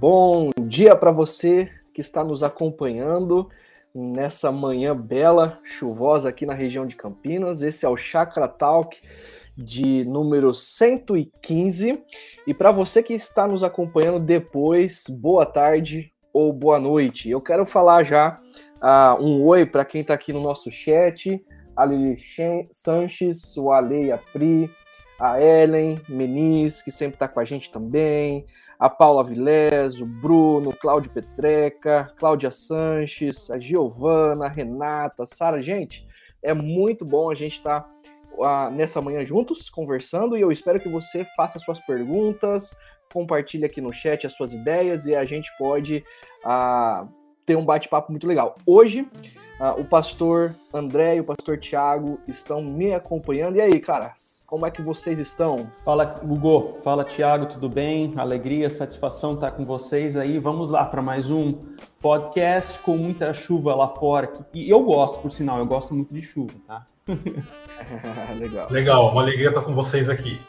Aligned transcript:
Bom 0.00 0.48
dia 0.58 0.96
para 0.96 1.10
você 1.10 1.70
que 1.92 2.00
está 2.00 2.24
nos 2.24 2.42
acompanhando 2.42 3.50
nessa 3.94 4.50
manhã 4.50 4.96
bela, 4.96 5.58
chuvosa 5.62 6.30
aqui 6.30 6.46
na 6.46 6.54
região 6.54 6.86
de 6.86 6.96
Campinas. 6.96 7.62
Esse 7.62 7.84
é 7.84 7.88
o 7.90 7.98
Chakra 7.98 8.48
Talk 8.48 8.98
de 9.54 10.02
número 10.06 10.54
115. 10.54 12.02
E 12.46 12.54
para 12.54 12.70
você 12.70 13.02
que 13.02 13.12
está 13.12 13.46
nos 13.46 13.62
acompanhando 13.62 14.18
depois, 14.18 15.04
boa 15.06 15.44
tarde 15.44 16.10
ou 16.32 16.50
boa 16.50 16.80
noite. 16.80 17.28
Eu 17.28 17.42
quero 17.42 17.66
falar 17.66 18.02
já 18.02 18.36
uh, 18.82 19.22
um 19.22 19.44
oi 19.44 19.66
para 19.66 19.84
quem 19.84 20.00
está 20.00 20.14
aqui 20.14 20.32
no 20.32 20.40
nosso 20.40 20.70
chat. 20.70 21.44
A 21.76 21.84
Lili 21.84 22.18
Sanches, 22.72 23.54
o 23.54 23.70
Ale 23.70 24.06
e 24.06 24.12
a 24.12 24.16
Pri, 24.16 24.70
a 25.20 25.38
Ellen 25.38 26.00
Meniz, 26.08 26.80
que 26.80 26.90
sempre 26.90 27.16
está 27.16 27.28
com 27.28 27.38
a 27.38 27.44
gente 27.44 27.70
também, 27.70 28.46
a 28.80 28.88
Paula 28.88 29.22
Vilés, 29.22 30.00
o 30.00 30.06
Bruno, 30.06 30.72
Cláudio 30.72 31.10
Petreca, 31.10 32.10
Cláudia 32.16 32.50
Sanches, 32.50 33.50
a 33.50 33.58
Giovana, 33.58 34.46
a 34.46 34.48
Renata, 34.48 35.24
a 35.24 35.26
Sara. 35.26 35.60
Gente, 35.60 36.08
é 36.42 36.54
muito 36.54 37.04
bom 37.04 37.30
a 37.30 37.34
gente 37.34 37.58
estar 37.58 37.82
tá, 37.82 38.70
nessa 38.70 39.02
manhã 39.02 39.22
juntos, 39.22 39.68
conversando, 39.68 40.34
e 40.34 40.40
eu 40.40 40.50
espero 40.50 40.80
que 40.80 40.88
você 40.88 41.26
faça 41.36 41.58
suas 41.58 41.78
perguntas, 41.78 42.74
compartilhe 43.12 43.66
aqui 43.66 43.82
no 43.82 43.92
chat 43.92 44.26
as 44.26 44.32
suas 44.32 44.54
ideias 44.54 45.04
e 45.04 45.14
a 45.14 45.26
gente 45.26 45.50
pode 45.58 46.02
uh, 46.42 47.06
ter 47.44 47.56
um 47.56 47.64
bate-papo 47.64 48.10
muito 48.10 48.26
legal. 48.26 48.54
Hoje, 48.66 49.06
uh, 49.60 49.80
o 49.80 49.84
pastor 49.84 50.54
André 50.72 51.16
e 51.16 51.20
o 51.20 51.24
pastor 51.24 51.58
Tiago 51.58 52.18
estão 52.26 52.60
me 52.62 52.94
acompanhando. 52.94 53.56
E 53.56 53.60
aí, 53.60 53.78
caras? 53.78 54.42
Como 54.46 54.66
é 54.66 54.70
que 54.70 54.82
vocês 54.82 55.18
estão? 55.18 55.70
Fala, 55.84 56.16
Hugo. 56.24 56.78
Fala, 56.82 57.04
Tiago. 57.04 57.46
Tudo 57.46 57.68
bem? 57.68 58.12
Alegria, 58.16 58.68
satisfação 58.68 59.34
estar 59.34 59.52
com 59.52 59.64
vocês 59.64 60.16
aí. 60.16 60.38
Vamos 60.38 60.70
lá 60.70 60.84
para 60.84 61.00
mais 61.00 61.30
um 61.30 61.54
podcast 62.00 62.78
com 62.80 62.96
muita 62.96 63.32
chuva 63.32 63.74
lá 63.74 63.86
fora. 63.86 64.32
E 64.52 64.68
eu 64.68 64.82
gosto, 64.82 65.20
por 65.20 65.30
sinal, 65.30 65.58
eu 65.58 65.66
gosto 65.66 65.94
muito 65.94 66.12
de 66.12 66.22
chuva, 66.22 66.54
tá? 66.66 66.84
Legal. 68.40 68.66
Legal, 68.70 69.12
uma 69.12 69.22
alegria 69.22 69.48
estar 69.48 69.62
com 69.62 69.74
vocês 69.74 70.08
aqui. 70.08 70.40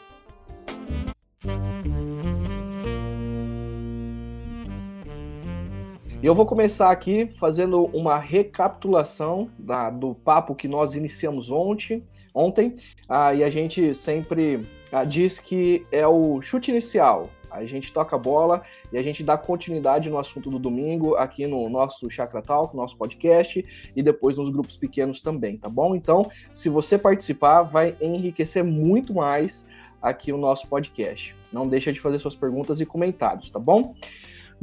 E 6.22 6.26
eu 6.26 6.36
vou 6.36 6.46
começar 6.46 6.92
aqui 6.92 7.28
fazendo 7.34 7.86
uma 7.86 8.16
recapitulação 8.16 9.50
da, 9.58 9.90
do 9.90 10.14
papo 10.14 10.54
que 10.54 10.68
nós 10.68 10.94
iniciamos 10.94 11.50
ontem. 11.50 12.04
ontem 12.32 12.76
ah, 13.08 13.34
e 13.34 13.42
a 13.42 13.50
gente 13.50 13.92
sempre 13.92 14.64
ah, 14.92 15.02
diz 15.02 15.40
que 15.40 15.84
é 15.90 16.06
o 16.06 16.40
chute 16.40 16.70
inicial. 16.70 17.28
A 17.50 17.64
gente 17.64 17.92
toca 17.92 18.14
a 18.14 18.18
bola 18.20 18.62
e 18.92 18.98
a 18.98 19.02
gente 19.02 19.24
dá 19.24 19.36
continuidade 19.36 20.08
no 20.08 20.16
assunto 20.16 20.48
do 20.48 20.60
domingo 20.60 21.16
aqui 21.16 21.44
no 21.44 21.68
nosso 21.68 22.08
Chakra 22.08 22.40
Talk, 22.40 22.76
nosso 22.76 22.96
podcast, 22.96 23.90
e 23.96 24.00
depois 24.00 24.38
nos 24.38 24.48
grupos 24.48 24.76
pequenos 24.76 25.20
também, 25.20 25.58
tá 25.58 25.68
bom? 25.68 25.92
Então, 25.92 26.30
se 26.52 26.68
você 26.68 26.96
participar, 26.96 27.62
vai 27.62 27.96
enriquecer 28.00 28.62
muito 28.62 29.12
mais 29.12 29.66
aqui 30.00 30.32
o 30.32 30.38
nosso 30.38 30.68
podcast. 30.68 31.34
Não 31.52 31.66
deixa 31.66 31.92
de 31.92 32.00
fazer 32.00 32.20
suas 32.20 32.36
perguntas 32.36 32.80
e 32.80 32.86
comentários, 32.86 33.50
tá 33.50 33.58
bom? 33.58 33.92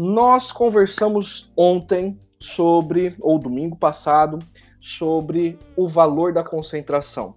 Nós 0.02 0.50
conversamos 0.50 1.52
ontem 1.58 2.17
sobre, 2.39 3.17
ou 3.19 3.38
domingo 3.38 3.75
passado, 3.75 4.39
sobre 4.80 5.59
o 5.75 5.89
valor 5.89 6.31
da 6.31 6.42
concentração. 6.42 7.36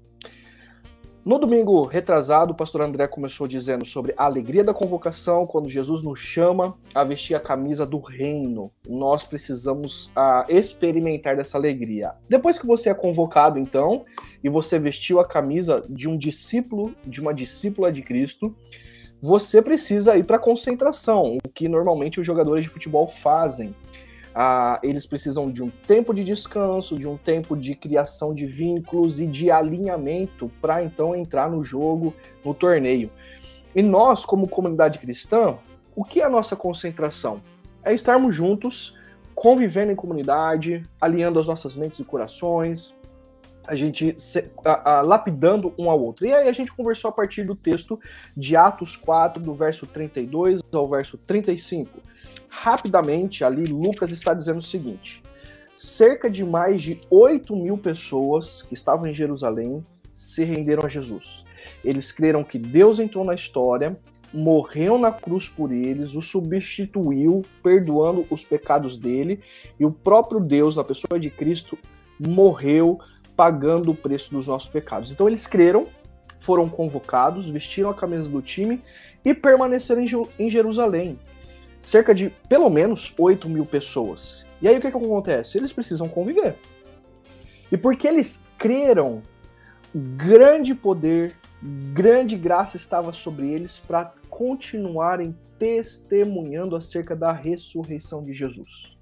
No 1.24 1.40
domingo 1.40 1.82
retrasado, 1.82 2.52
o 2.52 2.56
pastor 2.56 2.82
André 2.82 3.08
começou 3.08 3.48
dizendo 3.48 3.84
sobre 3.84 4.14
a 4.16 4.26
alegria 4.26 4.62
da 4.62 4.72
convocação, 4.72 5.44
quando 5.44 5.68
Jesus 5.68 6.04
nos 6.04 6.20
chama 6.20 6.78
a 6.94 7.02
vestir 7.02 7.34
a 7.34 7.40
camisa 7.40 7.84
do 7.84 7.98
reino. 7.98 8.70
Nós 8.88 9.24
precisamos 9.24 10.06
uh, 10.10 10.48
experimentar 10.48 11.36
dessa 11.36 11.58
alegria. 11.58 12.12
Depois 12.28 12.60
que 12.60 12.66
você 12.66 12.90
é 12.90 12.94
convocado, 12.94 13.58
então, 13.58 14.04
e 14.42 14.48
você 14.48 14.78
vestiu 14.78 15.18
a 15.18 15.26
camisa 15.26 15.84
de 15.88 16.08
um 16.08 16.16
discípulo, 16.16 16.94
de 17.04 17.20
uma 17.20 17.34
discípula 17.34 17.90
de 17.90 18.02
Cristo, 18.02 18.54
você 19.22 19.62
precisa 19.62 20.16
ir 20.16 20.24
para 20.24 20.36
concentração, 20.36 21.38
o 21.44 21.48
que 21.48 21.68
normalmente 21.68 22.18
os 22.18 22.26
jogadores 22.26 22.64
de 22.64 22.68
futebol 22.68 23.06
fazem. 23.06 23.72
Ah, 24.34 24.80
eles 24.82 25.06
precisam 25.06 25.48
de 25.48 25.62
um 25.62 25.70
tempo 25.70 26.12
de 26.12 26.24
descanso, 26.24 26.98
de 26.98 27.06
um 27.06 27.16
tempo 27.16 27.56
de 27.56 27.76
criação 27.76 28.34
de 28.34 28.46
vínculos 28.46 29.20
e 29.20 29.26
de 29.28 29.48
alinhamento 29.48 30.50
para 30.60 30.82
então 30.82 31.14
entrar 31.14 31.48
no 31.48 31.62
jogo, 31.62 32.12
no 32.44 32.52
torneio. 32.52 33.12
E 33.76 33.80
nós, 33.80 34.24
como 34.24 34.48
comunidade 34.48 34.98
cristã, 34.98 35.56
o 35.94 36.02
que 36.02 36.20
é 36.20 36.24
a 36.24 36.30
nossa 36.30 36.56
concentração? 36.56 37.40
É 37.84 37.94
estarmos 37.94 38.34
juntos, 38.34 38.98
convivendo 39.36 39.92
em 39.92 39.96
comunidade, 39.96 40.84
alinhando 41.00 41.38
as 41.38 41.46
nossas 41.46 41.76
mentes 41.76 42.00
e 42.00 42.04
corações, 42.04 42.92
a 43.66 43.74
gente 43.74 44.14
se, 44.18 44.44
a, 44.64 44.98
a, 44.98 45.02
lapidando 45.02 45.72
um 45.78 45.90
ao 45.90 46.00
outro. 46.00 46.26
E 46.26 46.32
aí 46.32 46.48
a 46.48 46.52
gente 46.52 46.72
conversou 46.72 47.08
a 47.08 47.12
partir 47.12 47.44
do 47.44 47.54
texto 47.54 47.98
de 48.36 48.56
Atos 48.56 48.96
4, 48.96 49.42
do 49.42 49.54
verso 49.54 49.86
32 49.86 50.60
ao 50.72 50.86
verso 50.88 51.16
35. 51.18 52.00
Rapidamente, 52.48 53.44
ali 53.44 53.64
Lucas 53.64 54.10
está 54.10 54.34
dizendo 54.34 54.58
o 54.58 54.62
seguinte: 54.62 55.22
cerca 55.74 56.28
de 56.28 56.44
mais 56.44 56.82
de 56.82 57.00
8 57.10 57.54
mil 57.56 57.78
pessoas 57.78 58.62
que 58.62 58.74
estavam 58.74 59.06
em 59.06 59.14
Jerusalém 59.14 59.82
se 60.12 60.44
renderam 60.44 60.84
a 60.84 60.88
Jesus. 60.88 61.44
Eles 61.84 62.12
creram 62.12 62.44
que 62.44 62.58
Deus 62.58 62.98
entrou 62.98 63.24
na 63.24 63.34
história, 63.34 63.96
morreu 64.32 64.98
na 64.98 65.10
cruz 65.10 65.48
por 65.48 65.72
eles, 65.72 66.14
o 66.14 66.22
substituiu, 66.22 67.42
perdoando 67.62 68.26
os 68.30 68.44
pecados 68.44 68.96
dele, 68.96 69.40
e 69.78 69.84
o 69.84 69.90
próprio 69.90 70.40
Deus, 70.40 70.76
na 70.76 70.84
pessoa 70.84 71.18
de 71.18 71.30
Cristo, 71.30 71.78
morreu 72.18 72.98
pagando 73.36 73.90
o 73.90 73.94
preço 73.94 74.30
dos 74.30 74.46
nossos 74.46 74.68
pecados. 74.68 75.10
Então 75.10 75.28
eles 75.28 75.46
creram, 75.46 75.86
foram 76.36 76.68
convocados, 76.68 77.48
vestiram 77.48 77.90
a 77.90 77.94
camisa 77.94 78.28
do 78.28 78.42
time 78.42 78.82
e 79.24 79.32
permaneceram 79.32 80.04
em 80.38 80.48
Jerusalém. 80.48 81.18
Cerca 81.80 82.14
de 82.14 82.30
pelo 82.48 82.68
menos 82.68 83.12
8 83.18 83.48
mil 83.48 83.66
pessoas. 83.66 84.44
E 84.60 84.68
aí 84.68 84.78
o 84.78 84.80
que, 84.80 84.90
que 84.90 84.96
acontece? 84.96 85.58
Eles 85.58 85.72
precisam 85.72 86.08
conviver. 86.08 86.56
E 87.70 87.76
porque 87.76 88.06
eles 88.06 88.46
creram, 88.58 89.22
grande 89.94 90.74
poder, 90.74 91.34
grande 91.92 92.36
graça 92.36 92.76
estava 92.76 93.12
sobre 93.12 93.50
eles 93.50 93.80
para 93.80 94.12
continuarem 94.28 95.34
testemunhando 95.58 96.76
acerca 96.76 97.14
da 97.14 97.32
ressurreição 97.32 98.22
de 98.22 98.32
Jesus. 98.32 98.92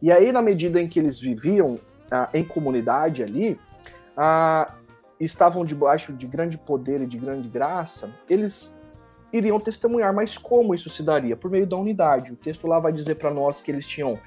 E 0.00 0.10
aí, 0.10 0.32
na 0.32 0.40
medida 0.40 0.80
em 0.80 0.88
que 0.88 0.98
eles 0.98 1.20
viviam 1.20 1.78
ah, 2.10 2.28
em 2.32 2.44
comunidade 2.44 3.22
ali, 3.22 3.58
ah, 4.16 4.72
estavam 5.18 5.64
debaixo 5.64 6.12
de 6.12 6.26
grande 6.26 6.58
poder 6.58 7.00
e 7.00 7.06
de 7.06 7.18
grande 7.18 7.48
graça, 7.48 8.10
eles 8.28 8.76
iriam 9.32 9.58
testemunhar. 9.58 10.14
Mas 10.14 10.36
como 10.38 10.74
isso 10.74 10.90
se 10.90 11.02
daria? 11.02 11.36
Por 11.36 11.50
meio 11.50 11.66
da 11.66 11.76
unidade. 11.76 12.32
O 12.32 12.36
texto 12.36 12.66
lá 12.66 12.78
vai 12.78 12.92
dizer 12.92 13.16
para 13.16 13.30
nós 13.30 13.60
que 13.60 13.70
eles 13.70 13.86
tinham 13.86 14.18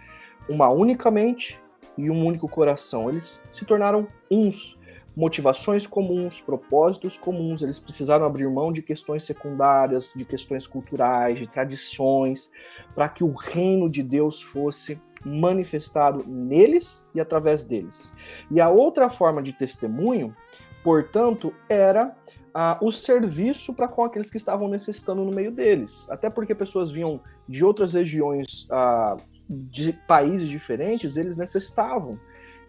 uma 0.47 0.69
única 0.69 1.11
mente 1.11 1.59
e 1.97 2.09
um 2.09 2.25
único 2.25 2.47
coração. 2.47 3.09
Eles 3.09 3.41
se 3.51 3.65
tornaram 3.65 4.07
uns. 4.31 4.77
Motivações 5.15 5.85
comuns, 5.85 6.39
propósitos 6.39 7.17
comuns, 7.17 7.61
eles 7.61 7.77
precisaram 7.77 8.25
abrir 8.25 8.47
mão 8.47 8.71
de 8.71 8.81
questões 8.81 9.25
secundárias, 9.25 10.13
de 10.15 10.23
questões 10.23 10.65
culturais, 10.65 11.37
de 11.37 11.47
tradições, 11.47 12.49
para 12.95 13.09
que 13.09 13.21
o 13.21 13.33
reino 13.33 13.89
de 13.89 14.01
Deus 14.01 14.41
fosse 14.41 15.01
manifestado 15.23 16.23
neles 16.27 17.05
e 17.13 17.19
através 17.19 17.63
deles. 17.63 18.11
E 18.49 18.59
a 18.59 18.69
outra 18.69 19.09
forma 19.09 19.41
de 19.41 19.53
testemunho, 19.53 20.35
portanto, 20.83 21.53
era 21.67 22.15
ah, 22.53 22.77
o 22.81 22.91
serviço 22.91 23.73
para 23.73 23.87
com 23.87 24.03
aqueles 24.03 24.29
que 24.29 24.37
estavam 24.37 24.67
necessitando 24.67 25.23
no 25.23 25.31
meio 25.31 25.51
deles. 25.51 26.07
Até 26.09 26.29
porque 26.29 26.55
pessoas 26.55 26.91
vinham 26.91 27.19
de 27.47 27.63
outras 27.63 27.93
regiões, 27.93 28.67
ah, 28.69 29.17
de 29.47 29.93
países 30.07 30.47
diferentes, 30.47 31.17
eles 31.17 31.37
necessitavam. 31.37 32.19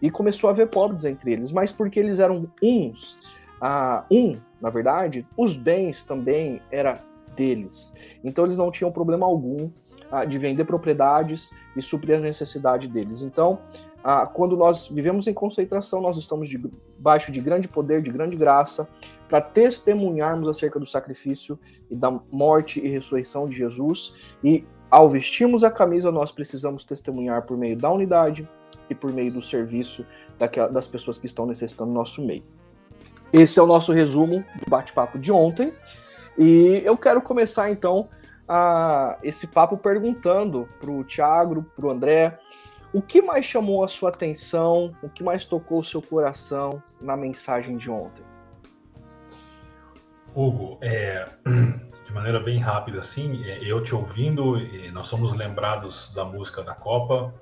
E 0.01 0.09
começou 0.09 0.49
a 0.49 0.51
haver 0.53 0.69
pobres 0.69 1.05
entre 1.05 1.33
eles, 1.33 1.51
mas 1.51 1.71
porque 1.71 1.99
eles 1.99 2.19
eram 2.19 2.51
uns, 2.61 3.17
ah, 3.59 4.05
um, 4.09 4.39
na 4.59 4.69
verdade, 4.69 5.27
os 5.37 5.57
bens 5.57 6.03
também 6.03 6.61
era 6.71 6.99
deles. 7.35 7.93
Então 8.23 8.45
eles 8.45 8.57
não 8.57 8.71
tinham 8.71 8.91
problema 8.91 9.25
algum 9.25 9.69
de 10.27 10.37
vender 10.37 10.65
propriedades 10.65 11.51
e 11.75 11.81
suprir 11.81 12.17
a 12.17 12.19
necessidade 12.19 12.87
deles. 12.87 13.21
Então, 13.21 13.59
quando 14.33 14.57
nós 14.57 14.87
vivemos 14.87 15.27
em 15.27 15.33
concentração, 15.33 16.01
nós 16.01 16.17
estamos 16.17 16.49
debaixo 16.49 17.31
de 17.31 17.39
grande 17.39 17.67
poder, 17.67 18.01
de 18.01 18.09
grande 18.09 18.35
graça, 18.35 18.87
para 19.29 19.39
testemunharmos 19.39 20.49
acerca 20.49 20.79
do 20.79 20.85
sacrifício 20.85 21.57
e 21.89 21.95
da 21.95 22.11
morte 22.31 22.79
e 22.79 22.87
ressurreição 22.89 23.47
de 23.47 23.55
Jesus. 23.55 24.13
E 24.43 24.65
ao 24.89 25.07
vestirmos 25.07 25.63
a 25.63 25.71
camisa, 25.71 26.11
nós 26.11 26.31
precisamos 26.31 26.83
testemunhar 26.83 27.45
por 27.45 27.55
meio 27.57 27.77
da 27.77 27.89
unidade 27.89 28.47
e 28.89 28.95
por 28.95 29.13
meio 29.13 29.31
do 29.31 29.41
serviço 29.41 30.05
das 30.71 30.87
pessoas 30.87 31.17
que 31.17 31.27
estão 31.27 31.45
necessitando 31.45 31.91
do 31.91 31.95
nosso 31.95 32.21
meio. 32.21 32.43
Esse 33.31 33.59
é 33.59 33.63
o 33.63 33.67
nosso 33.67 33.93
resumo 33.93 34.43
do 34.59 34.69
bate-papo 34.69 35.17
de 35.17 35.31
ontem. 35.31 35.71
E 36.37 36.81
eu 36.83 36.97
quero 36.97 37.21
começar 37.21 37.69
então 37.69 38.09
a, 38.53 39.17
esse 39.23 39.47
papo 39.47 39.77
perguntando 39.77 40.67
para 40.77 40.91
o 40.91 41.05
Thiago, 41.05 41.65
o 41.77 41.89
André, 41.89 42.37
o 42.91 43.01
que 43.01 43.21
mais 43.21 43.45
chamou 43.45 43.81
a 43.81 43.87
sua 43.87 44.09
atenção, 44.09 44.93
o 45.01 45.07
que 45.07 45.23
mais 45.23 45.45
tocou 45.45 45.79
o 45.79 45.83
seu 45.83 46.01
coração 46.01 46.83
na 46.99 47.15
mensagem 47.15 47.77
de 47.77 47.89
ontem? 47.89 48.25
Hugo, 50.35 50.77
é, 50.81 51.23
de 52.05 52.13
maneira 52.13 52.41
bem 52.41 52.57
rápida 52.57 52.99
assim, 52.99 53.41
é, 53.45 53.59
eu 53.63 53.81
te 53.81 53.95
ouvindo, 53.95 54.57
nós 54.91 55.07
somos 55.07 55.33
lembrados 55.33 56.13
da 56.13 56.25
música 56.25 56.61
da 56.61 56.75
Copa 56.75 57.33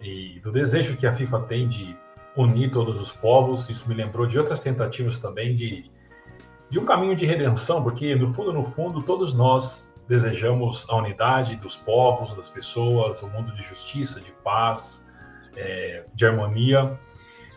e 0.00 0.38
do 0.44 0.52
desejo 0.52 0.96
que 0.96 1.08
a 1.08 1.12
FIFA 1.12 1.40
tem 1.40 1.68
de 1.68 1.96
unir 2.36 2.70
todos 2.70 3.00
os 3.00 3.10
povos. 3.10 3.68
Isso 3.68 3.88
me 3.88 3.96
lembrou 3.96 4.28
de 4.28 4.38
outras 4.38 4.60
tentativas 4.60 5.18
também 5.18 5.56
de, 5.56 5.90
de 6.70 6.78
um 6.78 6.84
caminho 6.84 7.16
de 7.16 7.26
redenção, 7.26 7.82
porque 7.82 8.14
no 8.14 8.32
fundo, 8.32 8.52
no 8.52 8.62
fundo, 8.62 9.02
todos 9.02 9.34
nós 9.34 9.91
desejamos 10.12 10.84
a 10.90 10.96
unidade 10.96 11.56
dos 11.56 11.74
povos, 11.74 12.36
das 12.36 12.50
pessoas, 12.50 13.22
um 13.22 13.30
mundo 13.30 13.50
de 13.54 13.62
justiça, 13.62 14.20
de 14.20 14.30
paz, 14.44 15.02
é, 15.56 16.04
de 16.12 16.26
harmonia, 16.26 16.98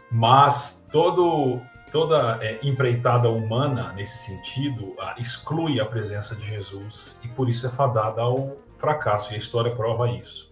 mas 0.09 0.87
todo 0.89 1.61
toda 1.91 2.39
é, 2.41 2.59
empreitada 2.63 3.29
humana 3.29 3.91
nesse 3.93 4.17
sentido 4.25 4.95
a, 4.99 5.15
exclui 5.19 5.81
a 5.81 5.85
presença 5.85 6.33
de 6.33 6.45
Jesus 6.45 7.19
e 7.23 7.27
por 7.27 7.49
isso 7.49 7.67
é 7.67 7.69
fadada 7.69 8.21
ao 8.21 8.55
fracasso 8.77 9.33
e 9.33 9.35
a 9.35 9.37
história 9.37 9.75
prova 9.75 10.09
isso. 10.09 10.49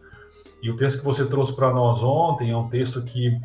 E 0.62 0.70
o 0.70 0.76
texto 0.76 1.00
que 1.00 1.06
você 1.06 1.26
trouxe 1.26 1.56
para 1.56 1.72
nós 1.72 2.04
ontem 2.04 2.52
é 2.52 2.58
um 2.58 2.68
texto 2.68 3.02
que 3.02 3.40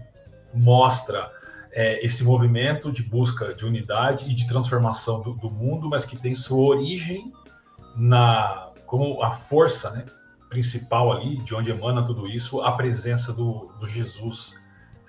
mostra 0.53 1.31
é, 1.73 2.05
esse 2.05 2.25
movimento 2.25 2.91
de 2.91 3.03
busca 3.03 3.55
de 3.55 3.65
unidade 3.65 4.29
e 4.29 4.35
de 4.35 4.49
transformação 4.49 5.21
do, 5.21 5.35
do, 5.35 5.51
mundo, 5.51 5.89
mas 5.89 6.05
que 6.05 6.17
tem 6.17 6.35
sua 6.35 6.59
origem 6.59 7.33
na 7.99 8.73
como 8.87 9.23
a 9.23 9.33
força 9.33 9.91
né, 9.91 10.07
principal 10.49 11.13
ali, 11.13 11.37
de 11.37 11.55
onde 11.55 11.71
emana 11.71 12.03
tudo 12.03 12.27
isso, 12.27 12.63
a 12.63 12.73
presença 12.73 13.35
do, 13.35 13.71
do 13.79 13.87
Jesus 13.87 14.55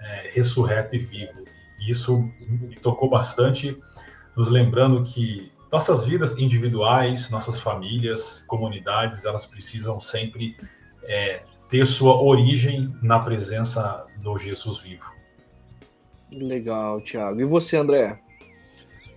é, 0.02 0.32
ressurreto 0.34 0.96
e 0.96 1.00
vivo. 1.00 1.46
E 1.80 1.90
isso 1.92 2.30
me 2.42 2.76
tocou 2.76 3.10
bastante, 3.10 3.78
nos 4.36 4.50
lembrando 4.50 5.02
que 5.04 5.50
nossas 5.72 6.06
vidas 6.06 6.38
individuais, 6.38 7.30
nossas 7.30 7.58
famílias, 7.60 8.44
comunidades, 8.48 9.24
elas 9.24 9.46
precisam 9.46 10.02
sempre 10.02 10.58
é, 11.04 11.44
ter 11.70 11.86
sua 11.86 12.22
origem 12.22 12.94
na 13.02 13.20
presença 13.20 14.06
do 14.18 14.38
Jesus 14.38 14.80
vivo. 14.80 15.06
Legal, 16.32 17.00
Thiago. 17.02 17.40
E 17.40 17.46
você, 17.46 17.78
André? 17.78 18.20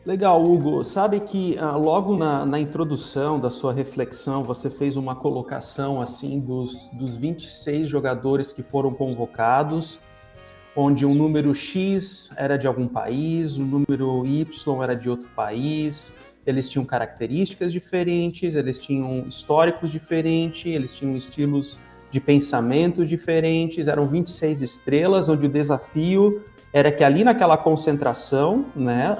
Legal, 0.04 0.42
Hugo. 0.44 0.82
Sabe 0.82 1.20
que 1.20 1.56
ah, 1.58 1.76
logo 1.76 2.16
na, 2.16 2.44
na, 2.44 2.58
introdução 2.58 3.38
da 3.38 3.50
sua 3.50 3.72
reflexão, 3.72 4.42
você 4.42 4.68
fez 4.68 4.96
uma 4.96 5.14
colocação 5.14 6.02
assim 6.02 6.40
dos, 6.40 6.88
dos 6.92 7.16
26 7.16 7.88
jogadores 7.88 8.52
que 8.52 8.64
foram 8.64 8.92
convocados, 8.92 10.00
onde 10.74 11.06
um 11.06 11.14
número 11.14 11.54
X 11.54 12.34
era 12.36 12.56
de 12.56 12.66
algum 12.66 12.88
país, 12.88 13.56
o 13.56 13.62
um 13.62 13.64
número 13.64 14.26
Y 14.26 14.82
era 14.82 14.96
de 14.96 15.08
outro 15.08 15.28
país, 15.36 16.12
eles 16.44 16.68
tinham 16.68 16.84
características 16.84 17.72
diferentes, 17.72 18.56
eles 18.56 18.80
tinham 18.80 19.24
históricos 19.28 19.92
diferentes, 19.92 20.66
eles 20.66 20.96
tinham 20.96 21.16
estilos 21.16 21.78
de 22.10 22.20
pensamento 22.20 23.06
diferentes, 23.06 23.86
eram 23.86 24.08
26 24.08 24.62
estrelas, 24.62 25.28
onde 25.28 25.46
o 25.46 25.48
desafio 25.48 26.42
era 26.72 26.90
que 26.90 27.04
ali 27.04 27.22
naquela 27.22 27.56
concentração, 27.56 28.64
né, 28.74 29.16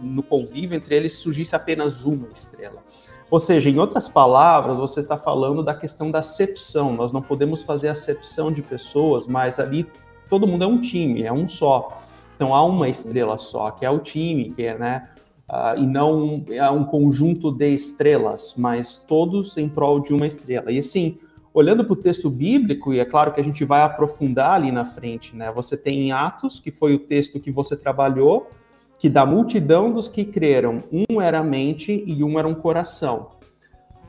no 0.00 0.22
convívio 0.22 0.76
entre 0.76 0.94
eles, 0.94 1.14
surgisse 1.14 1.56
apenas 1.56 2.04
uma 2.04 2.28
estrela. 2.32 2.82
Ou 3.28 3.40
seja, 3.40 3.70
em 3.70 3.78
outras 3.78 4.08
palavras, 4.08 4.76
você 4.76 5.00
está 5.00 5.16
falando 5.16 5.62
da 5.62 5.74
questão 5.74 6.10
da 6.10 6.18
acepção. 6.18 6.92
Nós 6.92 7.12
não 7.12 7.22
podemos 7.22 7.62
fazer 7.62 7.88
acepção 7.88 8.52
de 8.52 8.60
pessoas, 8.60 9.26
mas 9.26 9.58
ali 9.58 9.86
todo 10.28 10.46
mundo 10.46 10.64
é 10.64 10.66
um 10.66 10.80
time, 10.80 11.22
é 11.22 11.32
um 11.32 11.48
só. 11.48 12.02
Então 12.36 12.54
há 12.54 12.62
uma 12.62 12.88
estrela 12.88 13.38
só, 13.38 13.70
que 13.70 13.86
é 13.86 13.90
o 13.90 13.98
time, 13.98 14.52
que 14.52 14.64
é, 14.64 14.76
né, 14.76 15.08
uh, 15.48 15.78
e 15.78 15.86
não 15.86 16.44
é 16.50 16.70
um 16.70 16.84
conjunto 16.84 17.50
de 17.50 17.72
estrelas, 17.74 18.54
mas 18.56 18.98
todos 18.98 19.56
em 19.56 19.68
prol 19.68 20.00
de 20.00 20.12
uma 20.12 20.26
estrela. 20.26 20.70
E 20.70 20.78
assim, 20.78 21.18
olhando 21.54 21.84
para 21.84 21.92
o 21.92 21.96
texto 21.96 22.30
bíblico, 22.30 22.92
e 22.92 23.00
é 23.00 23.04
claro 23.04 23.32
que 23.32 23.40
a 23.40 23.44
gente 23.44 23.64
vai 23.64 23.82
aprofundar 23.82 24.54
ali 24.54 24.72
na 24.72 24.84
frente, 24.84 25.36
né? 25.36 25.52
Você 25.54 25.76
tem 25.76 26.00
em 26.00 26.12
Atos, 26.12 26.58
que 26.58 26.70
foi 26.70 26.94
o 26.94 26.98
texto 26.98 27.38
que 27.38 27.50
você 27.50 27.76
trabalhou, 27.76 28.50
que 28.98 29.08
da 29.08 29.26
multidão 29.26 29.92
dos 29.92 30.08
que 30.08 30.24
creram, 30.24 30.76
um 30.90 31.20
era 31.20 31.40
a 31.40 31.42
mente 31.42 32.04
e 32.06 32.22
um 32.22 32.38
era 32.38 32.46
um 32.48 32.54
coração. 32.54 33.30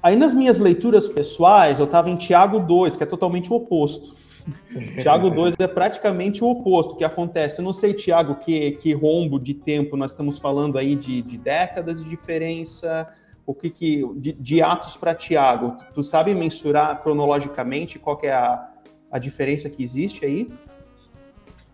Aí 0.01 0.15
nas 0.15 0.33
minhas 0.33 0.59
leituras 0.59 1.07
pessoais, 1.07 1.79
eu 1.79 1.85
estava 1.85 2.09
em 2.09 2.15
Tiago 2.15 2.59
2, 2.59 2.95
que 2.95 3.03
é 3.03 3.05
totalmente 3.05 3.51
o 3.51 3.55
oposto. 3.55 4.15
Tiago 5.01 5.29
2 5.29 5.55
é 5.59 5.67
praticamente 5.67 6.43
o 6.43 6.47
oposto 6.49 6.95
que 6.95 7.03
acontece. 7.03 7.59
Eu 7.59 7.65
não 7.65 7.73
sei, 7.73 7.93
Tiago, 7.93 8.35
que, 8.35 8.71
que 8.73 8.93
rombo 8.93 9.39
de 9.39 9.53
tempo 9.53 9.95
nós 9.95 10.11
estamos 10.11 10.37
falando 10.37 10.77
aí 10.77 10.95
de, 10.95 11.21
de 11.21 11.37
décadas 11.37 12.03
de 12.03 12.09
diferença, 12.09 13.07
o 13.45 13.53
que, 13.53 13.69
que 13.69 14.03
de, 14.15 14.33
de 14.33 14.61
Atos 14.61 14.95
para 14.95 15.13
Tiago, 15.13 15.75
tu, 15.77 15.85
tu, 15.95 16.03
sabe 16.03 16.33
mensurar 16.33 17.01
cronologicamente 17.01 17.99
qual 17.99 18.19
é 18.23 18.31
a, 18.31 18.69
a 19.11 19.19
diferença 19.19 19.69
que 19.69 19.83
existe 19.83 20.25
aí? 20.25 20.49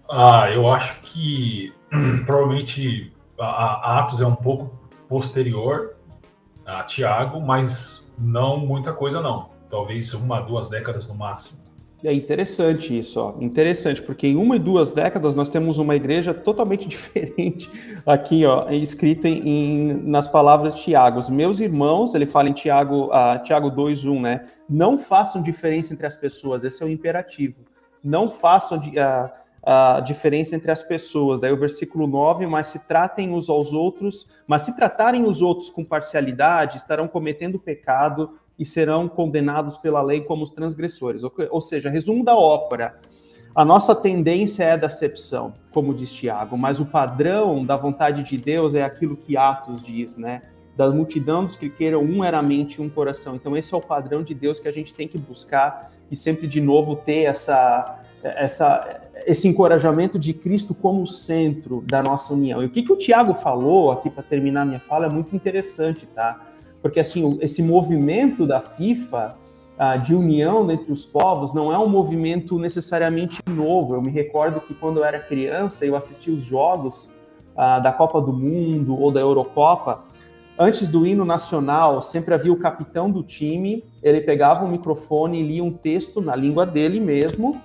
Ah, 0.09 0.49
eu 0.51 0.71
acho 0.71 0.99
que 1.01 1.73
provavelmente 2.25 3.13
a, 3.39 3.45
a 3.45 3.99
Atos 3.99 4.21
é 4.21 4.25
um 4.25 4.35
pouco 4.35 4.77
posterior 5.07 5.95
a 6.65 6.83
Tiago, 6.83 7.39
mas 7.41 8.03
não 8.17 8.57
muita 8.57 8.93
coisa 8.93 9.21
não. 9.21 9.49
Talvez 9.69 10.13
uma, 10.13 10.41
duas 10.41 10.67
décadas 10.67 11.07
no 11.07 11.13
máximo. 11.13 11.58
É 12.03 12.13
interessante 12.13 12.97
isso, 12.97 13.19
ó. 13.19 13.33
Interessante, 13.41 14.01
porque 14.01 14.25
em 14.27 14.37
uma 14.37 14.55
e 14.55 14.59
duas 14.59 14.93
décadas 14.93 15.33
nós 15.33 15.49
temos 15.49 15.77
uma 15.77 15.95
igreja 15.95 16.33
totalmente 16.33 16.87
diferente 16.89 17.69
aqui, 18.05 18.45
ó, 18.45 18.69
escrita 18.69 19.27
em, 19.27 19.93
nas 20.05 20.27
palavras 20.27 20.75
de 20.75 20.83
Tiago. 20.83 21.19
Os 21.19 21.29
meus 21.29 21.59
irmãos, 21.59 22.15
ele 22.15 22.25
fala 22.25 22.47
em 22.47 22.53
Tiago, 22.53 23.07
uh, 23.07 23.43
Tiago 23.43 23.69
2:1, 23.69 24.21
né? 24.21 24.45
Não 24.69 24.97
façam 24.97 25.41
diferença 25.41 25.93
entre 25.93 26.07
as 26.07 26.15
pessoas, 26.15 26.63
esse 26.63 26.81
é 26.81 26.85
o 26.85 26.89
imperativo. 26.89 27.65
Não 28.01 28.31
façam 28.31 28.81
a, 28.97 29.31
a, 29.61 29.97
a 29.97 29.99
diferença 29.99 30.55
entre 30.55 30.71
as 30.71 30.81
pessoas. 30.81 31.41
Daí 31.41 31.51
o 31.51 31.57
versículo 31.59 32.07
9, 32.07 32.47
mas 32.47 32.67
se 32.67 32.87
tratem 32.87 33.29
uns 33.29 33.49
aos 33.49 33.73
outros, 33.73 34.29
mas 34.47 34.61
se 34.61 34.73
tratarem 34.73 35.25
os 35.25 35.41
outros 35.41 35.69
com 35.69 35.83
parcialidade, 35.83 36.77
estarão 36.77 37.09
cometendo 37.09 37.59
pecado 37.59 38.39
e 38.59 38.65
serão 38.65 39.07
condenados 39.07 39.77
pela 39.77 40.01
lei 40.01 40.19
como 40.19 40.43
os 40.43 40.51
transgressores. 40.51 41.23
Ou 41.23 41.61
seja, 41.61 41.89
resumo 41.89 42.25
da 42.25 42.35
ópera. 42.35 42.99
A 43.55 43.65
nossa 43.65 43.95
tendência 43.95 44.63
é 44.63 44.71
a 44.73 44.77
decepção, 44.77 45.53
como 45.73 45.93
diz 45.93 46.13
Tiago, 46.13 46.57
mas 46.57 46.79
o 46.79 46.85
padrão 46.85 47.65
da 47.65 47.75
vontade 47.75 48.21
de 48.21 48.37
Deus 48.37 48.75
é 48.75 48.83
aquilo 48.83 49.17
que 49.17 49.35
Atos 49.35 49.81
diz, 49.81 50.17
né? 50.17 50.43
Da 50.77 50.89
multidão 50.91 51.43
dos 51.43 51.57
que 51.57 51.69
queiram 51.69 52.01
um 52.03 52.23
era 52.23 52.41
mente 52.41 52.75
e 52.75 52.81
um 52.81 52.89
coração. 52.89 53.35
Então, 53.35 53.57
esse 53.57 53.73
é 53.73 53.77
o 53.77 53.81
padrão 53.81 54.21
de 54.21 54.33
Deus 54.33 54.59
que 54.59 54.67
a 54.67 54.71
gente 54.71 54.93
tem 54.93 55.07
que 55.07 55.17
buscar 55.17 55.91
e 56.11 56.15
sempre 56.15 56.47
de 56.47 56.61
novo 56.61 56.95
ter 56.95 57.23
essa, 57.23 58.01
essa, 58.23 59.01
esse 59.25 59.47
encorajamento 59.47 60.19
de 60.19 60.33
Cristo 60.33 60.73
como 60.75 61.05
centro 61.07 61.81
da 61.81 62.03
nossa 62.03 62.33
união. 62.33 62.61
E 62.61 62.67
o 62.67 62.69
que, 62.69 62.83
que 62.83 62.93
o 62.93 62.97
Tiago 62.97 63.33
falou 63.33 63.91
aqui 63.91 64.09
para 64.09 64.23
terminar 64.23 64.65
minha 64.65 64.79
fala 64.79 65.07
é 65.07 65.09
muito 65.09 65.35
interessante, 65.35 66.05
tá? 66.05 66.48
Porque 66.81 66.99
assim 66.99 67.37
esse 67.41 67.61
movimento 67.61 68.45
da 68.45 68.61
FIFA 68.61 69.35
uh, 69.79 69.99
de 70.03 70.13
união 70.13 70.69
entre 70.69 70.91
os 70.91 71.05
povos 71.05 71.53
não 71.53 71.71
é 71.71 71.77
um 71.77 71.87
movimento 71.87 72.59
necessariamente 72.59 73.41
novo. 73.47 73.95
Eu 73.95 74.01
me 74.01 74.11
recordo 74.11 74.61
que 74.61 74.73
quando 74.73 74.97
eu 74.97 75.05
era 75.05 75.19
criança 75.19 75.85
eu 75.85 75.95
assisti 75.95 76.29
os 76.29 76.43
jogos 76.43 77.11
uh, 77.53 77.81
da 77.81 77.91
Copa 77.91 78.21
do 78.21 78.33
Mundo 78.33 78.99
ou 78.99 79.11
da 79.11 79.19
Eurocopa. 79.19 80.03
Antes 80.57 80.89
do 80.89 81.07
hino 81.07 81.23
nacional, 81.23 82.01
sempre 82.01 82.33
havia 82.33 82.51
o 82.51 82.59
capitão 82.59 83.09
do 83.09 83.23
time, 83.23 83.85
ele 84.03 84.19
pegava 84.19 84.65
um 84.65 84.67
microfone 84.67 85.39
e 85.39 85.43
lia 85.43 85.63
um 85.63 85.71
texto 85.71 86.19
na 86.19 86.35
língua 86.35 86.65
dele 86.65 86.99
mesmo, 86.99 87.61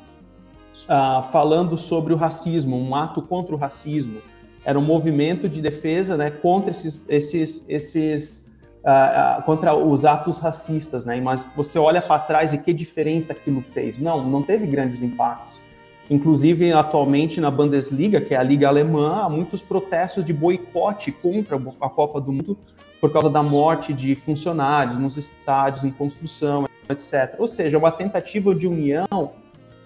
uh, 0.84 1.22
falando 1.32 1.76
sobre 1.76 2.14
o 2.14 2.16
racismo, 2.16 2.76
um 2.76 2.94
ato 2.94 3.20
contra 3.20 3.52
o 3.52 3.58
racismo. 3.58 4.20
Era 4.64 4.78
um 4.78 4.82
movimento 4.82 5.48
de 5.48 5.60
defesa 5.60 6.16
né, 6.16 6.30
contra 6.30 6.70
esses, 6.70 7.02
esses, 7.08 7.68
esses 7.68 8.43
uh, 8.84 9.42
contra 9.42 9.74
os 9.74 10.04
atos 10.04 10.38
racistas, 10.38 11.04
né? 11.04 11.20
Mas 11.20 11.46
você 11.56 11.78
olha 11.78 12.02
para 12.02 12.20
trás 12.20 12.52
e 12.52 12.58
que 12.58 12.72
diferença 12.72 13.32
aquilo 13.32 13.62
fez? 13.62 13.98
Não, 13.98 14.22
não 14.28 14.42
teve 14.42 14.66
grandes 14.66 15.02
impactos. 15.02 15.62
Inclusive, 16.10 16.70
atualmente 16.72 17.40
na 17.40 17.50
Bundesliga, 17.50 18.20
que 18.20 18.34
é 18.34 18.36
a 18.36 18.42
liga 18.42 18.68
alemã, 18.68 19.22
há 19.22 19.28
muitos 19.28 19.62
protestos 19.62 20.24
de 20.24 20.34
boicote 20.34 21.10
contra 21.10 21.56
a 21.80 21.88
Copa 21.88 22.20
do 22.20 22.32
Mundo 22.32 22.58
por 23.00 23.10
causa 23.10 23.30
da 23.30 23.42
morte 23.42 23.92
de 23.92 24.14
funcionários 24.14 24.98
nos 24.98 25.16
estádios, 25.16 25.84
em 25.84 25.90
construção, 25.90 26.66
etc. 26.88 27.34
Ou 27.38 27.46
seja, 27.46 27.78
uma 27.78 27.90
tentativa 27.90 28.54
de 28.54 28.66
união, 28.66 29.32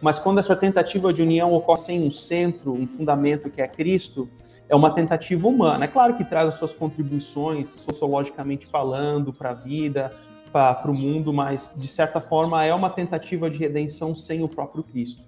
mas 0.00 0.18
quando 0.18 0.38
essa 0.38 0.54
tentativa 0.54 1.12
de 1.12 1.22
união 1.22 1.52
ocorre 1.52 1.80
sem 1.80 2.02
um 2.02 2.10
centro, 2.10 2.72
um 2.72 2.86
fundamento 2.86 3.50
que 3.50 3.60
é 3.60 3.66
Cristo, 3.68 4.28
é 4.68 4.76
uma 4.76 4.90
tentativa 4.90 5.48
humana. 5.48 5.84
É 5.84 5.88
claro 5.88 6.16
que 6.16 6.24
traz 6.24 6.48
as 6.48 6.54
suas 6.56 6.74
contribuições, 6.74 7.68
sociologicamente 7.68 8.66
falando, 8.66 9.32
para 9.32 9.50
a 9.50 9.54
vida, 9.54 10.12
para 10.52 10.90
o 10.90 10.94
mundo, 10.94 11.32
mas 11.32 11.74
de 11.76 11.88
certa 11.88 12.20
forma 12.20 12.64
é 12.64 12.74
uma 12.74 12.90
tentativa 12.90 13.50
de 13.50 13.58
redenção 13.58 14.14
sem 14.14 14.42
o 14.42 14.48
próprio 14.48 14.82
Cristo. 14.82 15.22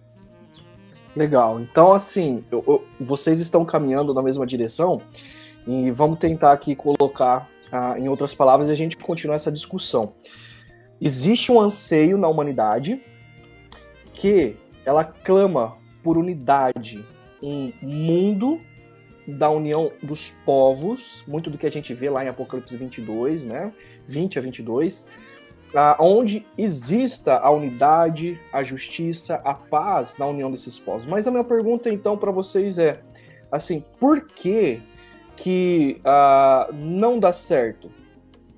Legal. 1.17 1.61
Então, 1.61 1.93
assim, 1.93 2.45
eu, 2.51 2.63
eu, 2.67 2.85
vocês 3.01 3.41
estão 3.41 3.65
caminhando 3.65 4.15
na 4.15 4.23
mesma 4.23 4.47
direção 4.47 5.01
e 5.67 5.91
vamos 5.91 6.19
tentar 6.19 6.53
aqui 6.53 6.75
colocar 6.77 7.49
ah, 7.73 7.99
em 7.99 8.09
outras 8.09 8.35
palavras 8.35 8.69
e 8.69 8.73
a 8.73 8.77
gente 8.77 8.97
continuar 8.97 9.37
essa 9.37 9.51
discussão. 9.51 10.13
Existe 11.01 11.51
um 11.51 11.61
anseio 11.61 12.17
na 12.17 12.29
humanidade 12.29 13.01
que 14.15 14.57
ela 14.85 15.05
clama 15.05 15.77
por 16.03 16.17
unidade, 16.17 17.05
um 17.43 17.73
mundo 17.83 18.61
da 19.31 19.51
união 19.51 19.93
dos 20.03 20.31
povos, 20.45 21.23
muito 21.27 21.51
do 21.51 21.59
que 21.59 21.67
a 21.67 21.71
gente 21.71 21.95
vê 21.95 22.11
lá 22.11 22.25
em 22.25 22.29
Apocalipse 22.29 22.77
22, 22.77 23.45
né? 23.45 23.73
20 24.07 24.39
a 24.39 24.43
22, 24.43 25.07
ah, 25.75 25.97
onde 26.01 26.45
exista 26.59 27.39
a 27.39 27.51
unidade, 27.51 28.39
a 28.53 28.63
justiça, 28.63 29.37
a 29.45 29.55
paz 29.55 30.17
na 30.19 30.27
união 30.27 30.51
desses 30.51 30.79
povos. 30.79 31.07
Mas 31.07 31.27
a 31.27 31.31
minha 31.31 31.45
pergunta 31.45 31.89
então 31.89 32.17
para 32.17 32.31
vocês 32.31 32.79
é, 32.79 33.01
assim, 33.51 33.85
por 33.99 34.27
que 34.27 34.83
que 35.37 36.01
ah, 36.05 36.69
não 36.73 37.19
dá 37.19 37.33
certo? 37.33 37.91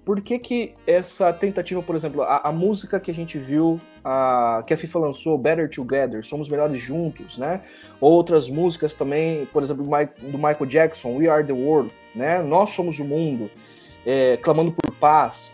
Por 0.05 0.21
que, 0.21 0.37
que 0.39 0.75
essa 0.85 1.33
tentativa, 1.33 1.81
por 1.81 1.95
exemplo, 1.95 2.23
a, 2.23 2.49
a 2.49 2.53
música 2.53 2.99
que 2.99 3.11
a 3.11 3.15
gente 3.15 3.39
viu, 3.39 3.81
a, 4.03 4.65
que 4.67 4.75
a 4.75 4.77
FIFA 4.77 4.99
lançou, 4.99 5.39
Better 5.39 5.71
Together, 5.71 6.25
Somos 6.25 6.49
Melhores 6.49 6.83
Juntos, 6.83 7.39
né? 7.39 7.61
Outras 8.01 8.49
músicas 8.49 8.97
também, 8.97 9.47
por 9.47 9.63
exemplo, 9.63 9.85
do 9.85 10.39
Michael 10.39 10.67
Jackson, 10.67 11.17
We 11.17 11.29
Are 11.29 11.47
the 11.47 11.53
World, 11.53 11.93
né? 12.17 12.43
Nós 12.43 12.71
somos 12.71 12.99
o 12.99 13.05
mundo, 13.05 13.49
é, 14.05 14.37
clamando 14.39 14.73
por 14.73 14.93
paz. 14.97 15.53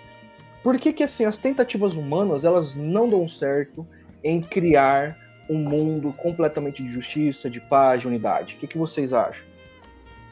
Por 0.63 0.79
que 0.79 0.95
que, 0.95 1.03
assim, 1.03 1.27
as 1.27 1.37
tentativas 1.37 1.95
humanas, 1.95 2.47
elas 2.47 2.75
não 2.75 3.07
dão 3.07 3.29
certo 3.29 3.87
em 4.25 4.41
criar 4.41 5.17
um 5.49 5.59
mundo 5.59 6.11
completamente 6.17 6.83
de 6.83 6.89
justiça, 6.89 7.51
de 7.51 7.61
paz, 7.61 8.01
de 8.01 8.09
unidade? 8.09 8.55
O 8.55 8.59
que, 8.59 8.67
que 8.67 8.79
vocês 8.79 9.13
acham? 9.13 9.47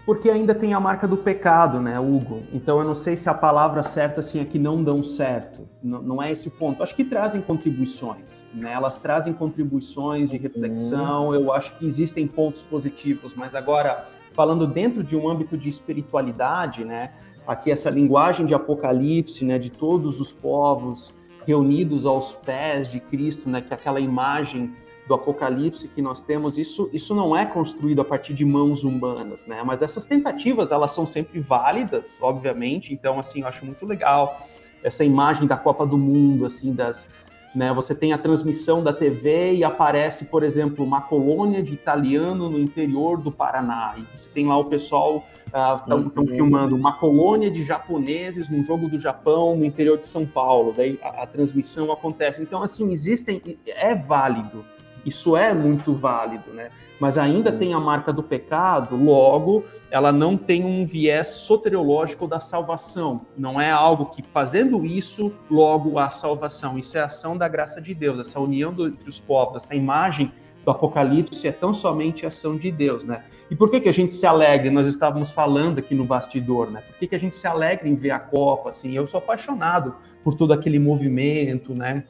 Porque 0.06 0.30
ainda 0.30 0.54
tem 0.54 0.72
a 0.72 0.78
marca 0.78 1.08
do 1.08 1.16
pecado, 1.16 1.80
né, 1.80 1.98
Hugo? 1.98 2.44
Então 2.52 2.78
eu 2.78 2.84
não 2.84 2.94
sei 2.94 3.16
se 3.16 3.28
a 3.28 3.34
palavra 3.34 3.82
certa 3.82 4.20
assim 4.20 4.40
é 4.40 4.44
que 4.44 4.56
não 4.56 4.82
dão 4.82 5.02
certo. 5.02 5.68
Não, 5.82 6.00
não 6.00 6.22
é 6.22 6.30
esse 6.30 6.46
o 6.46 6.50
ponto. 6.52 6.80
Acho 6.80 6.94
que 6.94 7.04
trazem 7.04 7.42
contribuições, 7.42 8.44
né? 8.54 8.72
Elas 8.72 8.98
trazem 9.00 9.32
contribuições 9.32 10.30
de 10.30 10.36
reflexão. 10.36 11.26
Uhum. 11.26 11.34
Eu 11.34 11.52
acho 11.52 11.76
que 11.76 11.84
existem 11.84 12.24
pontos 12.28 12.62
positivos, 12.62 13.34
mas 13.34 13.56
agora 13.56 14.06
falando 14.30 14.64
dentro 14.64 15.02
de 15.02 15.16
um 15.16 15.28
âmbito 15.28 15.58
de 15.58 15.68
espiritualidade, 15.68 16.84
né? 16.84 17.12
Aqui 17.44 17.72
essa 17.72 17.90
linguagem 17.90 18.46
de 18.46 18.54
Apocalipse, 18.54 19.44
né? 19.44 19.58
De 19.58 19.70
todos 19.70 20.20
os 20.20 20.32
povos 20.32 21.12
reunidos 21.44 22.06
aos 22.06 22.32
pés 22.32 22.88
de 22.88 23.00
Cristo, 23.00 23.50
né? 23.50 23.60
Que 23.60 23.72
é 23.72 23.76
aquela 23.76 23.98
imagem 23.98 24.72
do 25.06 25.14
Apocalipse 25.14 25.88
que 25.88 26.02
nós 26.02 26.22
temos, 26.22 26.58
isso, 26.58 26.90
isso 26.92 27.14
não 27.14 27.36
é 27.36 27.46
construído 27.46 28.00
a 28.00 28.04
partir 28.04 28.34
de 28.34 28.44
mãos 28.44 28.82
humanas, 28.82 29.46
né? 29.46 29.62
Mas 29.64 29.82
essas 29.82 30.04
tentativas, 30.04 30.72
elas 30.72 30.90
são 30.90 31.06
sempre 31.06 31.38
válidas, 31.38 32.18
obviamente. 32.20 32.92
Então, 32.92 33.18
assim, 33.18 33.42
eu 33.42 33.46
acho 33.46 33.64
muito 33.64 33.86
legal 33.86 34.40
essa 34.82 35.04
imagem 35.04 35.46
da 35.46 35.56
Copa 35.56 35.86
do 35.86 35.96
Mundo, 35.96 36.44
assim, 36.44 36.72
das, 36.72 37.08
né? 37.54 37.72
Você 37.72 37.94
tem 37.94 38.12
a 38.12 38.18
transmissão 38.18 38.82
da 38.82 38.92
TV 38.92 39.54
e 39.54 39.64
aparece, 39.64 40.24
por 40.26 40.42
exemplo, 40.42 40.84
uma 40.84 41.00
colônia 41.00 41.62
de 41.62 41.72
italiano 41.72 42.50
no 42.50 42.58
interior 42.58 43.20
do 43.20 43.30
Paraná. 43.30 43.94
E 43.96 44.16
você 44.16 44.28
tem 44.28 44.46
lá 44.46 44.58
o 44.58 44.64
pessoal 44.64 45.24
estão 45.46 46.00
uh, 46.00 46.12
uhum. 46.16 46.26
filmando 46.26 46.74
uma 46.74 46.94
colônia 46.98 47.48
de 47.50 47.64
japoneses 47.64 48.48
num 48.48 48.62
jogo 48.64 48.88
do 48.88 48.98
Japão 48.98 49.56
no 49.56 49.64
interior 49.64 49.96
de 49.96 50.06
São 50.06 50.26
Paulo. 50.26 50.74
Daí 50.76 50.98
a, 51.00 51.22
a 51.22 51.26
transmissão 51.26 51.92
acontece. 51.92 52.42
Então, 52.42 52.62
assim, 52.62 52.92
existem, 52.92 53.40
é 53.64 53.94
válido 53.94 54.64
isso 55.06 55.36
é 55.36 55.54
muito 55.54 55.94
válido, 55.94 56.52
né? 56.52 56.70
Mas 56.98 57.16
ainda 57.16 57.52
Sim. 57.52 57.58
tem 57.58 57.74
a 57.74 57.78
marca 57.78 58.12
do 58.12 58.22
pecado, 58.22 58.96
logo, 58.96 59.64
ela 59.90 60.10
não 60.10 60.36
tem 60.36 60.64
um 60.64 60.84
viés 60.84 61.28
soteriológico 61.28 62.26
da 62.26 62.40
salvação. 62.40 63.24
Não 63.36 63.60
é 63.60 63.70
algo 63.70 64.06
que, 64.06 64.22
fazendo 64.22 64.84
isso, 64.84 65.32
logo 65.50 65.98
a 65.98 66.10
salvação. 66.10 66.78
Isso 66.78 66.98
é 66.98 67.02
ação 67.02 67.36
da 67.36 67.46
graça 67.46 67.80
de 67.80 67.94
Deus, 67.94 68.18
essa 68.18 68.40
união 68.40 68.72
do, 68.72 68.88
entre 68.88 69.08
os 69.08 69.20
povos, 69.20 69.62
essa 69.62 69.74
imagem 69.74 70.32
do 70.64 70.70
Apocalipse 70.72 71.46
é 71.46 71.52
tão 71.52 71.72
somente 71.72 72.26
ação 72.26 72.56
de 72.56 72.72
Deus, 72.72 73.04
né? 73.04 73.22
E 73.48 73.54
por 73.54 73.70
que, 73.70 73.80
que 73.80 73.88
a 73.88 73.94
gente 73.94 74.12
se 74.12 74.26
alegra? 74.26 74.68
Nós 74.68 74.88
estávamos 74.88 75.30
falando 75.30 75.78
aqui 75.78 75.94
no 75.94 76.04
bastidor, 76.04 76.68
né? 76.72 76.80
Por 76.80 76.98
que, 76.98 77.06
que 77.06 77.14
a 77.14 77.20
gente 77.20 77.36
se 77.36 77.46
alegra 77.46 77.88
em 77.88 77.94
ver 77.94 78.10
a 78.10 78.18
Copa, 78.18 78.70
assim? 78.70 78.96
Eu 78.96 79.06
sou 79.06 79.18
apaixonado 79.18 79.94
por 80.24 80.34
todo 80.34 80.52
aquele 80.52 80.80
movimento, 80.80 81.72
né? 81.72 82.02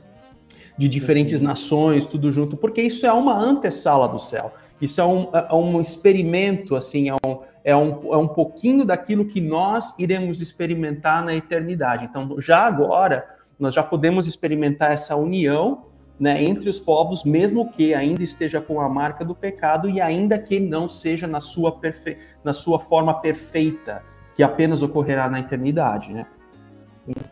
De 0.77 0.89
diferentes 0.89 1.41
nações, 1.41 2.05
tudo 2.07 2.31
junto, 2.31 2.57
porque 2.57 2.83
isso 2.83 3.07
é 3.07 3.13
uma 3.13 3.35
antessala 3.35 4.09
do 4.09 4.19
céu. 4.19 4.53
Isso 4.81 5.01
é 5.01 5.05
um, 5.05 5.29
é 5.33 5.55
um 5.55 5.81
experimento, 5.81 6.77
assim, 6.77 7.09
é 7.09 7.15
um, 7.15 7.39
é, 7.65 7.77
um, 7.77 8.13
é 8.13 8.17
um 8.17 8.29
pouquinho 8.29 8.85
daquilo 8.85 9.25
que 9.25 9.41
nós 9.41 9.95
iremos 9.99 10.43
experimentar 10.43 11.25
na 11.25 11.35
eternidade. 11.35 12.05
Então, 12.05 12.39
já 12.41 12.59
agora, 12.67 13.27
nós 13.59 13.73
já 13.73 13.83
podemos 13.83 14.27
experimentar 14.27 14.93
essa 14.93 15.17
união 15.17 15.87
né, 16.21 16.43
entre 16.43 16.69
os 16.69 16.79
povos, 16.79 17.25
mesmo 17.25 17.71
que 17.71 17.95
ainda 17.95 18.23
esteja 18.23 18.61
com 18.61 18.81
a 18.81 18.89
marca 18.89 19.25
do 19.25 19.35
pecado 19.35 19.89
e 19.89 20.01
ainda 20.01 20.39
que 20.39 20.61
não 20.61 20.89
seja 20.89 21.27
na 21.27 21.41
sua, 21.41 21.79
perfe... 21.79 22.19
na 22.45 22.53
sua 22.53 22.79
forma 22.79 23.15
perfeita, 23.21 24.03
que 24.35 24.43
apenas 24.43 24.83
ocorrerá 24.83 25.29
na 25.29 25.41
eternidade. 25.41 26.13
Né? 26.13 26.27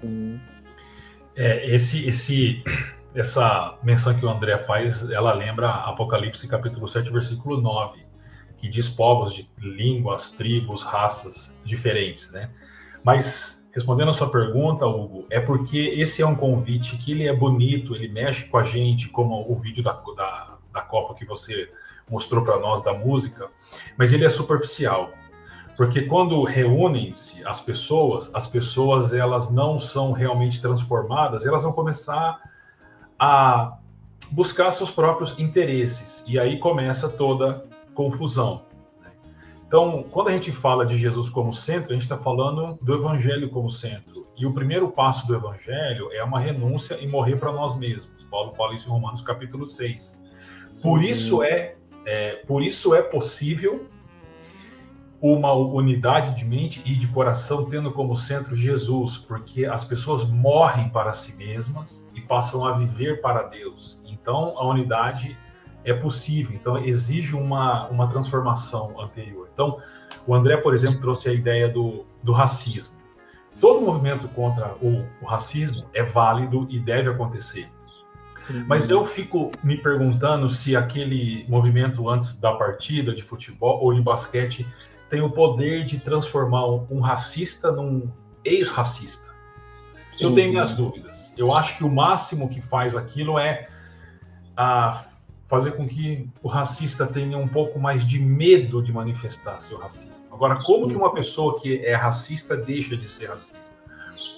Uhum. 0.03 0.39
É, 1.37 1.75
esse, 1.75 2.07
esse 2.07 2.63
essa 3.14 3.78
menção 3.83 4.14
que 4.14 4.26
o 4.26 4.28
André 4.28 4.59
faz, 4.59 5.09
ela 5.09 5.33
lembra 5.33 5.71
Apocalipse 5.71 6.49
capítulo 6.49 6.88
7, 6.88 7.11
versículo 7.12 7.61
9, 7.61 8.04
que 8.56 8.68
diz 8.68 8.88
povos 8.88 9.33
de 9.33 9.49
línguas, 9.59 10.33
tribos, 10.33 10.83
raças 10.83 11.54
diferentes, 11.64 12.30
né? 12.33 12.50
Mas 13.04 13.64
respondendo 13.73 14.11
a 14.11 14.14
sua 14.14 14.30
pergunta, 14.30 14.87
Hugo, 14.87 15.26
é 15.30 15.40
porque 15.40 15.78
esse 15.78 16.23
é 16.23 16.26
um 16.26 16.35
convite 16.35 16.97
que 16.97 17.12
ele 17.12 17.26
é 17.28 17.35
bonito, 17.35 17.94
ele 17.94 18.09
mexe 18.09 18.44
com 18.44 18.56
a 18.56 18.64
gente, 18.64 19.09
como 19.09 19.50
o 19.50 19.56
vídeo 19.61 19.83
da, 19.83 19.92
da, 19.92 20.56
da 20.73 20.80
Copa 20.80 21.14
que 21.14 21.25
você 21.25 21.71
mostrou 22.09 22.44
para 22.44 22.59
nós 22.59 22.83
da 22.83 22.92
música, 22.92 23.49
mas 23.97 24.12
ele 24.12 24.25
é 24.25 24.30
superficial. 24.30 25.11
Porque 25.76 26.02
quando 26.02 26.42
reúnem-se 26.44 27.44
as 27.44 27.61
pessoas, 27.61 28.30
as 28.35 28.47
pessoas 28.47 29.12
elas 29.12 29.50
não 29.50 29.78
são 29.78 30.12
realmente 30.12 30.61
transformadas, 30.61 31.44
elas 31.44 31.62
vão 31.62 31.73
começar 31.73 32.40
a 33.18 33.78
buscar 34.30 34.73
seus 34.73 34.90
próprios 34.90 35.38
interesses. 35.38 36.25
E 36.26 36.38
aí 36.38 36.59
começa 36.59 37.09
toda 37.09 37.64
confusão. 37.94 38.62
Né? 39.00 39.11
Então, 39.66 40.04
quando 40.11 40.28
a 40.28 40.33
gente 40.33 40.50
fala 40.52 40.85
de 40.85 40.99
Jesus 40.99 41.28
como 41.28 41.52
centro, 41.52 41.90
a 41.90 41.94
gente 41.94 42.02
está 42.02 42.18
falando 42.18 42.78
do 42.83 42.94
Evangelho 42.94 43.49
como 43.50 43.71
centro. 43.71 44.26
E 44.37 44.47
o 44.47 44.52
primeiro 44.52 44.90
passo 44.90 45.26
do 45.26 45.35
Evangelho 45.35 46.11
é 46.12 46.23
uma 46.25 46.40
renúncia 46.40 46.99
e 47.00 47.06
morrer 47.06 47.37
para 47.37 47.52
nós 47.52 47.76
mesmos. 47.76 48.25
Paulo 48.25 48.52
fala 48.56 48.75
isso 48.75 48.88
em 48.88 48.90
Romanos 48.90 49.21
capítulo 49.21 49.64
6. 49.64 50.21
Por 50.83 50.99
uhum. 50.99 51.04
isso 51.04 51.42
é, 51.42 51.76
é, 52.04 52.37
por 52.47 52.62
isso 52.62 52.94
é 52.94 53.00
possível 53.00 53.88
uma 55.21 55.52
unidade 55.52 56.37
de 56.37 56.44
mente 56.44 56.83
e 56.85 56.97
de 56.97 57.06
coração 57.06 57.64
tendo 57.64 57.92
como 57.92 58.16
centro 58.16 58.54
Jesus, 58.54 59.16
porque 59.16 59.64
as 59.64 59.85
pessoas 59.85 60.25
morrem 60.25 60.88
para 60.88 61.12
si 61.12 61.33
mesmas 61.35 62.04
passam 62.25 62.64
a 62.64 62.73
viver 62.73 63.21
para 63.21 63.43
Deus. 63.45 64.00
Então 64.07 64.59
a 64.59 64.66
unidade 64.66 65.37
é 65.85 65.93
possível, 65.93 66.57
então 66.57 66.78
exige 66.78 67.37
uma, 67.37 67.87
uma 67.88 68.09
transformação 68.09 68.99
anterior. 68.99 69.49
Então, 69.52 69.78
o 70.26 70.35
André, 70.35 70.57
por 70.57 70.75
exemplo, 70.75 70.99
trouxe 70.99 71.28
a 71.28 71.33
ideia 71.33 71.69
do, 71.69 72.07
do 72.23 72.33
racismo. 72.33 72.95
Todo 73.61 73.83
movimento 73.83 74.26
contra 74.28 74.75
o, 74.81 75.04
o 75.21 75.26
racismo 75.26 75.85
é 75.93 76.02
válido 76.02 76.66
e 76.71 76.78
deve 76.78 77.11
acontecer. 77.11 77.69
Uhum. 78.49 78.64
Mas 78.66 78.88
eu 78.88 79.04
fico 79.04 79.52
me 79.62 79.76
perguntando 79.76 80.50
se 80.50 80.75
aquele 80.75 81.45
movimento 81.49 82.09
antes 82.09 82.38
da 82.38 82.52
partida 82.52 83.14
de 83.14 83.23
futebol 83.23 83.83
ou 83.83 83.95
de 83.95 84.00
basquete 84.00 84.66
tem 85.09 85.21
o 85.21 85.31
poder 85.31 85.85
de 85.85 85.99
transformar 85.99 86.66
um 86.66 87.00
racista 87.00 87.71
num 87.71 88.11
ex-racista. 88.45 89.33
Eu 90.21 90.35
tenho 90.35 90.50
minhas 90.50 90.75
dúvidas. 90.75 91.24
Eu 91.37 91.55
acho 91.55 91.76
que 91.76 91.85
o 91.85 91.91
máximo 91.91 92.49
que 92.49 92.61
faz 92.61 92.97
aquilo 92.97 93.38
é 93.38 93.69
a 94.57 95.05
fazer 95.47 95.73
com 95.73 95.87
que 95.87 96.29
o 96.43 96.49
racista 96.49 97.07
tenha 97.07 97.37
um 97.37 97.49
pouco 97.49 97.79
mais 97.79 98.07
de 98.07 98.19
medo 98.19 98.83
de 98.83 98.93
manifestar 98.93 99.61
seu 99.61 99.79
racismo. 99.79 100.25
Agora, 100.33 100.57
como 100.62 100.88
que 100.88 100.97
uma 100.97 101.12
pessoa 101.12 101.61
que 101.61 101.85
é 101.85 101.95
racista 101.95 102.57
deixa 102.57 102.97
de 102.97 103.09
ser 103.09 103.29
racista? 103.29 103.75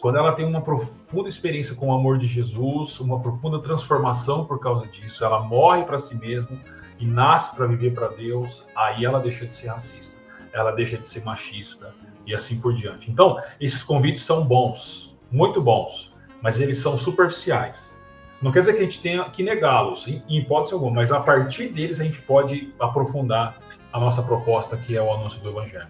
Quando 0.00 0.18
ela 0.18 0.32
tem 0.32 0.44
uma 0.44 0.60
profunda 0.60 1.28
experiência 1.28 1.74
com 1.74 1.88
o 1.88 1.94
amor 1.94 2.18
de 2.18 2.26
Jesus, 2.26 3.00
uma 3.00 3.20
profunda 3.20 3.60
transformação 3.60 4.44
por 4.44 4.60
causa 4.60 4.86
disso, 4.86 5.24
ela 5.24 5.42
morre 5.42 5.84
para 5.84 5.98
si 5.98 6.14
mesma 6.14 6.56
e 6.98 7.06
nasce 7.06 7.54
para 7.54 7.66
viver 7.66 7.94
para 7.94 8.08
Deus, 8.08 8.64
aí 8.74 9.04
ela 9.04 9.20
deixa 9.20 9.46
de 9.46 9.54
ser 9.54 9.68
racista 9.68 10.16
ela 10.56 10.72
deixa 10.72 10.96
de 10.96 11.06
ser 11.06 11.22
machista 11.22 11.94
e 12.26 12.34
assim 12.34 12.58
por 12.58 12.74
diante. 12.74 13.10
Então, 13.10 13.38
esses 13.60 13.84
convites 13.84 14.22
são 14.22 14.44
bons, 14.44 15.14
muito 15.30 15.60
bons, 15.60 16.10
mas 16.46 16.60
eles 16.60 16.78
são 16.78 16.96
superficiais. 16.96 17.98
Não 18.40 18.52
quer 18.52 18.60
dizer 18.60 18.74
que 18.74 18.78
a 18.78 18.84
gente 18.84 19.02
tenha 19.02 19.24
que 19.24 19.42
negá-los, 19.42 20.06
em, 20.06 20.22
hipótese 20.28 20.74
alguma, 20.74 20.92
mas 20.92 21.10
a 21.10 21.18
partir 21.18 21.66
deles 21.66 21.98
a 21.98 22.04
gente 22.04 22.22
pode 22.22 22.72
aprofundar 22.78 23.58
a 23.92 23.98
nossa 23.98 24.22
proposta, 24.22 24.76
que 24.76 24.96
é 24.96 25.02
o 25.02 25.12
anúncio 25.12 25.40
do 25.40 25.48
Evangelho. 25.48 25.88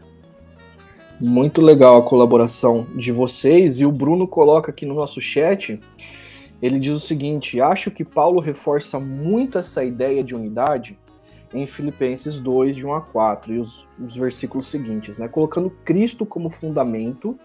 Muito 1.21 1.61
legal 1.61 1.99
a 1.99 2.03
colaboração 2.03 2.87
de 2.95 3.13
vocês. 3.13 3.81
E 3.81 3.85
o 3.85 3.93
Bruno 3.93 4.27
coloca 4.27 4.71
aqui 4.71 4.87
no 4.87 4.95
nosso 4.95 5.21
chat. 5.21 5.79
Ele 6.63 6.79
diz 6.79 6.95
o 6.95 7.01
seguinte: 7.01 7.61
acho 7.61 7.91
que 7.91 8.03
Paulo 8.03 8.41
reforça 8.41 8.99
muito 8.99 9.59
essa 9.59 9.85
ideia 9.85 10.25
de 10.25 10.35
unidade 10.35 10.99
em 11.53 11.67
Filipenses 11.67 12.41
2, 12.41 12.77
de 12.77 12.87
1 12.87 12.95
a 12.95 13.03
4, 13.03 13.53
e 13.53 13.59
os, 13.59 13.87
os 14.03 14.17
versículos 14.17 14.69
seguintes, 14.69 15.19
né? 15.19 15.29
Colocando 15.29 15.69
Cristo 15.85 16.25
como 16.25 16.49
fundamento 16.49 17.39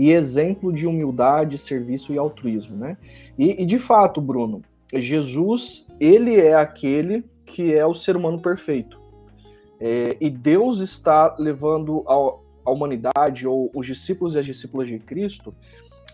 e 0.00 0.12
exemplo 0.12 0.72
de 0.72 0.86
humildade, 0.86 1.58
serviço 1.58 2.10
e 2.10 2.16
altruísmo, 2.16 2.74
né? 2.74 2.96
E, 3.38 3.62
e 3.62 3.66
de 3.66 3.76
fato, 3.76 4.18
Bruno, 4.18 4.62
Jesus, 4.94 5.86
ele 6.00 6.40
é 6.40 6.54
aquele 6.54 7.22
que 7.44 7.74
é 7.74 7.84
o 7.84 7.92
ser 7.92 8.16
humano 8.16 8.40
perfeito. 8.40 8.98
É, 9.78 10.16
e 10.18 10.30
Deus 10.30 10.80
está 10.80 11.36
levando 11.38 12.02
a 12.64 12.70
humanidade 12.70 13.46
ou 13.46 13.70
os 13.74 13.86
discípulos 13.86 14.34
e 14.34 14.38
as 14.38 14.46
discípulas 14.46 14.88
de 14.88 14.98
Cristo 14.98 15.54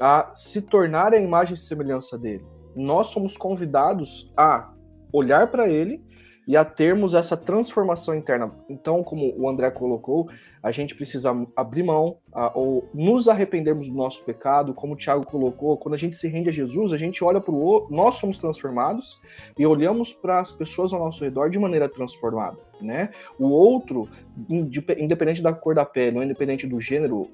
a 0.00 0.32
se 0.34 0.62
tornar 0.62 1.12
a 1.12 1.20
imagem 1.20 1.54
e 1.54 1.56
semelhança 1.56 2.18
dele. 2.18 2.44
Nós 2.74 3.06
somos 3.06 3.36
convidados 3.36 4.32
a 4.36 4.72
olhar 5.12 5.48
para 5.48 5.68
ele 5.68 6.02
e 6.46 6.56
a 6.56 6.64
termos 6.64 7.12
essa 7.12 7.36
transformação 7.36 8.14
interna. 8.14 8.52
Então, 8.68 9.02
como 9.02 9.34
o 9.36 9.48
André 9.48 9.70
colocou, 9.70 10.28
a 10.62 10.70
gente 10.70 10.94
precisa 10.94 11.34
abrir 11.56 11.82
mão 11.82 12.18
a, 12.32 12.56
ou 12.56 12.88
nos 12.94 13.28
arrependermos 13.28 13.88
do 13.88 13.94
nosso 13.94 14.24
pecado, 14.24 14.72
como 14.72 14.94
o 14.94 14.96
Tiago 14.96 15.26
colocou, 15.26 15.76
quando 15.76 15.94
a 15.94 15.98
gente 15.98 16.16
se 16.16 16.28
rende 16.28 16.48
a 16.48 16.52
Jesus, 16.52 16.92
a 16.92 16.96
gente 16.96 17.24
olha 17.24 17.40
para 17.40 17.52
o 17.52 17.60
outro, 17.60 17.94
nós 17.94 18.16
somos 18.16 18.38
transformados 18.38 19.18
e 19.58 19.66
olhamos 19.66 20.12
para 20.12 20.38
as 20.38 20.52
pessoas 20.52 20.92
ao 20.92 21.00
nosso 21.00 21.24
redor 21.24 21.50
de 21.50 21.58
maneira 21.58 21.88
transformada, 21.88 22.58
né? 22.80 23.10
O 23.38 23.48
outro, 23.48 24.08
independente 24.48 25.42
da 25.42 25.52
cor 25.52 25.74
da 25.74 25.84
pele, 25.84 26.18
ou 26.18 26.24
independente 26.24 26.66
do 26.66 26.80
gênero, 26.80 27.28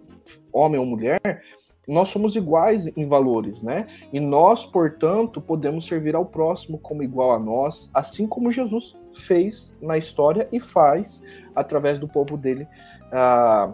homem 0.52 0.80
ou 0.80 0.86
mulher, 0.86 1.42
nós 1.86 2.08
somos 2.08 2.36
iguais 2.36 2.86
em 2.96 3.04
valores, 3.04 3.62
né? 3.62 3.88
E 4.12 4.20
nós, 4.20 4.64
portanto, 4.64 5.40
podemos 5.40 5.86
servir 5.86 6.14
ao 6.14 6.24
próximo 6.24 6.78
como 6.78 7.02
igual 7.02 7.32
a 7.32 7.38
nós, 7.38 7.90
assim 7.92 8.26
como 8.26 8.50
Jesus 8.50 8.96
fez 9.12 9.76
na 9.80 9.98
história 9.98 10.48
e 10.52 10.60
faz 10.60 11.22
através 11.54 11.98
do 11.98 12.08
povo 12.08 12.36
dele 12.36 12.66
uh, 13.12 13.72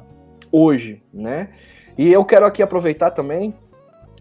hoje, 0.52 1.02
né? 1.12 1.48
E 1.96 2.12
eu 2.12 2.24
quero 2.24 2.46
aqui 2.46 2.62
aproveitar 2.62 3.10
também 3.10 3.54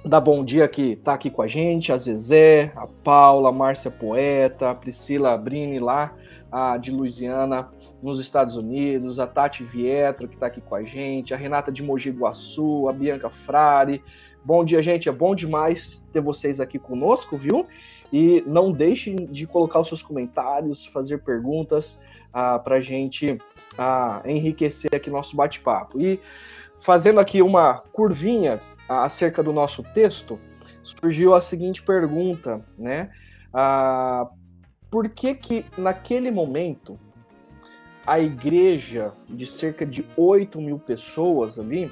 dar 0.05 0.21
bom 0.21 0.43
dia 0.43 0.67
que 0.67 0.95
tá 0.95 1.13
aqui 1.13 1.29
com 1.29 1.41
a 1.41 1.47
gente, 1.47 1.91
a 1.91 1.97
Zezé, 1.97 2.71
a 2.75 2.87
Paula, 2.87 3.49
a 3.49 3.51
Márcia 3.51 3.91
Poeta, 3.91 4.71
a 4.71 4.75
Priscila 4.75 5.37
Brini 5.37 5.79
lá, 5.79 6.13
a 6.51 6.77
de 6.77 6.91
Louisiana, 6.91 7.69
nos 8.01 8.19
Estados 8.19 8.55
Unidos, 8.55 9.19
a 9.19 9.27
Tati 9.27 9.63
Vietro, 9.63 10.27
que 10.27 10.35
está 10.35 10.47
aqui 10.47 10.61
com 10.61 10.75
a 10.75 10.81
gente, 10.81 11.33
a 11.33 11.37
Renata 11.37 11.71
de 11.71 11.83
Mogi 11.83 12.09
Guaçu, 12.09 12.87
a 12.87 12.93
Bianca 12.93 13.29
Frari. 13.29 14.03
Bom 14.43 14.63
dia, 14.63 14.81
gente. 14.81 15.09
É 15.09 15.11
bom 15.11 15.35
demais 15.35 16.05
ter 16.11 16.21
vocês 16.21 16.61
aqui 16.61 16.79
conosco, 16.79 17.35
viu? 17.35 17.65
E 18.11 18.43
não 18.45 18.71
deixem 18.71 19.15
de 19.15 19.45
colocar 19.45 19.79
os 19.79 19.87
seus 19.87 20.01
comentários, 20.01 20.85
fazer 20.85 21.19
perguntas 21.19 21.99
ah, 22.31 22.57
para 22.57 22.75
a 22.75 22.81
gente 22.81 23.37
ah, 23.77 24.21
enriquecer 24.25 24.93
aqui 24.93 25.09
nosso 25.09 25.35
bate-papo. 25.35 25.99
E 25.99 26.19
fazendo 26.77 27.19
aqui 27.19 27.41
uma 27.41 27.83
curvinha 27.91 28.59
ah, 28.87 29.03
acerca 29.03 29.43
do 29.43 29.51
nosso 29.51 29.83
texto, 29.83 30.39
surgiu 30.83 31.33
a 31.33 31.41
seguinte 31.41 31.81
pergunta, 31.81 32.63
né? 32.77 33.11
Ah, 33.53 34.27
por 34.89 35.09
que 35.09 35.35
que 35.35 35.65
naquele 35.77 36.31
momento 36.31 36.97
a 38.05 38.21
igreja 38.21 39.11
de 39.27 39.45
cerca 39.45 39.85
de 39.85 40.05
8 40.15 40.61
mil 40.61 40.79
pessoas 40.79 41.59
ali, 41.59 41.91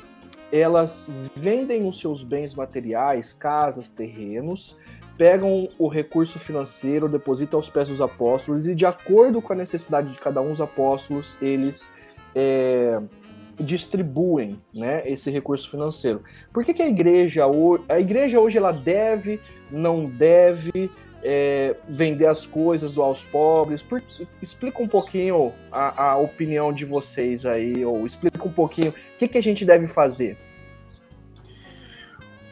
elas 0.49 1.09
vendem 1.35 1.85
os 1.85 1.99
seus 1.99 2.23
bens 2.23 2.55
materiais, 2.55 3.33
casas, 3.33 3.89
terrenos, 3.89 4.77
pegam 5.17 5.69
o 5.77 5.87
recurso 5.87 6.39
financeiro, 6.39 7.07
depositam 7.07 7.57
aos 7.57 7.69
pés 7.69 7.87
dos 7.87 8.01
apóstolos 8.01 8.67
e, 8.67 8.75
de 8.75 8.85
acordo 8.85 9.41
com 9.41 9.53
a 9.53 9.55
necessidade 9.55 10.11
de 10.11 10.19
cada 10.19 10.41
um 10.41 10.49
dos 10.49 10.61
apóstolos, 10.61 11.35
eles 11.41 11.89
é, 12.35 12.99
distribuem 13.59 14.61
né, 14.73 15.03
esse 15.05 15.31
recurso 15.31 15.69
financeiro. 15.69 16.21
Por 16.53 16.63
que, 16.63 16.73
que 16.73 16.81
a 16.81 16.87
igreja 16.87 17.43
a 17.87 17.99
igreja 17.99 18.39
hoje 18.39 18.57
ela 18.57 18.71
deve, 18.71 19.39
não 19.71 20.05
deve 20.05 20.89
é, 21.23 21.75
vender 21.87 22.27
as 22.27 22.45
coisas, 22.45 22.91
doar 22.91 23.07
aos 23.07 23.23
pobres? 23.23 23.81
Por, 23.81 24.03
explica 24.41 24.83
um 24.83 24.87
pouquinho 24.87 25.53
a, 25.71 26.11
a, 26.11 26.17
opinião 26.17 26.73
de 26.73 26.83
vocês 26.83 27.45
aí, 27.45 27.85
ou 27.85 28.05
explica 28.05 28.45
um 28.45 28.51
pouquinho 28.51 28.89
o 28.89 29.17
que, 29.17 29.27
que 29.27 29.37
a 29.37 29.43
gente 29.43 29.63
deve 29.63 29.87
fazer. 29.87 30.37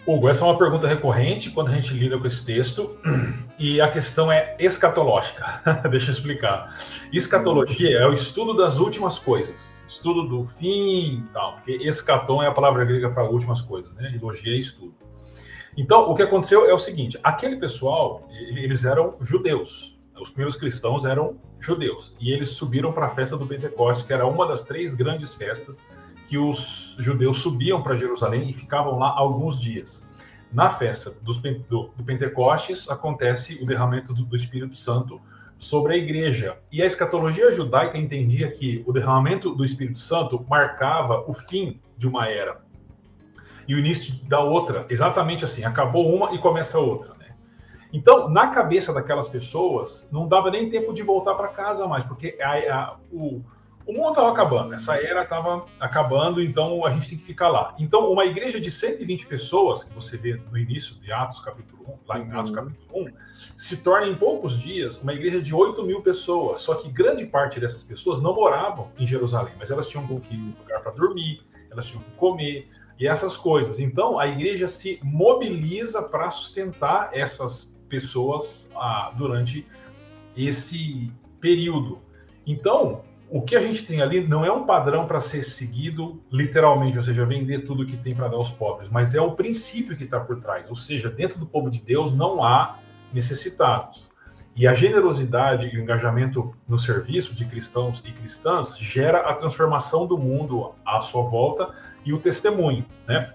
Hugo, 0.06 0.28
essa 0.28 0.44
é 0.44 0.48
uma 0.50 0.58
pergunta 0.58 0.86
recorrente 0.86 1.50
quando 1.50 1.70
a 1.70 1.72
gente 1.72 1.94
lida 1.94 2.20
com 2.20 2.28
esse 2.28 2.46
texto, 2.46 2.98
e 3.58 3.80
a 3.80 3.90
questão 3.90 4.30
é 4.30 4.54
escatológica. 4.60 5.62
Deixa 5.90 6.08
eu 6.08 6.14
explicar. 6.14 6.78
Escatologia 7.14 8.00
é 8.00 8.06
o 8.06 8.12
estudo 8.12 8.54
das 8.54 8.80
últimas 8.80 9.18
coisas, 9.18 9.80
estudo 9.88 10.28
do 10.28 10.46
fim 10.46 11.20
e 11.20 11.24
tal, 11.32 11.54
porque 11.54 11.72
escatom 11.88 12.44
é 12.44 12.48
a 12.48 12.52
palavra 12.52 12.84
grega 12.84 13.10
para 13.10 13.24
últimas 13.24 13.62
coisas, 13.62 13.94
né? 13.94 14.14
Elogia 14.14 14.54
é 14.54 14.58
estudo. 14.58 14.94
Então, 15.78 16.10
o 16.10 16.16
que 16.16 16.22
aconteceu 16.22 16.70
é 16.70 16.74
o 16.74 16.80
seguinte: 16.80 17.18
aquele 17.24 17.56
pessoal, 17.56 18.28
eles 18.30 18.84
eram 18.84 19.16
judeus. 19.22 19.98
Os 20.20 20.30
primeiros 20.30 20.58
cristãos 20.58 21.06
eram 21.06 21.38
judeus. 21.60 22.16
E 22.20 22.32
eles 22.32 22.50
subiram 22.50 22.92
para 22.92 23.08
a 23.08 23.10
festa 23.10 23.38
do 23.38 23.48
Pentecostes, 23.48 24.06
que 24.06 24.14
era 24.14 24.28
uma 24.28 24.46
das 24.46 24.64
três 24.64 24.94
grandes 24.94 25.34
festas 25.34 25.88
que 26.34 26.38
os 26.40 26.96
judeus 26.98 27.38
subiam 27.38 27.84
para 27.84 27.94
Jerusalém 27.94 28.50
e 28.50 28.54
ficavam 28.54 28.98
lá 28.98 29.14
alguns 29.16 29.56
dias. 29.56 30.04
Na 30.52 30.72
festa 30.72 31.16
do, 31.22 31.32
do, 31.32 31.94
do 31.96 32.04
Pentecostes 32.04 32.90
acontece 32.90 33.60
o 33.62 33.68
derramamento 33.68 34.16
do, 34.16 34.26
do 34.26 34.36
Espírito 34.36 34.76
Santo 34.76 35.22
sobre 35.60 35.94
a 35.94 35.96
igreja. 35.96 36.58
E 36.72 36.82
a 36.82 36.88
escatologia 36.88 37.54
judaica 37.54 38.00
entendia 38.00 38.50
que 38.50 38.84
o 38.88 38.92
derramamento 38.92 39.54
do 39.54 39.64
Espírito 39.64 40.00
Santo 40.00 40.44
marcava 40.50 41.24
o 41.28 41.34
fim 41.36 41.80
de 42.00 42.08
uma 42.08 42.28
era 42.28 42.64
e 43.68 43.76
o 43.76 43.78
início 43.78 44.16
da 44.28 44.40
outra, 44.40 44.88
exatamente 44.90 45.46
assim, 45.46 45.64
acabou 45.64 46.14
uma 46.16 46.34
e 46.34 46.40
começa 46.40 46.80
outra. 46.80 47.14
Né? 47.14 47.28
Então, 47.94 48.28
na 48.28 48.48
cabeça 48.48 48.92
daquelas 48.92 49.30
pessoas, 49.30 50.10
não 50.12 50.28
dava 50.28 50.50
nem 50.50 50.68
tempo 50.68 50.96
de 50.96 51.04
voltar 51.04 51.36
para 51.36 51.50
casa 51.50 51.88
mais, 51.88 52.04
porque 52.04 52.36
a, 52.42 52.76
a, 52.76 52.98
o, 53.12 53.40
o 53.86 53.92
mundo 53.92 54.10
estava 54.10 54.32
acabando, 54.32 54.74
essa 54.74 54.96
era 54.96 55.24
estava 55.24 55.66
acabando, 55.80 56.42
então 56.42 56.86
a 56.86 56.92
gente 56.92 57.10
tem 57.10 57.18
que 57.18 57.26
ficar 57.26 57.50
lá. 57.50 57.76
Então, 57.78 58.10
uma 58.12 58.26
igreja 58.26 58.60
de 58.60 58.72
120 58.72 59.26
pessoas, 59.26 59.84
que 59.84 59.94
você 59.94 60.16
vê 60.16 60.40
no 60.50 60.58
início 60.58 60.96
de 60.96 61.12
Atos 61.12 61.40
capítulo 61.40 61.84
1, 61.88 61.98
lá 62.08 62.20
em 62.20 62.32
Atos 62.32 62.50
uhum. 62.50 62.56
capítulo 62.56 63.06
1, 63.08 63.14
se 63.58 63.78
torna 63.78 64.08
em 64.08 64.16
poucos 64.16 64.58
dias 64.58 65.02
uma 65.02 65.14
igreja 65.14 65.42
de 65.42 65.54
8 65.54 65.84
mil 65.84 66.02
pessoas. 66.02 66.62
Só 66.62 66.76
que 66.76 66.90
grande 66.90 67.26
parte 67.26 67.60
dessas 67.60 67.84
pessoas 67.84 68.22
não 68.22 68.34
moravam 68.34 68.90
em 68.98 69.06
Jerusalém, 69.06 69.54
mas 69.60 69.70
elas 69.70 69.90
tinham 69.90 70.06
um 70.06 70.54
lugar 70.60 70.82
para 70.82 70.92
dormir, 70.92 71.42
elas 71.70 71.86
tinham 71.86 72.02
que 72.04 72.12
comer, 72.12 72.70
e 72.98 73.08
essas 73.08 73.36
coisas. 73.36 73.80
Então, 73.80 74.18
a 74.18 74.28
igreja 74.28 74.68
se 74.68 75.00
mobiliza 75.04 76.02
para 76.02 76.32
sustentar 76.32 77.10
essas 77.12 77.76
pessoas 77.90 78.70
ah, 78.76 79.12
durante 79.18 79.68
esse 80.38 81.12
período. 81.40 82.00
Então, 82.46 83.04
o 83.34 83.42
que 83.42 83.56
a 83.56 83.60
gente 83.60 83.84
tem 83.84 84.00
ali 84.00 84.22
não 84.22 84.46
é 84.46 84.52
um 84.52 84.64
padrão 84.64 85.08
para 85.08 85.20
ser 85.20 85.42
seguido 85.42 86.22
literalmente, 86.32 87.00
ou 87.00 87.04
seja, 87.04 87.26
vender 87.26 87.66
tudo 87.66 87.84
que 87.84 87.98
tem 87.98 88.14
para 88.14 88.28
dar 88.28 88.38
aos 88.38 88.52
pobres, 88.52 88.90
mas 88.90 89.16
é 89.16 89.22
o 89.22 89.32
princípio 89.32 89.98
que 89.98 90.04
está 90.04 90.20
por 90.20 90.40
trás. 90.40 90.70
Ou 90.70 90.76
seja, 90.76 91.10
dentro 91.10 91.40
do 91.40 91.48
povo 91.48 91.72
de 91.72 91.80
Deus 91.82 92.14
não 92.14 92.44
há 92.44 92.78
necessitados. 93.12 94.08
E 94.56 94.68
a 94.68 94.76
generosidade 94.76 95.66
e 95.66 95.80
o 95.80 95.82
engajamento 95.82 96.56
no 96.68 96.78
serviço 96.78 97.34
de 97.34 97.46
cristãos 97.46 98.04
e 98.06 98.12
cristãs 98.12 98.78
gera 98.78 99.22
a 99.22 99.34
transformação 99.34 100.06
do 100.06 100.16
mundo 100.16 100.76
à 100.86 101.02
sua 101.02 101.24
volta 101.24 101.74
e 102.06 102.14
o 102.14 102.20
testemunho, 102.20 102.86
né? 103.08 103.34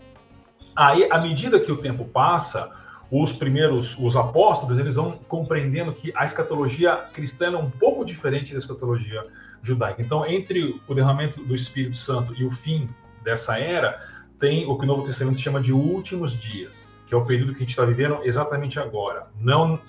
Aí, 0.76 1.08
à 1.10 1.18
medida 1.18 1.58
que 1.58 1.72
o 1.72 1.76
tempo 1.76 2.04
passa, 2.04 2.70
os 3.10 3.32
primeiros, 3.32 3.98
os 3.98 4.14
apóstolos, 4.14 4.78
eles 4.78 4.94
vão 4.94 5.18
compreendendo 5.26 5.92
que 5.92 6.12
a 6.14 6.24
escatologia 6.24 6.94
cristã 7.12 7.46
é 7.46 7.56
um 7.56 7.68
pouco 7.68 8.04
diferente 8.04 8.52
da 8.52 8.58
escatologia 8.58 9.24
judaica. 9.62 10.02
Então, 10.02 10.26
entre 10.26 10.80
o 10.86 10.94
derramamento 10.94 11.42
do 11.42 11.54
Espírito 11.54 11.96
Santo 11.96 12.34
e 12.34 12.44
o 12.44 12.50
fim 12.50 12.88
dessa 13.22 13.58
era, 13.58 14.00
tem 14.38 14.66
o 14.66 14.76
que 14.78 14.84
o 14.84 14.86
Novo 14.86 15.02
Testamento 15.02 15.38
chama 15.38 15.60
de 15.60 15.72
últimos 15.72 16.32
dias, 16.32 16.92
que 17.06 17.14
é 17.14 17.16
o 17.16 17.24
período 17.24 17.52
que 17.52 17.58
a 17.58 17.60
gente 17.60 17.70
está 17.70 17.84
vivendo 17.84 18.20
exatamente 18.22 18.78
agora. 18.78 19.26
Não 19.40 19.80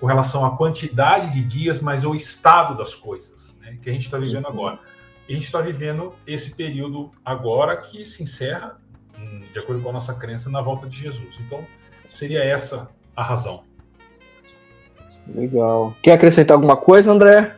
com 0.00 0.06
relação 0.06 0.44
à 0.44 0.56
quantidade 0.56 1.32
de 1.32 1.42
dias, 1.42 1.80
mas 1.80 2.04
o 2.04 2.14
estado 2.14 2.76
das 2.76 2.94
coisas, 2.94 3.58
né, 3.60 3.76
que 3.82 3.90
a 3.90 3.92
gente 3.92 4.04
está 4.04 4.16
vivendo 4.16 4.46
agora. 4.46 4.78
E 5.28 5.32
a 5.32 5.34
gente 5.34 5.44
está 5.44 5.60
vivendo 5.60 6.14
esse 6.26 6.54
período 6.54 7.10
agora 7.24 7.76
que 7.76 8.06
se 8.06 8.22
encerra, 8.22 8.78
hum, 9.18 9.42
de 9.52 9.58
acordo 9.58 9.82
com 9.82 9.90
a 9.90 9.92
nossa 9.92 10.14
crença, 10.14 10.48
na 10.48 10.60
volta 10.60 10.88
de 10.88 10.98
Jesus. 10.98 11.38
Então, 11.44 11.64
seria 12.10 12.42
essa 12.42 12.88
a 13.14 13.22
razão. 13.22 13.64
Legal. 15.26 15.94
Quer 16.02 16.12
acrescentar 16.12 16.54
alguma 16.54 16.76
coisa, 16.76 17.12
André? 17.12 17.57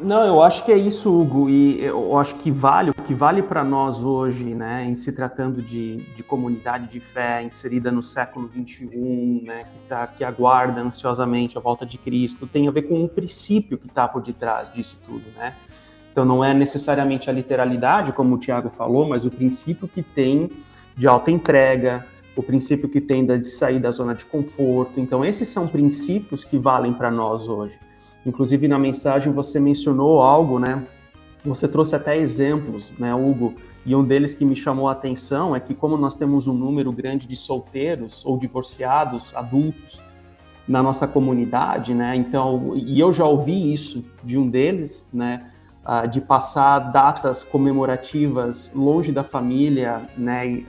Não, 0.00 0.24
eu 0.24 0.40
acho 0.40 0.64
que 0.64 0.70
é 0.70 0.76
isso, 0.76 1.12
Hugo, 1.12 1.50
e 1.50 1.82
eu 1.82 2.16
acho 2.16 2.36
que 2.36 2.52
vale, 2.52 2.90
o 2.90 2.94
que 2.94 3.12
vale 3.12 3.42
para 3.42 3.64
nós 3.64 4.00
hoje, 4.00 4.44
né, 4.54 4.84
em 4.84 4.94
se 4.94 5.10
tratando 5.10 5.60
de, 5.60 5.96
de 6.14 6.22
comunidade 6.22 6.86
de 6.86 7.00
fé 7.00 7.42
inserida 7.42 7.90
no 7.90 8.00
século 8.00 8.48
XXI, 8.48 9.42
né, 9.44 9.64
que, 9.64 9.88
tá, 9.88 10.06
que 10.06 10.22
aguarda 10.22 10.80
ansiosamente 10.80 11.58
a 11.58 11.60
volta 11.60 11.84
de 11.84 11.98
Cristo, 11.98 12.46
tem 12.46 12.68
a 12.68 12.70
ver 12.70 12.82
com 12.82 13.02
um 13.02 13.08
princípio 13.08 13.76
que 13.76 13.88
está 13.88 14.06
por 14.06 14.22
detrás 14.22 14.72
disso 14.72 15.00
tudo, 15.04 15.24
né? 15.36 15.54
Então 16.12 16.24
não 16.24 16.44
é 16.44 16.54
necessariamente 16.54 17.28
a 17.28 17.32
literalidade, 17.32 18.12
como 18.12 18.36
o 18.36 18.38
Tiago 18.38 18.70
falou, 18.70 19.08
mas 19.08 19.24
o 19.24 19.30
princípio 19.30 19.88
que 19.88 20.02
tem 20.02 20.48
de 20.96 21.08
alta 21.08 21.30
entrega, 21.30 22.06
o 22.36 22.42
princípio 22.42 22.88
que 22.88 23.00
tem 23.00 23.26
de 23.26 23.48
sair 23.48 23.80
da 23.80 23.90
zona 23.90 24.14
de 24.14 24.24
conforto. 24.24 25.00
Então 25.00 25.24
esses 25.24 25.48
são 25.48 25.66
princípios 25.66 26.44
que 26.44 26.56
valem 26.56 26.92
para 26.92 27.10
nós 27.10 27.48
hoje. 27.48 27.78
Inclusive 28.26 28.68
na 28.68 28.78
mensagem 28.78 29.32
você 29.32 29.58
mencionou 29.58 30.22
algo, 30.22 30.58
né? 30.58 30.84
Você 31.44 31.68
trouxe 31.68 31.94
até 31.94 32.16
exemplos, 32.16 32.90
né, 32.98 33.14
Hugo? 33.14 33.54
E 33.86 33.94
um 33.94 34.04
deles 34.04 34.34
que 34.34 34.44
me 34.44 34.56
chamou 34.56 34.88
a 34.88 34.92
atenção 34.92 35.54
é 35.54 35.60
que 35.60 35.72
como 35.72 35.96
nós 35.96 36.16
temos 36.16 36.46
um 36.46 36.52
número 36.52 36.92
grande 36.92 37.26
de 37.26 37.36
solteiros 37.36 38.26
ou 38.26 38.36
divorciados, 38.36 39.34
adultos 39.34 40.02
na 40.66 40.82
nossa 40.82 41.06
comunidade, 41.06 41.94
né? 41.94 42.14
Então, 42.14 42.74
e 42.76 43.00
eu 43.00 43.12
já 43.12 43.24
ouvi 43.24 43.72
isso 43.72 44.04
de 44.22 44.36
um 44.36 44.48
deles, 44.48 45.06
né? 45.12 45.50
de 46.10 46.20
passar 46.20 46.80
datas 46.80 47.42
comemorativas 47.42 48.70
longe 48.74 49.10
da 49.10 49.24
família, 49.24 50.02
né? 50.18 50.62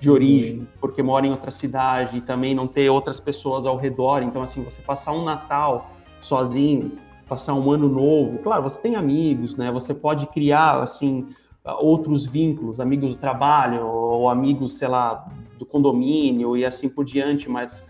De 0.00 0.10
origem, 0.10 0.66
porque 0.80 1.00
mora 1.00 1.24
em 1.24 1.30
outra 1.30 1.52
cidade 1.52 2.16
e 2.16 2.20
também 2.20 2.56
não 2.56 2.66
ter 2.66 2.90
outras 2.90 3.20
pessoas 3.20 3.66
ao 3.66 3.76
redor. 3.76 4.20
Então, 4.20 4.42
assim, 4.42 4.64
você 4.64 4.82
passar 4.82 5.12
um 5.12 5.24
Natal 5.24 5.92
sozinho, 6.20 6.92
passar 7.28 7.54
um 7.54 7.70
ano 7.70 7.88
novo. 7.88 8.38
Claro, 8.38 8.62
você 8.62 8.80
tem 8.80 8.96
amigos, 8.96 9.56
né? 9.56 9.70
Você 9.70 9.94
pode 9.94 10.26
criar 10.26 10.80
assim 10.80 11.28
outros 11.64 12.24
vínculos, 12.24 12.80
amigos 12.80 13.10
do 13.10 13.16
trabalho 13.16 13.86
ou 13.86 14.28
amigos, 14.28 14.78
sei 14.78 14.88
lá, 14.88 15.26
do 15.58 15.66
condomínio 15.66 16.56
e 16.56 16.64
assim 16.64 16.88
por 16.88 17.04
diante, 17.04 17.48
mas 17.48 17.86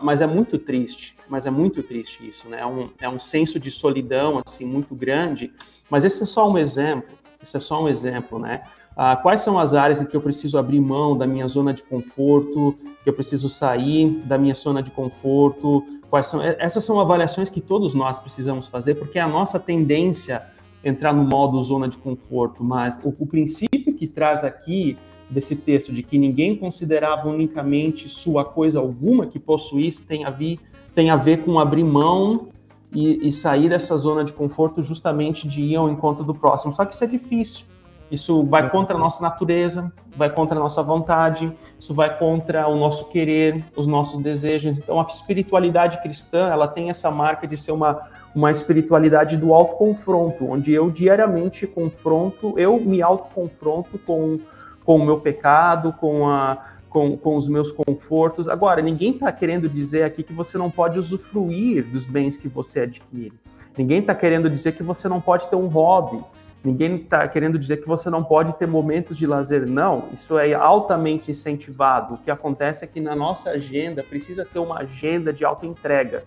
mas 0.00 0.20
é 0.20 0.26
muito 0.28 0.58
triste, 0.58 1.16
mas 1.28 1.44
é 1.44 1.50
muito 1.50 1.82
triste 1.82 2.28
isso, 2.28 2.48
né? 2.48 2.60
É 2.60 2.66
um, 2.66 2.88
é 3.00 3.08
um 3.08 3.18
senso 3.18 3.58
de 3.58 3.68
solidão 3.68 4.40
assim 4.46 4.64
muito 4.64 4.94
grande. 4.94 5.52
Mas 5.90 6.04
esse 6.04 6.22
é 6.22 6.26
só 6.26 6.48
um 6.48 6.56
exemplo. 6.56 7.18
Esse 7.42 7.56
é 7.56 7.60
só 7.60 7.82
um 7.82 7.88
exemplo, 7.88 8.38
né? 8.38 8.62
Ah, 8.96 9.16
quais 9.16 9.40
são 9.40 9.58
as 9.58 9.74
áreas 9.74 10.02
em 10.02 10.06
que 10.06 10.16
eu 10.16 10.20
preciso 10.20 10.58
abrir 10.58 10.80
mão 10.80 11.16
da 11.16 11.26
minha 11.26 11.46
zona 11.46 11.72
de 11.72 11.82
conforto, 11.82 12.76
que 13.02 13.08
eu 13.08 13.14
preciso 13.14 13.48
sair 13.48 14.10
da 14.26 14.36
minha 14.36 14.54
zona 14.54 14.82
de 14.82 14.90
conforto, 14.90 15.84
Quais 16.12 16.26
são? 16.26 16.42
Essas 16.42 16.84
são 16.84 17.00
avaliações 17.00 17.48
que 17.48 17.58
todos 17.58 17.94
nós 17.94 18.18
precisamos 18.18 18.66
fazer, 18.66 18.96
porque 18.96 19.18
é 19.18 19.22
a 19.22 19.26
nossa 19.26 19.58
tendência 19.58 20.42
entrar 20.84 21.14
no 21.14 21.24
modo 21.24 21.62
zona 21.62 21.88
de 21.88 21.96
conforto, 21.96 22.62
mas 22.62 23.00
o, 23.02 23.14
o 23.18 23.26
princípio 23.26 23.94
que 23.94 24.06
traz 24.06 24.44
aqui 24.44 24.98
desse 25.30 25.56
texto 25.56 25.90
de 25.90 26.02
que 26.02 26.18
ninguém 26.18 26.54
considerava 26.54 27.30
unicamente 27.30 28.10
sua 28.10 28.44
coisa 28.44 28.78
alguma 28.78 29.24
que 29.24 29.38
possuísse 29.38 30.06
tem 30.06 30.26
a, 30.26 30.30
ver, 30.30 30.58
tem 30.94 31.08
a 31.08 31.16
ver 31.16 31.44
com 31.46 31.58
abrir 31.58 31.82
mão 31.82 32.48
e, 32.94 33.26
e, 33.26 33.32
sair 33.32 33.70
dessa 33.70 33.96
zona 33.96 34.22
de 34.22 34.34
conforto 34.34 34.82
justamente 34.82 35.48
de 35.48 35.62
ir 35.62 35.76
ao 35.76 35.88
encontro 35.88 36.22
do 36.22 36.34
próximo. 36.34 36.74
Só 36.74 36.84
que 36.84 36.92
isso 36.92 37.04
é 37.04 37.06
difícil. 37.06 37.64
Isso 38.12 38.44
vai 38.44 38.68
contra 38.68 38.94
a 38.94 39.00
nossa 39.00 39.22
natureza, 39.22 39.90
vai 40.14 40.28
contra 40.28 40.58
a 40.58 40.62
nossa 40.62 40.82
vontade, 40.82 41.50
isso 41.78 41.94
vai 41.94 42.14
contra 42.18 42.68
o 42.68 42.76
nosso 42.76 43.08
querer, 43.08 43.64
os 43.74 43.86
nossos 43.86 44.18
desejos. 44.18 44.76
Então, 44.76 45.00
a 45.00 45.06
espiritualidade 45.08 46.02
cristã, 46.02 46.50
ela 46.50 46.68
tem 46.68 46.90
essa 46.90 47.10
marca 47.10 47.46
de 47.46 47.56
ser 47.56 47.72
uma, 47.72 48.02
uma 48.34 48.52
espiritualidade 48.52 49.38
do 49.38 49.54
autoconfronto, 49.54 50.46
onde 50.46 50.74
eu 50.74 50.90
diariamente 50.90 51.66
confronto, 51.66 52.52
eu 52.58 52.78
me 52.78 53.00
autoconfronto 53.00 53.98
com, 54.00 54.38
com 54.84 54.96
o 54.96 55.04
meu 55.06 55.18
pecado, 55.18 55.94
com, 55.94 56.28
a, 56.28 56.58
com, 56.90 57.16
com 57.16 57.34
os 57.34 57.48
meus 57.48 57.72
confortos. 57.72 58.46
Agora, 58.46 58.82
ninguém 58.82 59.12
está 59.12 59.32
querendo 59.32 59.70
dizer 59.70 60.02
aqui 60.02 60.22
que 60.22 60.34
você 60.34 60.58
não 60.58 60.70
pode 60.70 60.98
usufruir 60.98 61.86
dos 61.86 62.04
bens 62.04 62.36
que 62.36 62.46
você 62.46 62.80
adquire. 62.80 63.32
Ninguém 63.74 64.00
está 64.00 64.14
querendo 64.14 64.50
dizer 64.50 64.72
que 64.72 64.82
você 64.82 65.08
não 65.08 65.18
pode 65.18 65.48
ter 65.48 65.56
um 65.56 65.66
hobby. 65.66 66.22
Ninguém 66.64 66.94
está 66.94 67.26
querendo 67.26 67.58
dizer 67.58 67.78
que 67.78 67.88
você 67.88 68.08
não 68.08 68.22
pode 68.22 68.52
ter 68.56 68.66
momentos 68.66 69.16
de 69.16 69.26
lazer, 69.26 69.66
não. 69.66 70.04
Isso 70.12 70.38
é 70.38 70.54
altamente 70.54 71.30
incentivado. 71.30 72.14
O 72.14 72.18
que 72.18 72.30
acontece 72.30 72.84
é 72.84 72.88
que 72.88 73.00
na 73.00 73.16
nossa 73.16 73.50
agenda 73.50 74.02
precisa 74.02 74.44
ter 74.44 74.60
uma 74.60 74.78
agenda 74.78 75.32
de 75.32 75.44
alta 75.44 75.66
entrega, 75.66 76.22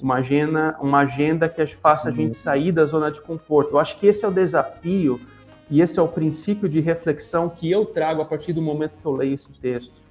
uma 0.00 0.16
agenda, 0.16 0.76
uma 0.80 1.00
agenda 1.00 1.48
que 1.48 1.66
faça 1.66 2.08
a 2.08 2.12
gente 2.12 2.28
uhum. 2.28 2.32
sair 2.34 2.70
da 2.70 2.84
zona 2.84 3.10
de 3.10 3.20
conforto. 3.20 3.72
Eu 3.72 3.80
acho 3.80 3.98
que 3.98 4.06
esse 4.06 4.24
é 4.24 4.28
o 4.28 4.32
desafio 4.32 5.20
e 5.68 5.80
esse 5.80 5.98
é 5.98 6.02
o 6.02 6.08
princípio 6.08 6.68
de 6.68 6.80
reflexão 6.80 7.48
que 7.48 7.68
eu 7.68 7.84
trago 7.84 8.22
a 8.22 8.24
partir 8.24 8.52
do 8.52 8.62
momento 8.62 8.92
que 9.00 9.04
eu 9.04 9.12
leio 9.12 9.34
esse 9.34 9.54
texto. 9.54 10.04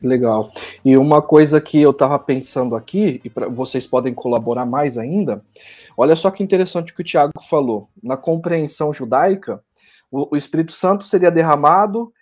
Legal. 0.00 0.52
E 0.84 0.96
uma 0.96 1.22
coisa 1.22 1.60
que 1.60 1.80
eu 1.80 1.90
estava 1.90 2.18
pensando 2.18 2.76
aqui, 2.76 3.20
e 3.24 3.30
pra, 3.30 3.48
vocês 3.48 3.86
podem 3.86 4.12
colaborar 4.12 4.66
mais 4.66 4.98
ainda, 4.98 5.40
Olha 5.96 6.16
só 6.16 6.30
que 6.30 6.42
interessante 6.42 6.92
o 6.92 6.94
que 6.94 7.02
o 7.02 7.04
Tiago 7.04 7.32
falou. 7.48 7.88
Na 8.02 8.16
compreensão 8.16 8.92
judaica, 8.92 9.62
o, 10.10 10.36
Espírito 10.36 10.72
Santo 10.72 11.04
seria 11.04 11.30
derramado 11.30 12.12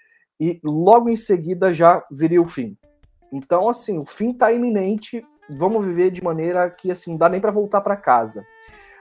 e 0.41 0.61
logo 0.65 1.09
em 1.09 1.17
seguida 1.17 1.73
já 1.73 2.05
viria 2.11 2.41
o 2.41 2.47
fim. 2.47 2.77
Então, 3.33 3.69
assim, 3.69 3.99
o 3.99 4.05
fim 4.05 4.31
está 4.31 4.53
iminente. 4.53 5.25
Vamos 5.51 5.85
viver 5.85 6.11
de 6.11 6.23
maneira 6.23 6.71
que 6.71 6.91
assim, 6.91 7.13
não 7.13 7.19
dá 7.19 7.29
nem 7.29 7.41
para 7.41 7.51
voltar 7.51 7.81
para 7.81 7.97
casa. 7.97 8.45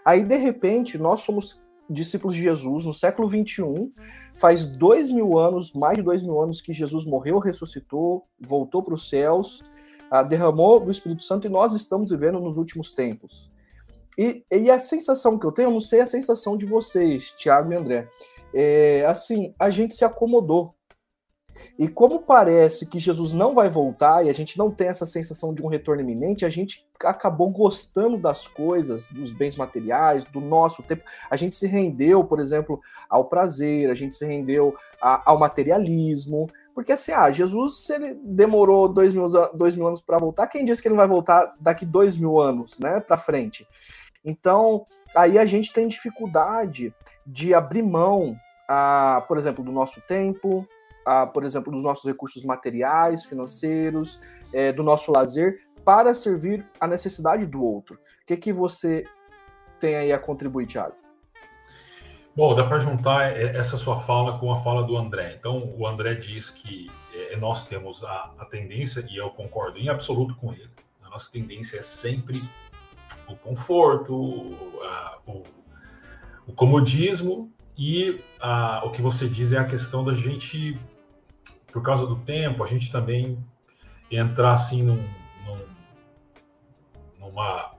Aí, 0.04 0.24
de 0.24 0.38
repente, 0.38 0.98
nós 0.98 1.22
somos 1.22 1.62
discípulos 1.90 2.36
de 2.36 2.42
Jesus 2.42 2.86
no 2.86 2.94
século 2.94 3.28
21. 3.28 3.92
Faz 4.40 4.66
dois 4.66 5.12
mil 5.12 5.38
anos, 5.38 5.74
mais 5.74 5.98
de 5.98 6.04
dois 6.04 6.24
mil 6.24 6.42
anos 6.42 6.62
que 6.62 6.74
Jesus 6.74 7.06
morreu, 7.06 7.40
ressuscitou, 7.40 8.26
voltou 8.40 8.82
para 8.82 8.94
os 8.94 9.10
céus, 9.10 9.64
ah, 10.10 10.24
derramou 10.24 10.80
do 10.80 10.92
Espírito 10.92 11.24
Santo 11.24 11.48
e 11.48 11.50
nós 11.50 11.74
estamos 11.74 12.10
vivendo 12.10 12.40
nos 12.40 12.58
últimos 12.58 12.92
tempos. 12.92 13.52
E, 14.17 14.43
e 14.52 14.69
a 14.69 14.80
sensação 14.80 15.38
que 15.38 15.45
eu 15.45 15.52
tenho, 15.52 15.67
eu 15.67 15.74
não 15.74 15.82
sei 15.82 16.02
a 16.02 16.06
sensação 16.06 16.58
de 16.58 16.65
vocês, 16.65 17.32
Tiago 17.32 17.71
e 17.71 17.76
André, 17.76 18.08
é 18.54 19.06
assim, 19.08 19.54
a 19.58 19.69
gente 19.69 19.95
se 19.95 20.04
acomodou. 20.04 20.76
E 21.78 21.88
como 21.88 22.21
parece 22.21 22.86
que 22.86 23.00
Jesus 23.00 23.34
não 23.34 23.54
vai 23.54 23.69
voltar 23.69 24.26
e 24.26 24.30
a 24.30 24.34
gente 24.34 24.58
não 24.58 24.69
tem 24.69 24.88
essa 24.88 25.06
sensação 25.06 25.54
de 25.54 25.63
um 25.63 25.67
retorno 25.67 26.02
iminente, 26.02 26.45
a 26.45 26.50
gente 26.50 26.86
acabou 27.04 27.50
gostando 27.50 28.17
das 28.17 28.47
coisas, 28.47 29.08
dos 29.10 29.32
bens 29.32 29.56
materiais, 29.56 30.24
do 30.26 30.39
nosso 30.39 30.84
tempo. 30.84 31.04
A 31.30 31.36
gente 31.36 31.56
se 31.56 31.67
rendeu, 31.67 32.24
por 32.24 32.39
exemplo, 32.39 32.80
ao 33.10 33.26
prazer, 33.26 33.89
a 33.89 33.95
gente 33.95 34.15
se 34.15 34.26
rendeu 34.26 34.76
a, 35.02 35.32
ao 35.32 35.39
materialismo. 35.39 36.47
Porque 36.76 36.91
assim, 36.91 37.12
ah, 37.12 37.32
Jesus, 37.32 37.80
se 37.86 37.93
ele 37.93 38.13
demorou 38.24 38.88
dois 38.88 39.13
mil, 39.13 39.28
dois 39.54 39.76
mil 39.76 39.88
anos 39.88 40.02
para 40.02 40.17
voltar, 40.17 40.47
quem 40.47 40.63
disse 40.63 40.82
que 40.82 40.88
ele 40.88 40.95
não 40.95 41.02
vai 41.02 41.08
voltar 41.08 41.56
daqui 41.60 41.86
dois 41.86 42.17
mil 42.17 42.39
anos, 42.39 42.78
né, 42.80 43.00
para 43.00 43.17
frente? 43.17 43.67
Então, 44.24 44.86
aí 45.16 45.38
a 45.38 45.46
gente 45.46 45.74
tem 45.74 45.88
dificuldade 45.88 46.94
de 47.26 47.54
abrir 47.54 47.82
mão, 47.82 48.36
a, 48.68 49.24
por 49.28 49.38
exemplo, 49.38 49.64
do 49.64 49.72
nosso 49.72 50.00
tempo, 50.02 50.68
a, 51.06 51.26
por 51.26 51.44
exemplo, 51.44 51.72
dos 51.72 51.84
nossos 51.84 52.06
recursos 52.06 52.46
materiais, 52.46 53.26
financeiros, 53.26 54.22
é, 54.54 54.72
do 54.72 54.84
nosso 54.84 55.12
lazer, 55.12 55.62
para 55.84 56.14
servir 56.14 56.66
a 56.80 56.88
necessidade 56.88 57.46
do 57.46 57.64
outro. 57.64 57.96
O 57.96 58.26
que, 58.28 58.38
que 58.38 58.54
você 58.54 59.04
tem 59.80 59.96
aí 59.96 60.12
a 60.12 60.20
contribuir, 60.20 60.68
Thiago? 60.68 60.96
Bom, 62.34 62.56
dá 62.56 62.64
para 62.64 62.80
juntar 62.80 63.38
essa 63.38 63.78
sua 63.78 64.00
fala 64.02 64.40
com 64.40 64.52
a 64.54 64.62
fala 64.62 64.84
do 64.84 64.96
André. 64.96 65.36
Então, 65.38 65.74
o 65.78 65.86
André 65.86 66.14
diz 66.14 66.50
que 66.50 66.90
é, 67.14 67.36
nós 67.36 67.66
temos 67.66 68.04
a, 68.06 68.34
a 68.38 68.46
tendência, 68.46 69.06
e 69.10 69.18
eu 69.18 69.30
concordo 69.32 69.78
em 69.78 69.90
absoluto 69.90 70.36
com 70.36 70.54
ele, 70.54 70.70
a 71.04 71.10
nossa 71.10 71.30
tendência 71.30 71.78
é 71.78 71.82
sempre 71.82 72.42
o 73.32 73.36
conforto, 73.38 74.56
a, 74.84 75.17
o, 75.26 75.44
o, 76.48 76.54
comodismo 76.54 77.52
e 77.78 78.20
a, 78.39 78.84
o 78.86 78.91
que 78.91 79.02
você 79.02 79.28
diz 79.28 79.52
é 79.52 79.58
a 79.58 79.65
questão 79.65 80.04
da 80.04 80.13
gente, 80.13 80.80
por 81.72 81.82
causa 81.82 82.06
do 82.06 82.17
tempo, 82.17 82.63
a 82.63 82.67
gente 82.67 82.91
também 82.91 83.38
entrar 84.10 84.54
assim 84.54 84.84
num, 84.84 85.08
num, 85.46 85.60
numa 87.20 87.72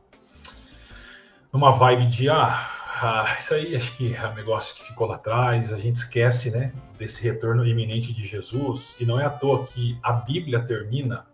numa 1.53 1.71
vibe 1.73 2.07
de 2.07 2.31
ah, 2.31 2.71
ah, 3.03 3.37
isso 3.39 3.53
aí 3.53 3.77
acho 3.77 3.95
que 3.97 4.15
é 4.15 4.27
um 4.27 4.35
negócio 4.35 4.75
que 4.75 4.85
ficou 4.85 5.07
lá 5.07 5.17
atrás, 5.17 5.73
a 5.73 5.77
gente 5.77 5.97
esquece, 5.97 6.51
né, 6.51 6.73
desse 6.99 7.23
retorno 7.23 7.67
iminente 7.67 8.13
de 8.13 8.25
Jesus, 8.25 8.97
e 8.99 9.05
não 9.05 9.21
é 9.21 9.27
à 9.27 9.31
toa 9.31 9.67
que 9.67 9.99
a 10.03 10.13
Bíblia 10.13 10.61
termina 10.61 11.27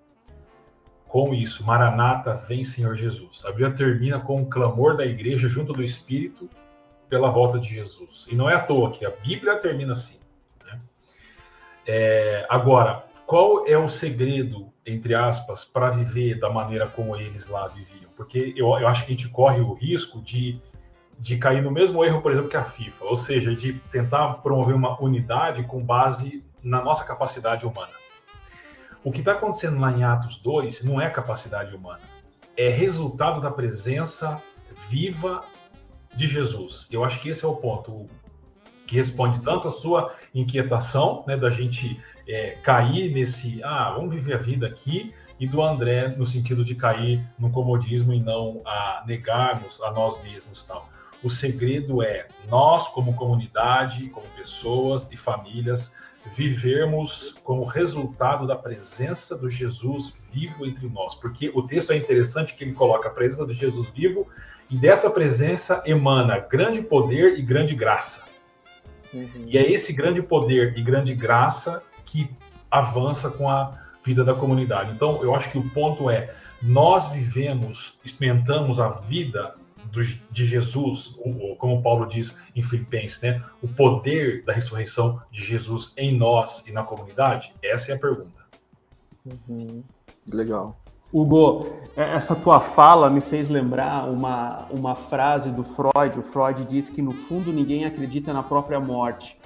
com 1.08 1.32
isso, 1.32 1.64
Maranata, 1.64 2.34
vem 2.46 2.62
Senhor 2.62 2.94
Jesus. 2.94 3.42
A 3.46 3.48
Bíblia 3.48 3.70
termina 3.70 4.20
com 4.20 4.42
o 4.42 4.46
clamor 4.46 4.94
da 4.94 5.06
igreja 5.06 5.48
junto 5.48 5.72
do 5.72 5.82
Espírito 5.82 6.48
pela 7.08 7.30
volta 7.30 7.58
de 7.58 7.72
Jesus. 7.72 8.26
E 8.28 8.36
não 8.36 8.48
é 8.48 8.54
à 8.54 8.60
toa 8.60 8.90
que 8.90 9.06
a 9.06 9.10
Bíblia 9.10 9.56
termina 9.56 9.94
assim. 9.94 10.18
Né? 10.66 10.78
É, 11.86 12.46
agora, 12.50 13.06
qual 13.26 13.66
é 13.66 13.76
o 13.76 13.88
segredo, 13.88 14.70
entre 14.84 15.14
aspas, 15.14 15.64
para 15.64 15.90
viver 15.90 16.38
da 16.38 16.50
maneira 16.50 16.86
como 16.86 17.16
eles 17.16 17.48
lá 17.48 17.66
viviam? 17.68 18.10
Porque 18.14 18.52
eu, 18.54 18.66
eu 18.78 18.86
acho 18.86 19.06
que 19.06 19.12
a 19.12 19.16
gente 19.16 19.28
corre 19.30 19.62
o 19.62 19.72
risco 19.72 20.20
de, 20.20 20.60
de 21.18 21.38
cair 21.38 21.62
no 21.62 21.70
mesmo 21.70 22.04
erro, 22.04 22.20
por 22.20 22.32
exemplo, 22.32 22.50
que 22.50 22.56
a 22.56 22.64
FIFA, 22.64 23.04
ou 23.06 23.16
seja, 23.16 23.54
de 23.54 23.72
tentar 23.90 24.34
promover 24.34 24.74
uma 24.74 25.00
unidade 25.02 25.62
com 25.62 25.82
base 25.82 26.44
na 26.62 26.82
nossa 26.82 27.04
capacidade 27.04 27.64
humana. 27.64 27.97
O 29.04 29.12
que 29.12 29.20
está 29.20 29.32
acontecendo 29.32 29.78
lá 29.78 29.92
em 29.92 30.02
Atos 30.02 30.38
2 30.38 30.82
não 30.82 31.00
é 31.00 31.08
capacidade 31.08 31.74
humana, 31.74 32.00
é 32.56 32.68
resultado 32.68 33.40
da 33.40 33.50
presença 33.50 34.42
viva 34.88 35.42
de 36.14 36.26
Jesus. 36.26 36.88
Eu 36.90 37.04
acho 37.04 37.20
que 37.20 37.28
esse 37.28 37.44
é 37.44 37.48
o 37.48 37.54
ponto 37.56 38.06
que 38.86 38.96
responde 38.96 39.40
tanto 39.40 39.68
a 39.68 39.72
sua 39.72 40.14
inquietação, 40.34 41.22
né, 41.26 41.36
da 41.36 41.50
gente 41.50 42.02
é, 42.26 42.52
cair 42.62 43.12
nesse, 43.12 43.62
ah, 43.62 43.90
vamos 43.90 44.14
viver 44.14 44.34
a 44.34 44.38
vida 44.38 44.66
aqui, 44.66 45.14
e 45.38 45.46
do 45.46 45.62
André 45.62 46.08
no 46.08 46.26
sentido 46.26 46.64
de 46.64 46.74
cair 46.74 47.24
no 47.38 47.50
comodismo 47.50 48.12
e 48.12 48.20
não 48.20 48.60
a 48.64 49.04
negarmos 49.06 49.80
a 49.82 49.92
nós 49.92 50.20
mesmos 50.22 50.64
tal. 50.64 50.88
O 51.22 51.30
segredo 51.30 52.02
é 52.02 52.28
nós, 52.48 52.88
como 52.88 53.14
comunidade, 53.14 54.08
como 54.08 54.26
pessoas 54.28 55.08
e 55.10 55.16
famílias, 55.16 55.94
vivermos 56.34 57.34
como 57.42 57.64
resultado 57.64 58.46
da 58.46 58.56
presença 58.56 59.36
do 59.36 59.48
Jesus 59.48 60.14
vivo 60.32 60.66
entre 60.66 60.88
nós. 60.88 61.14
Porque 61.14 61.50
o 61.54 61.62
texto 61.62 61.92
é 61.92 61.96
interessante 61.96 62.54
que 62.54 62.64
ele 62.64 62.72
coloca 62.72 63.08
a 63.08 63.12
presença 63.12 63.46
de 63.46 63.54
Jesus 63.54 63.88
vivo 63.90 64.26
e 64.70 64.76
dessa 64.76 65.10
presença 65.10 65.82
emana 65.86 66.38
grande 66.38 66.82
poder 66.82 67.38
e 67.38 67.42
grande 67.42 67.74
graça. 67.74 68.24
Uhum. 69.12 69.44
E 69.46 69.56
é 69.56 69.70
esse 69.70 69.92
grande 69.92 70.22
poder 70.22 70.76
e 70.76 70.82
grande 70.82 71.14
graça 71.14 71.82
que 72.04 72.30
avança 72.70 73.30
com 73.30 73.48
a 73.48 73.78
vida 74.04 74.24
da 74.24 74.34
comunidade. 74.34 74.92
Então, 74.92 75.22
eu 75.22 75.34
acho 75.34 75.50
que 75.50 75.58
o 75.58 75.70
ponto 75.70 76.10
é: 76.10 76.34
nós 76.62 77.08
vivemos, 77.10 77.98
experimentamos 78.04 78.78
a 78.78 78.88
vida 78.88 79.54
do, 79.92 80.04
de 80.04 80.46
Jesus, 80.46 81.14
ou, 81.18 81.56
como 81.56 81.82
Paulo 81.82 82.06
diz 82.06 82.36
em 82.54 82.62
Filipenses, 82.62 83.20
né? 83.20 83.42
O 83.62 83.68
poder 83.68 84.44
da 84.44 84.52
ressurreição 84.52 85.20
de 85.30 85.42
Jesus 85.42 85.92
em 85.96 86.16
nós 86.16 86.64
e 86.66 86.72
na 86.72 86.82
comunidade? 86.82 87.54
Essa 87.62 87.92
é 87.92 87.94
a 87.94 87.98
pergunta. 87.98 88.38
Uhum. 89.24 89.82
Legal. 90.32 90.76
Hugo, 91.12 91.66
é, 91.96 92.14
essa 92.14 92.36
tua 92.36 92.60
fala 92.60 93.08
me 93.08 93.20
fez 93.20 93.48
lembrar 93.48 94.08
uma, 94.08 94.66
uma 94.70 94.94
frase 94.94 95.50
do 95.50 95.64
Freud. 95.64 96.18
O 96.18 96.22
Freud 96.22 96.64
diz 96.64 96.90
que 96.90 97.00
no 97.00 97.12
fundo 97.12 97.52
ninguém 97.52 97.84
acredita 97.84 98.32
na 98.32 98.42
própria 98.42 98.78
morte. 98.78 99.38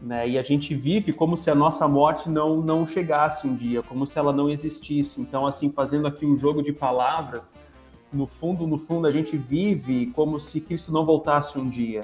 Né? 0.00 0.30
E 0.30 0.38
a 0.38 0.42
gente 0.42 0.74
vive 0.74 1.12
como 1.12 1.36
se 1.36 1.50
a 1.50 1.54
nossa 1.54 1.86
morte 1.86 2.30
não, 2.30 2.62
não 2.62 2.86
chegasse 2.86 3.46
um 3.46 3.54
dia, 3.54 3.82
como 3.82 4.06
se 4.06 4.18
ela 4.18 4.32
não 4.32 4.48
existisse. 4.48 5.20
Então, 5.20 5.46
assim, 5.46 5.70
fazendo 5.70 6.06
aqui 6.06 6.24
um 6.24 6.36
jogo 6.36 6.62
de 6.62 6.72
palavras, 6.72 7.58
no 8.12 8.26
fundo, 8.26 8.66
no 8.66 8.78
fundo, 8.78 9.06
a 9.06 9.10
gente 9.10 9.36
vive 9.36 10.06
como 10.06 10.40
se 10.40 10.60
Cristo 10.60 10.92
não 10.92 11.04
voltasse 11.04 11.58
um 11.58 11.68
dia. 11.68 12.02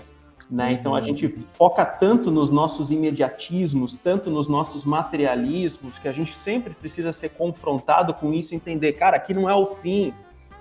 Né? 0.49 0.73
Então 0.73 0.95
a 0.95 1.01
gente 1.01 1.29
foca 1.29 1.85
tanto 1.85 2.31
nos 2.31 2.51
nossos 2.51 2.93
imediatismos, 2.93 3.97
tanto 3.97 4.31
nos 4.31 4.47
nossos 4.47 4.85
materialismos, 4.85 5.99
que 5.99 6.07
a 6.07 6.13
gente 6.13 6.37
sempre 6.37 6.73
precisa 6.73 7.13
ser 7.13 7.31
confrontado 7.31 8.15
com 8.15 8.33
isso 8.33 8.55
e 8.55 8.57
entender, 8.57 8.93
cara, 8.93 9.17
aqui 9.17 9.35
não 9.35 9.51
é 9.51 9.55
o 9.55 9.67
fim, 9.67 10.13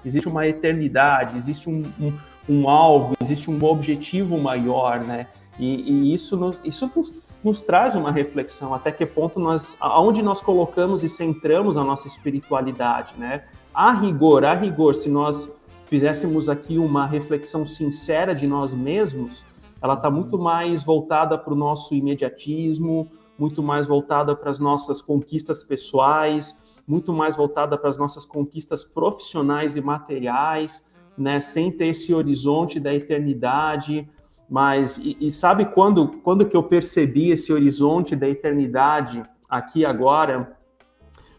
existe 0.04 0.28
uma 0.28 0.48
eternidade, 0.48 1.38
existe 1.38 1.70
um, 1.70 1.84
um, 2.00 2.14
um 2.50 2.70
alvo, 2.70 3.16
existe 3.22 3.52
um 3.52 3.64
objetivo 3.64 4.40
maior, 4.40 5.00
né? 5.00 5.28
E, 5.58 6.10
e 6.10 6.14
isso, 6.14 6.36
nos, 6.36 6.60
isso 6.66 6.92
nos, 6.94 7.34
nos, 7.44 7.62
traz 7.62 7.96
uma 7.96 8.12
reflexão, 8.12 8.74
até 8.74 8.92
que 8.92 9.06
ponto 9.06 9.40
nós, 9.40 9.78
aonde 9.80 10.22
nós 10.22 10.42
colocamos 10.42 11.04
e 11.04 11.08
centramos 11.08 11.78
a 11.78 11.84
nossa 11.84 12.08
espiritualidade, 12.08 13.14
né? 13.18 13.44
A 13.76 13.92
rigor, 13.92 14.46
a 14.46 14.54
rigor, 14.54 14.96
se 14.96 15.10
nós 15.10 15.54
fizéssemos 15.84 16.48
aqui 16.48 16.78
uma 16.78 17.06
reflexão 17.06 17.68
sincera 17.68 18.34
de 18.34 18.48
nós 18.48 18.74
mesmos, 18.74 19.46
ela 19.82 19.96
está 19.96 20.10
muito 20.10 20.40
mais 20.40 20.82
voltada 20.82 21.38
para 21.38 21.52
o 21.52 21.58
nosso 21.58 21.94
imediatismo, 21.94 23.12
muito 23.38 23.62
mais 23.62 23.86
voltada 23.86 24.34
para 24.34 24.50
as 24.50 24.60
nossas 24.60 25.02
conquistas 25.02 25.62
pessoais, 25.62 26.80
muito 26.88 27.12
mais 27.12 27.36
voltada 27.36 27.78
para 27.78 27.90
as 27.90 27.98
nossas 27.98 28.24
conquistas 28.24 28.86
profissionais 28.86 29.76
e 29.76 29.82
materiais, 29.82 30.90
né, 31.18 31.42
sem 31.42 31.70
ter 31.70 31.88
esse 31.88 32.14
horizonte 32.14 32.80
da 32.80 32.96
eternidade. 32.96 34.10
Mas 34.50 34.98
e, 35.00 35.18
e 35.20 35.30
sabe 35.30 35.66
quando 35.66 36.08
quando 36.20 36.46
que 36.46 36.56
eu 36.56 36.64
percebi 36.64 37.32
esse 37.32 37.52
horizonte 37.52 38.16
da 38.16 38.30
eternidade 38.30 39.22
aqui 39.50 39.86
agora? 39.86 40.58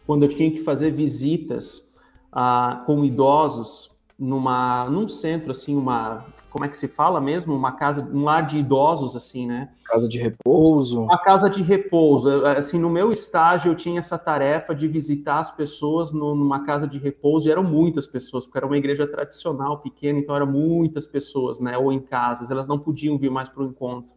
Quando 0.05 0.21
eu 0.21 0.29
tinha 0.29 0.51
que 0.51 0.61
fazer 0.61 0.91
visitas 0.91 1.86
ah, 2.31 2.83
com 2.85 3.03
idosos 3.03 3.95
numa 4.17 4.89
num 4.89 5.07
centro 5.07 5.51
assim, 5.51 5.75
uma 5.75 6.25
como 6.49 6.65
é 6.65 6.69
que 6.69 6.75
se 6.75 6.87
fala 6.87 7.21
mesmo? 7.21 7.55
Uma 7.55 7.73
casa, 7.73 8.09
um 8.11 8.23
lar 8.23 8.43
de 8.43 8.57
idosos, 8.57 9.15
assim, 9.15 9.45
né? 9.45 9.69
Casa 9.83 10.09
de 10.09 10.17
repouso. 10.17 11.01
Uma 11.03 11.19
casa 11.19 11.47
de 11.47 11.61
repouso. 11.61 12.43
Assim, 12.47 12.79
no 12.79 12.89
meu 12.89 13.11
estágio 13.11 13.71
eu 13.71 13.75
tinha 13.75 13.99
essa 13.99 14.17
tarefa 14.17 14.73
de 14.73 14.87
visitar 14.87 15.39
as 15.39 15.51
pessoas 15.51 16.11
numa 16.11 16.65
casa 16.65 16.87
de 16.87 16.97
repouso, 16.97 17.47
e 17.47 17.51
eram 17.51 17.63
muitas 17.63 18.07
pessoas, 18.07 18.43
porque 18.43 18.57
era 18.57 18.65
uma 18.65 18.77
igreja 18.77 19.05
tradicional, 19.05 19.81
pequena, 19.81 20.17
então 20.17 20.35
eram 20.35 20.47
muitas 20.47 21.05
pessoas, 21.05 21.59
né? 21.59 21.77
Ou 21.77 21.91
em 21.91 21.99
casas, 21.99 22.49
elas 22.49 22.67
não 22.67 22.79
podiam 22.79 23.19
vir 23.19 23.29
mais 23.29 23.49
para 23.49 23.61
o 23.61 23.67
encontro. 23.67 24.09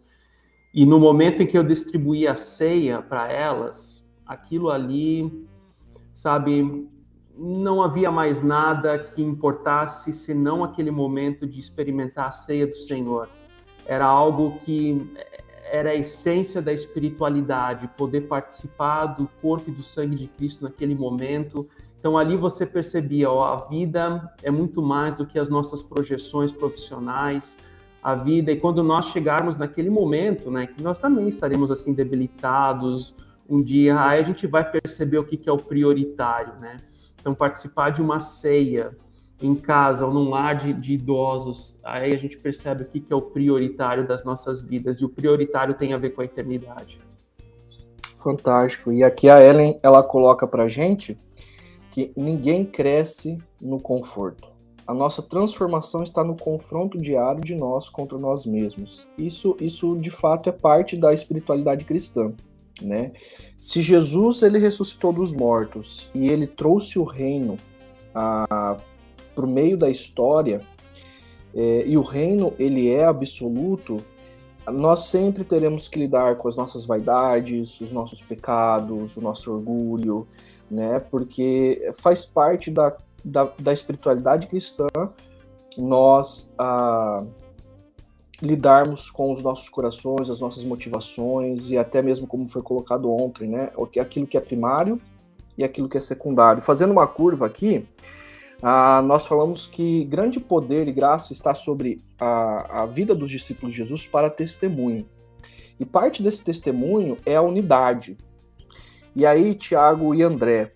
E 0.72 0.86
no 0.86 0.98
momento 0.98 1.42
em 1.42 1.46
que 1.46 1.58
eu 1.58 1.64
distribuí 1.64 2.26
a 2.26 2.36
ceia 2.36 3.02
para 3.02 3.30
elas, 3.30 4.10
aquilo 4.24 4.70
ali, 4.70 5.46
sabe, 6.10 6.88
não 7.42 7.82
havia 7.82 8.10
mais 8.10 8.42
nada 8.42 8.98
que 8.98 9.22
importasse 9.22 10.12
senão 10.12 10.62
aquele 10.62 10.90
momento 10.90 11.46
de 11.46 11.58
experimentar 11.58 12.28
a 12.28 12.30
ceia 12.30 12.66
do 12.66 12.76
Senhor. 12.76 13.30
Era 13.86 14.04
algo 14.04 14.58
que 14.58 15.10
era 15.72 15.90
a 15.90 15.94
essência 15.94 16.60
da 16.60 16.70
espiritualidade, 16.70 17.88
poder 17.96 18.22
participar 18.22 19.06
do 19.06 19.26
corpo 19.40 19.70
e 19.70 19.72
do 19.72 19.82
sangue 19.82 20.16
de 20.16 20.26
Cristo 20.26 20.64
naquele 20.64 20.94
momento. 20.94 21.66
Então 21.98 22.18
ali 22.18 22.36
você 22.36 22.66
percebia, 22.66 23.30
ó, 23.30 23.44
a 23.44 23.56
vida 23.68 24.34
é 24.42 24.50
muito 24.50 24.82
mais 24.82 25.14
do 25.14 25.24
que 25.24 25.38
as 25.38 25.48
nossas 25.48 25.82
projeções 25.82 26.52
profissionais, 26.52 27.58
a 28.02 28.14
vida 28.14 28.52
e 28.52 28.56
quando 28.56 28.82
nós 28.82 29.06
chegarmos 29.06 29.56
naquele 29.56 29.88
momento, 29.88 30.50
né, 30.50 30.66
que 30.66 30.82
nós 30.82 30.98
também 30.98 31.26
estaremos 31.26 31.70
assim 31.70 31.94
debilitados 31.94 33.14
um 33.48 33.62
dia, 33.62 33.98
aí 33.98 34.20
a 34.20 34.24
gente 34.24 34.46
vai 34.46 34.68
perceber 34.70 35.18
o 35.18 35.24
que, 35.24 35.38
que 35.38 35.48
é 35.48 35.52
o 35.52 35.58
prioritário, 35.58 36.54
né? 36.60 36.80
Então, 37.20 37.34
participar 37.34 37.90
de 37.90 38.00
uma 38.00 38.18
ceia 38.18 38.96
em 39.42 39.54
casa 39.54 40.06
ou 40.06 40.12
num 40.12 40.28
lar 40.28 40.54
de, 40.54 40.72
de, 40.72 40.94
idosos, 40.94 41.78
aí 41.82 42.12
a 42.12 42.16
gente 42.16 42.36
percebe 42.38 42.82
o 42.82 42.86
que, 42.86 43.00
que 43.00 43.12
é 43.12 43.16
o 43.16 43.22
prioritário 43.22 44.06
das 44.06 44.24
nossas 44.24 44.60
vidas, 44.60 44.98
e 44.98 45.04
o 45.04 45.08
prioritário 45.08 45.74
tem 45.74 45.92
a 45.92 45.98
ver 45.98 46.10
com 46.10 46.20
a 46.20 46.24
eternidade. 46.24 47.00
Fantástico. 48.22 48.92
E 48.92 49.02
aqui 49.02 49.30
a 49.30 49.42
Ellen, 49.42 49.78
ela 49.82 50.02
coloca 50.02 50.46
pra 50.46 50.68
gente 50.68 51.16
que 51.90 52.12
ninguém 52.16 52.64
cresce 52.64 53.38
no 53.60 53.80
conforto. 53.80 54.48
A 54.86 54.92
nossa 54.92 55.22
transformação 55.22 56.02
está 56.02 56.22
no 56.22 56.36
confronto 56.36 56.98
diário 56.98 57.40
de 57.40 57.54
nós 57.54 57.88
contra 57.88 58.18
nós 58.18 58.44
mesmos. 58.44 59.06
Isso, 59.16 59.56
isso 59.60 59.96
de 59.96 60.10
fato 60.10 60.48
é 60.48 60.52
parte 60.52 60.96
da 60.96 61.14
espiritualidade 61.14 61.84
cristã 61.84 62.32
né? 62.80 63.12
Se 63.58 63.82
Jesus 63.82 64.42
ele 64.42 64.58
ressuscitou 64.58 65.12
dos 65.12 65.32
mortos 65.32 66.10
e 66.14 66.28
ele 66.28 66.46
trouxe 66.46 66.98
o 66.98 67.04
reino 67.04 67.56
para 68.12 68.80
o 69.36 69.46
meio 69.46 69.76
da 69.76 69.88
história 69.88 70.60
é, 71.54 71.84
e 71.86 71.96
o 71.96 72.02
reino 72.02 72.52
ele 72.58 72.90
é 72.90 73.04
absoluto, 73.04 73.98
nós 74.66 75.06
sempre 75.06 75.44
teremos 75.44 75.88
que 75.88 75.98
lidar 75.98 76.36
com 76.36 76.48
as 76.48 76.56
nossas 76.56 76.84
vaidades, 76.84 77.80
os 77.80 77.92
nossos 77.92 78.20
pecados, 78.20 79.16
o 79.16 79.20
nosso 79.20 79.52
orgulho, 79.52 80.26
né? 80.70 81.00
Porque 81.10 81.90
faz 81.94 82.24
parte 82.24 82.70
da, 82.70 82.96
da, 83.24 83.50
da 83.58 83.72
espiritualidade 83.72 84.46
cristã 84.46 84.86
nós 85.76 86.52
ah, 86.58 87.24
lidarmos 88.42 89.10
com 89.10 89.32
os 89.32 89.42
nossos 89.42 89.68
corações, 89.68 90.30
as 90.30 90.40
nossas 90.40 90.64
motivações 90.64 91.70
e 91.70 91.76
até 91.76 92.00
mesmo 92.00 92.26
como 92.26 92.48
foi 92.48 92.62
colocado 92.62 93.10
ontem, 93.10 93.48
né? 93.48 93.70
Aquilo 94.00 94.26
que 94.26 94.36
é 94.36 94.40
primário 94.40 95.00
e 95.58 95.64
aquilo 95.64 95.88
que 95.88 95.98
é 95.98 96.00
secundário. 96.00 96.62
Fazendo 96.62 96.90
uma 96.90 97.06
curva 97.06 97.46
aqui, 97.46 97.86
ah, 98.62 99.02
nós 99.02 99.26
falamos 99.26 99.66
que 99.66 100.04
grande 100.04 100.40
poder 100.40 100.88
e 100.88 100.92
graça 100.92 101.32
está 101.32 101.54
sobre 101.54 102.02
a, 102.18 102.82
a 102.82 102.86
vida 102.86 103.14
dos 103.14 103.30
discípulos 103.30 103.74
de 103.74 103.78
Jesus 103.78 104.06
para 104.06 104.30
testemunho. 104.30 105.06
E 105.78 105.84
parte 105.84 106.22
desse 106.22 106.42
testemunho 106.42 107.18
é 107.24 107.36
a 107.36 107.42
unidade. 107.42 108.16
E 109.16 109.26
aí, 109.26 109.54
Tiago 109.54 110.14
e 110.14 110.22
André, 110.22 110.72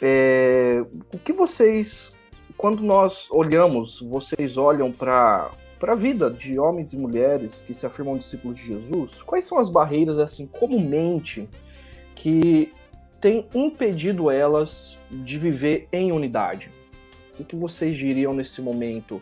é, 0.00 0.84
o 1.12 1.18
que 1.18 1.32
vocês, 1.32 2.12
quando 2.56 2.82
nós 2.82 3.26
olhamos, 3.30 4.00
vocês 4.00 4.56
olham 4.56 4.90
para 4.90 5.50
para 5.84 5.92
a 5.92 5.96
vida 5.96 6.30
de 6.30 6.58
homens 6.58 6.94
e 6.94 6.96
mulheres 6.96 7.60
que 7.60 7.74
se 7.74 7.84
afirmam 7.84 8.16
discípulos 8.16 8.56
de 8.56 8.68
Jesus, 8.68 9.20
quais 9.20 9.44
são 9.44 9.58
as 9.58 9.68
barreiras, 9.68 10.18
assim, 10.18 10.46
comumente, 10.46 11.46
que 12.14 12.72
tem 13.20 13.46
impedido 13.54 14.30
elas 14.30 14.96
de 15.10 15.38
viver 15.38 15.86
em 15.92 16.10
unidade? 16.10 16.70
O 17.38 17.44
que 17.44 17.54
vocês 17.54 17.98
diriam 17.98 18.32
nesse 18.32 18.62
momento? 18.62 19.20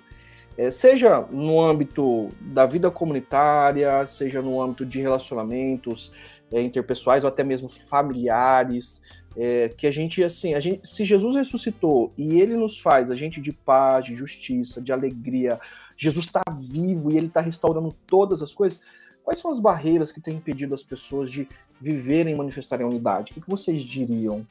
É, 0.57 0.71
seja 0.71 1.27
no 1.33 1.61
âmbito 1.61 2.29
da 2.41 2.65
vida 2.65 2.93
comunitária, 2.93 4.07
seja 4.07 4.41
no 4.41 4.63
âmbito 4.63 4.87
de 4.87 5.01
relacionamentos 5.01 6.13
é, 6.53 6.63
interpessoais 6.63 7.25
ou 7.25 7.29
até 7.29 7.43
mesmo 7.43 7.69
familiares, 7.69 9.03
é, 9.37 9.69
que 9.71 9.87
a 9.87 9.91
gente, 9.91 10.23
assim, 10.23 10.55
a 10.55 10.61
gente, 10.61 10.89
se 10.89 11.05
Jesus 11.05 11.35
ressuscitou 11.35 12.13
e 12.17 12.41
ele 12.41 12.55
nos 12.57 12.79
faz 12.79 13.11
a 13.11 13.17
gente 13.17 13.41
de 13.41 13.53
paz, 13.53 14.05
de 14.05 14.15
justiça, 14.15 14.81
de 14.81 14.93
alegria, 14.93 15.59
Jesus 16.03 16.27
está 16.27 16.43
vivo 16.51 17.13
e 17.13 17.17
ele 17.17 17.29
está 17.29 17.41
restaurando 17.41 17.95
todas 18.09 18.43
as 18.43 18.53
coisas, 18.53 18.83
quais 19.23 19.39
são 19.39 19.53
as 19.53 19.61
barreiras 19.61 20.11
que 20.11 20.21
têm 20.21 20.35
impedido 20.35 20.75
as 20.75 20.83
pessoas 20.83 21.31
de 21.31 21.49
viverem 21.81 22.35
e 22.35 22.37
manifestarem 22.37 22.85
a 22.85 22.89
unidade? 22.89 23.31
O 23.31 23.35
que, 23.41 23.49
vocês 23.49 23.85
diriam? 23.85 24.45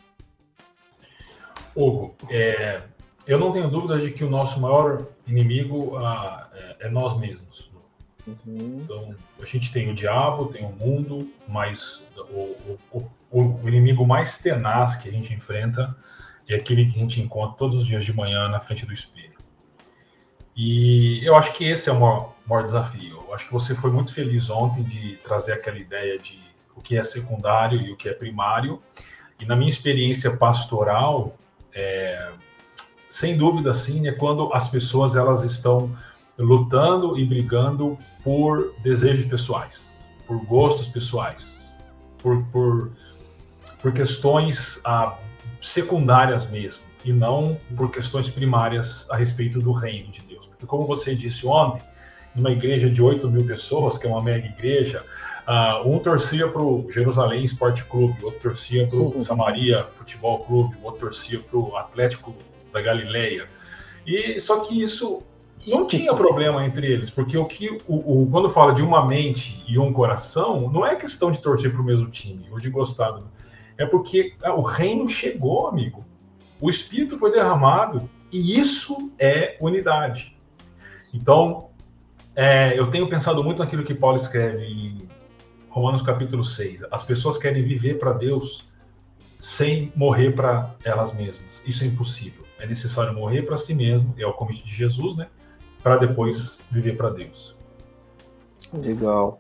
Hugo, 1.76 2.16
é, 2.30 2.84
eu 3.28 3.38
não 3.38 3.52
tenho 3.52 3.70
dúvida 3.70 4.00
de 4.00 4.12
que 4.12 4.24
o 4.24 4.30
nosso 4.30 4.62
maior 4.62 5.06
inimigo 5.28 5.98
ah, 5.98 6.50
é, 6.54 6.88
é, 6.88 6.90
nós 6.90 7.20
mesmos. 7.20 7.70
Uhum. 8.26 8.82
Então, 8.86 9.14
a 9.42 9.46
gente 9.46 9.74
tem 9.74 9.92
o 9.92 9.94
diabo, 9.94 10.54
tem 10.54 10.66
o 10.66 10.72
mundo, 10.72 11.30
mas 11.50 12.02
o, 12.30 12.80
o, 12.94 13.10
o, 13.30 13.42
o, 13.62 13.68
inimigo 13.68 14.08
mais 14.08 14.38
tenaz 14.38 14.96
que 14.96 15.10
a 15.10 15.12
gente 15.12 15.34
enfrenta 15.34 15.94
é 16.48 16.56
aquele 16.56 16.86
que 16.86 16.98
a 16.98 17.02
gente 17.02 17.20
encontra 17.20 17.58
todos 17.58 17.76
os 17.76 17.86
dias 17.86 18.06
de 18.06 18.14
manhã 18.14 18.48
na 18.48 18.62
frente 18.62 18.86
do 18.86 18.94
espelho. 18.94 19.31
E 20.64 21.26
eu 21.26 21.36
acho 21.36 21.54
que 21.54 21.64
esse 21.66 21.90
é 21.90 21.92
o 21.92 22.00
maior, 22.00 22.36
maior 22.46 22.64
desafio. 22.64 23.24
Eu 23.28 23.34
acho 23.34 23.48
que 23.48 23.52
você 23.52 23.74
foi 23.74 23.90
muito 23.90 24.14
feliz 24.14 24.48
ontem 24.48 24.84
de 24.84 25.16
trazer 25.16 25.54
aquela 25.54 25.80
ideia 25.80 26.20
de 26.20 26.40
o 26.76 26.82
que 26.82 26.96
é 26.96 27.04
secundário 27.04 27.82
e 27.82 27.92
o 27.92 27.96
que 27.96 28.08
é 28.08 28.14
primário. 28.14 28.80
E 29.40 29.46
na 29.46 29.56
minha 29.56 29.72
experiência 29.72 30.38
pastoral, 30.38 31.36
é, 31.74 32.30
sem 33.10 33.36
dúvida, 33.36 33.74
sim, 33.74 34.08
é 34.08 34.12
quando 34.12 34.54
as 34.54 34.68
pessoas 34.68 35.16
elas 35.16 35.44
estão 35.44 35.98
lutando 36.38 37.18
e 37.18 37.26
brigando 37.26 37.98
por 38.24 38.76
desejos 38.84 39.26
pessoais, 39.26 39.98
por 40.28 40.46
gostos 40.46 40.88
pessoais, 40.88 41.68
por, 42.20 42.44
por, 42.52 42.92
por 43.82 43.92
questões 43.92 44.80
ah, 44.86 45.18
secundárias 45.60 46.48
mesmo, 46.48 46.84
e 47.04 47.12
não 47.12 47.60
por 47.76 47.90
questões 47.90 48.30
primárias 48.30 49.10
a 49.10 49.18
respeito 49.18 49.60
do 49.60 49.72
reino 49.72 50.12
de 50.12 50.22
Deus. 50.22 50.31
Porque, 50.62 50.68
como 50.68 50.86
você 50.86 51.16
disse 51.16 51.48
ontem, 51.48 51.82
numa 52.36 52.52
igreja 52.52 52.88
de 52.88 53.02
8 53.02 53.28
mil 53.30 53.44
pessoas, 53.46 53.98
que 53.98 54.06
é 54.06 54.10
uma 54.10 54.22
mega 54.22 54.46
igreja, 54.46 55.04
Uh, 55.42 55.90
um 55.90 55.98
torcia 55.98 56.48
para 56.48 56.62
o 56.62 56.86
Jerusalém 56.90 57.44
Esporte 57.44 57.84
Clube, 57.84 58.16
outro 58.24 58.40
torcia 58.40 58.88
para 58.88 59.00
o 59.00 59.20
Samaria 59.20 59.84
Futebol 59.98 60.46
Clube, 60.46 60.78
outro 60.84 61.08
torcia 61.08 61.40
para 61.40 61.58
o 61.58 61.76
Atlético 61.76 62.36
da 62.72 62.80
Galileia. 62.80 63.48
E 64.06 64.40
só 64.40 64.60
que 64.60 64.80
isso 64.80 65.24
não 65.68 65.88
tinha 65.88 66.14
problema 66.14 66.64
entre 66.64 66.86
eles, 66.86 67.10
porque 67.10 67.36
o 67.36 67.46
que 67.46 67.70
o, 67.88 68.22
o, 68.22 68.30
quando 68.30 68.52
fala 68.52 68.72
de 68.72 68.84
uma 68.84 69.06
mente 69.06 69.64
e 69.68 69.80
um 69.80 69.92
coração, 69.92 70.70
não 70.72 70.86
é 70.86 70.96
questão 70.96 71.32
de 71.32 71.42
torcer 71.42 71.72
para 71.72 71.82
o 71.82 71.84
mesmo 71.84 72.08
time 72.12 72.46
ou 72.52 72.60
de 72.60 72.70
gostar, 72.70 73.10
do, 73.10 73.28
é 73.80 73.86
porque 73.86 74.36
ah, 74.44 74.54
o 74.54 74.62
reino 74.62 75.10
chegou, 75.10 75.68
amigo. 75.68 76.06
O 76.62 76.70
Espírito 76.70 77.18
foi 77.18 77.32
derramado 77.32 78.08
e 78.32 78.60
isso 78.60 79.12
é 79.18 79.58
unidade. 79.60 80.38
Então, 81.14 81.70
é, 82.36 82.78
eu 82.80 82.90
tenho 82.90 83.10
pensado 83.10 83.44
muito 83.44 83.60
naquilo 83.60 83.84
que 83.84 83.94
Paulo 83.94 84.18
escreve 84.18 84.66
em 84.66 85.08
Romanos 85.70 86.02
capítulo 86.02 86.44
6. 86.44 86.86
As 86.92 87.04
pessoas 87.04 87.38
querem 87.38 87.64
viver 87.64 87.98
para 87.98 88.14
Deus 88.14 88.70
sem 89.40 89.92
morrer 89.96 90.32
para 90.32 90.76
elas 90.84 91.14
mesmas. 91.14 91.62
Isso 91.66 91.84
é 91.84 91.88
impossível. 91.88 92.44
É 92.60 92.68
necessário 92.68 93.14
morrer 93.14 93.42
para 93.42 93.58
si 93.58 93.74
mesmo, 93.74 94.14
é 94.18 94.26
o 94.26 94.34
convite 94.34 94.66
de 94.66 94.74
Jesus, 94.74 95.16
né? 95.16 95.28
Para 95.82 95.98
depois 95.98 96.60
viver 96.70 96.96
para 96.96 97.10
Deus. 97.10 97.56
Legal. 98.72 99.38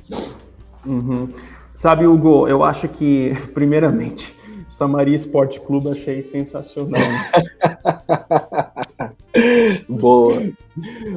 Uhum. 0.85 1.31
Sabe, 1.73 2.05
Hugo, 2.05 2.47
eu 2.47 2.63
acho 2.63 2.89
que, 2.89 3.33
primeiramente, 3.53 4.35
Samaria 4.67 5.15
Esporte 5.15 5.59
Clube 5.59 5.91
achei 5.91 6.21
sensacional. 6.21 7.01
Boa. 9.87 10.41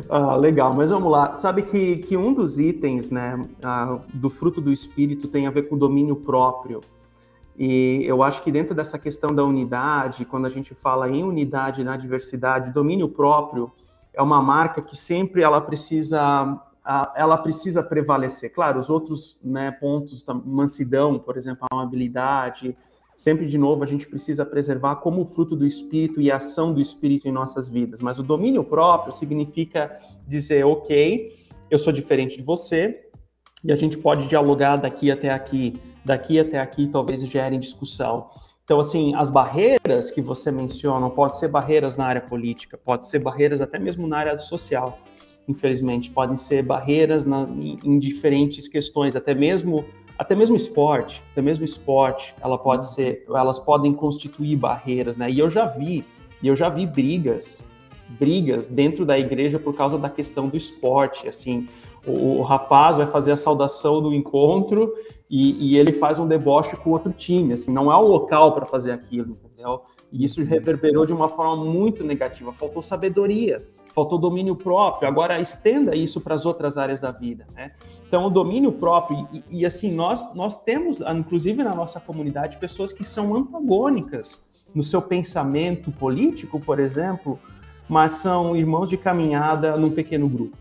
Ah, 0.08 0.36
legal, 0.36 0.74
mas 0.74 0.90
vamos 0.90 1.10
lá. 1.10 1.34
Sabe 1.34 1.62
que, 1.62 1.98
que 1.98 2.16
um 2.16 2.32
dos 2.32 2.58
itens 2.58 3.10
né, 3.10 3.46
ah, 3.62 3.98
do 4.12 4.30
fruto 4.30 4.60
do 4.60 4.72
Espírito 4.72 5.28
tem 5.28 5.46
a 5.46 5.50
ver 5.50 5.68
com 5.68 5.76
domínio 5.76 6.16
próprio. 6.16 6.80
E 7.56 8.02
eu 8.04 8.22
acho 8.22 8.42
que 8.42 8.50
dentro 8.50 8.74
dessa 8.74 8.98
questão 8.98 9.34
da 9.34 9.44
unidade, 9.44 10.24
quando 10.24 10.46
a 10.46 10.50
gente 10.50 10.74
fala 10.74 11.08
em 11.08 11.22
unidade 11.22 11.84
na 11.84 11.96
diversidade, 11.96 12.72
domínio 12.72 13.08
próprio 13.08 13.70
é 14.12 14.22
uma 14.22 14.42
marca 14.42 14.82
que 14.82 14.96
sempre 14.96 15.42
ela 15.42 15.60
precisa 15.60 16.60
ela 17.16 17.38
precisa 17.38 17.82
prevalecer. 17.82 18.52
Claro, 18.52 18.78
os 18.78 18.90
outros 18.90 19.38
né, 19.42 19.70
pontos, 19.70 20.22
mansidão, 20.44 21.18
por 21.18 21.34
exemplo, 21.38 21.66
amabilidade, 21.72 22.76
sempre 23.16 23.46
de 23.46 23.58
novo 23.58 23.82
a 23.82 23.86
gente 23.86 24.06
precisa 24.06 24.44
preservar 24.44 24.96
como 24.96 25.24
fruto 25.24 25.54
do 25.54 25.66
Espírito 25.66 26.20
e 26.20 26.30
ação 26.30 26.72
do 26.72 26.80
Espírito 26.80 27.28
em 27.28 27.32
nossas 27.32 27.68
vidas. 27.68 28.00
Mas 28.00 28.18
o 28.18 28.22
domínio 28.22 28.64
próprio 28.64 29.12
significa 29.12 29.96
dizer, 30.26 30.64
ok, 30.64 31.32
eu 31.70 31.78
sou 31.78 31.92
diferente 31.92 32.36
de 32.36 32.42
você 32.42 33.08
e 33.64 33.72
a 33.72 33.76
gente 33.76 33.96
pode 33.96 34.28
dialogar 34.28 34.76
daqui 34.76 35.10
até 35.10 35.30
aqui 35.30 35.80
daqui 36.04 36.38
até 36.38 36.58
aqui 36.58 36.86
talvez 36.86 37.26
gerem 37.26 37.58
discussão. 37.58 38.28
Então, 38.64 38.80
assim, 38.80 39.14
as 39.14 39.30
barreiras 39.30 40.10
que 40.10 40.20
você 40.20 40.50
menciona 40.50 41.08
podem 41.10 41.36
ser 41.36 41.48
barreiras 41.48 41.96
na 41.96 42.06
área 42.06 42.20
política, 42.20 42.78
pode 42.78 43.06
ser 43.06 43.18
barreiras 43.18 43.60
até 43.60 43.78
mesmo 43.78 44.06
na 44.06 44.18
área 44.18 44.38
social, 44.38 44.98
infelizmente, 45.46 46.10
podem 46.10 46.36
ser 46.36 46.62
barreiras 46.62 47.26
na, 47.26 47.42
em, 47.42 47.78
em, 47.84 47.98
diferentes 47.98 48.66
questões, 48.66 49.14
até 49.14 49.34
mesmo 49.34 49.84
até 50.24 50.34
mesmo 50.34 50.56
esporte, 50.56 51.22
até 51.32 51.42
mesmo 51.42 51.66
esporte, 51.66 52.34
ela 52.40 52.56
pode 52.56 52.86
ser, 52.86 53.26
elas 53.28 53.58
podem 53.58 53.92
constituir 53.92 54.56
barreiras, 54.56 55.18
né? 55.18 55.30
E 55.30 55.38
eu 55.38 55.50
já 55.50 55.66
vi, 55.66 56.02
eu 56.42 56.56
já 56.56 56.70
vi 56.70 56.86
brigas, 56.86 57.62
brigas 58.18 58.66
dentro 58.66 59.04
da 59.04 59.18
igreja 59.18 59.58
por 59.58 59.74
causa 59.74 59.98
da 59.98 60.08
questão 60.08 60.48
do 60.48 60.56
esporte, 60.56 61.28
assim, 61.28 61.68
o, 62.06 62.38
o 62.38 62.42
rapaz 62.42 62.96
vai 62.96 63.06
fazer 63.06 63.32
a 63.32 63.36
saudação 63.36 64.00
do 64.00 64.14
encontro 64.14 64.94
e, 65.28 65.72
e, 65.72 65.76
ele 65.76 65.92
faz 65.92 66.18
um 66.18 66.26
deboche 66.26 66.74
com 66.74 66.90
outro 66.90 67.12
time, 67.12 67.52
assim, 67.52 67.70
não 67.70 67.92
é 67.92 67.96
o 67.96 68.06
local 68.06 68.52
para 68.52 68.64
fazer 68.64 68.92
aquilo, 68.92 69.32
entendeu? 69.32 69.82
E 70.14 70.22
isso 70.22 70.44
reverberou 70.44 71.04
de 71.04 71.12
uma 71.12 71.28
forma 71.28 71.64
muito 71.64 72.04
negativa. 72.04 72.52
Faltou 72.52 72.80
sabedoria, 72.80 73.66
faltou 73.92 74.16
domínio 74.16 74.54
próprio. 74.54 75.08
Agora 75.08 75.40
estenda 75.40 75.96
isso 75.96 76.20
para 76.20 76.36
as 76.36 76.46
outras 76.46 76.78
áreas 76.78 77.00
da 77.00 77.10
vida, 77.10 77.44
né? 77.52 77.72
Então, 78.06 78.24
o 78.24 78.30
domínio 78.30 78.70
próprio 78.70 79.28
e, 79.32 79.42
e, 79.50 79.66
assim 79.66 79.92
nós 79.92 80.32
nós 80.32 80.62
temos, 80.62 81.00
inclusive 81.00 81.64
na 81.64 81.74
nossa 81.74 81.98
comunidade, 81.98 82.58
pessoas 82.58 82.92
que 82.92 83.02
são 83.02 83.34
antagônicas 83.34 84.40
no 84.72 84.84
seu 84.84 85.02
pensamento 85.02 85.90
político, 85.90 86.60
por 86.60 86.78
exemplo, 86.78 87.36
mas 87.88 88.12
são 88.12 88.54
irmãos 88.54 88.88
de 88.88 88.96
caminhada 88.96 89.76
num 89.76 89.90
pequeno 89.90 90.28
grupo, 90.28 90.56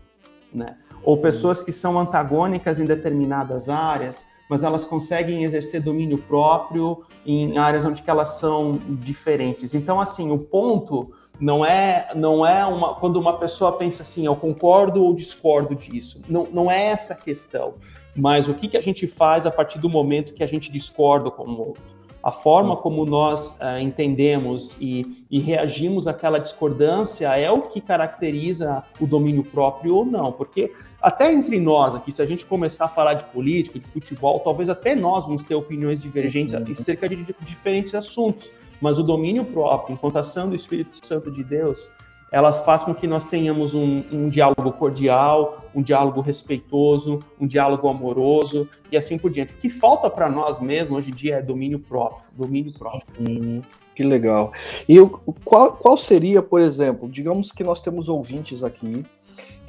né? 0.52 0.76
Ou 1.04 1.18
pessoas 1.18 1.62
que 1.62 1.70
são 1.70 1.96
antagônicas 1.96 2.80
em 2.80 2.86
determinadas 2.86 3.68
áreas 3.68 4.26
mas 4.48 4.62
elas 4.62 4.84
conseguem 4.84 5.44
exercer 5.44 5.80
domínio 5.80 6.18
próprio 6.18 7.04
em 7.24 7.56
áreas 7.58 7.84
onde 7.84 8.02
elas 8.06 8.38
são 8.38 8.78
diferentes. 8.88 9.74
Então, 9.74 10.00
assim, 10.00 10.30
o 10.30 10.38
ponto 10.38 11.12
não 11.40 11.64
é 11.64 12.10
não 12.14 12.46
é 12.46 12.64
uma 12.64 12.94
quando 12.94 13.16
uma 13.16 13.38
pessoa 13.38 13.72
pensa 13.72 14.02
assim, 14.02 14.24
eu 14.24 14.36
concordo 14.36 15.02
ou 15.02 15.14
discordo 15.14 15.74
disso. 15.74 16.22
Não, 16.28 16.46
não 16.52 16.70
é 16.70 16.86
essa 16.86 17.14
a 17.14 17.16
questão. 17.16 17.74
Mas 18.16 18.48
o 18.48 18.54
que, 18.54 18.68
que 18.68 18.76
a 18.76 18.80
gente 18.80 19.06
faz 19.06 19.44
a 19.44 19.50
partir 19.50 19.78
do 19.78 19.88
momento 19.88 20.34
que 20.34 20.44
a 20.44 20.46
gente 20.46 20.70
discorda 20.70 21.30
com 21.30 21.44
o 21.44 21.68
outro? 21.68 21.82
A 22.22 22.32
forma 22.32 22.74
como 22.74 23.04
nós 23.04 23.58
uh, 23.60 23.78
entendemos 23.78 24.76
e, 24.80 25.26
e, 25.30 25.38
reagimos 25.38 26.06
àquela 26.06 26.38
discordância 26.38 27.36
é 27.36 27.50
o 27.50 27.60
que 27.60 27.82
caracteriza 27.82 28.82
o 28.98 29.06
domínio 29.06 29.44
próprio 29.44 29.96
ou 29.96 30.06
não, 30.06 30.32
porque 30.32 30.72
até 31.04 31.30
entre 31.30 31.60
nós 31.60 31.94
aqui, 31.94 32.10
se 32.10 32.22
a 32.22 32.24
gente 32.24 32.46
começar 32.46 32.86
a 32.86 32.88
falar 32.88 33.12
de 33.12 33.24
política, 33.26 33.78
de 33.78 33.86
futebol, 33.86 34.40
talvez 34.40 34.70
até 34.70 34.94
nós 34.94 35.26
vamos 35.26 35.44
ter 35.44 35.54
opiniões 35.54 35.98
divergentes 35.98 36.54
uhum. 36.54 36.64
acerca 36.72 37.06
de, 37.06 37.16
de 37.16 37.34
diferentes 37.42 37.94
assuntos, 37.94 38.50
mas 38.80 38.98
o 38.98 39.02
domínio 39.02 39.44
próprio, 39.44 39.92
enquanto 39.92 40.16
ação 40.16 40.48
do 40.48 40.56
Espírito 40.56 40.94
Santo 41.06 41.30
de 41.30 41.44
Deus, 41.44 41.90
elas 42.32 42.56
faz 42.64 42.84
com 42.84 42.94
que 42.94 43.06
nós 43.06 43.26
tenhamos 43.26 43.74
um, 43.74 44.02
um, 44.10 44.28
diálogo 44.30 44.72
cordial, 44.72 45.62
um 45.74 45.82
diálogo 45.82 46.22
respeitoso, 46.22 47.20
um 47.38 47.46
diálogo 47.46 47.86
amoroso 47.86 48.66
e 48.90 48.96
assim 48.96 49.18
por 49.18 49.30
diante. 49.30 49.52
O 49.52 49.56
que 49.58 49.68
falta 49.68 50.08
para 50.08 50.30
nós 50.30 50.58
mesmos 50.58 50.98
hoje 50.98 51.10
em 51.10 51.14
dia 51.14 51.36
é 51.36 51.42
domínio 51.42 51.78
próprio, 51.78 52.24
domínio 52.32 52.72
próprio. 52.72 53.04
Hum, 53.20 53.60
que 53.94 54.02
legal. 54.02 54.52
E 54.88 54.96
qual, 55.44 55.72
qual 55.72 55.98
seria, 55.98 56.40
por 56.40 56.62
exemplo, 56.62 57.08
digamos 57.10 57.52
que 57.52 57.62
nós 57.62 57.80
temos 57.80 58.08
ouvintes 58.08 58.64
aqui 58.64 59.04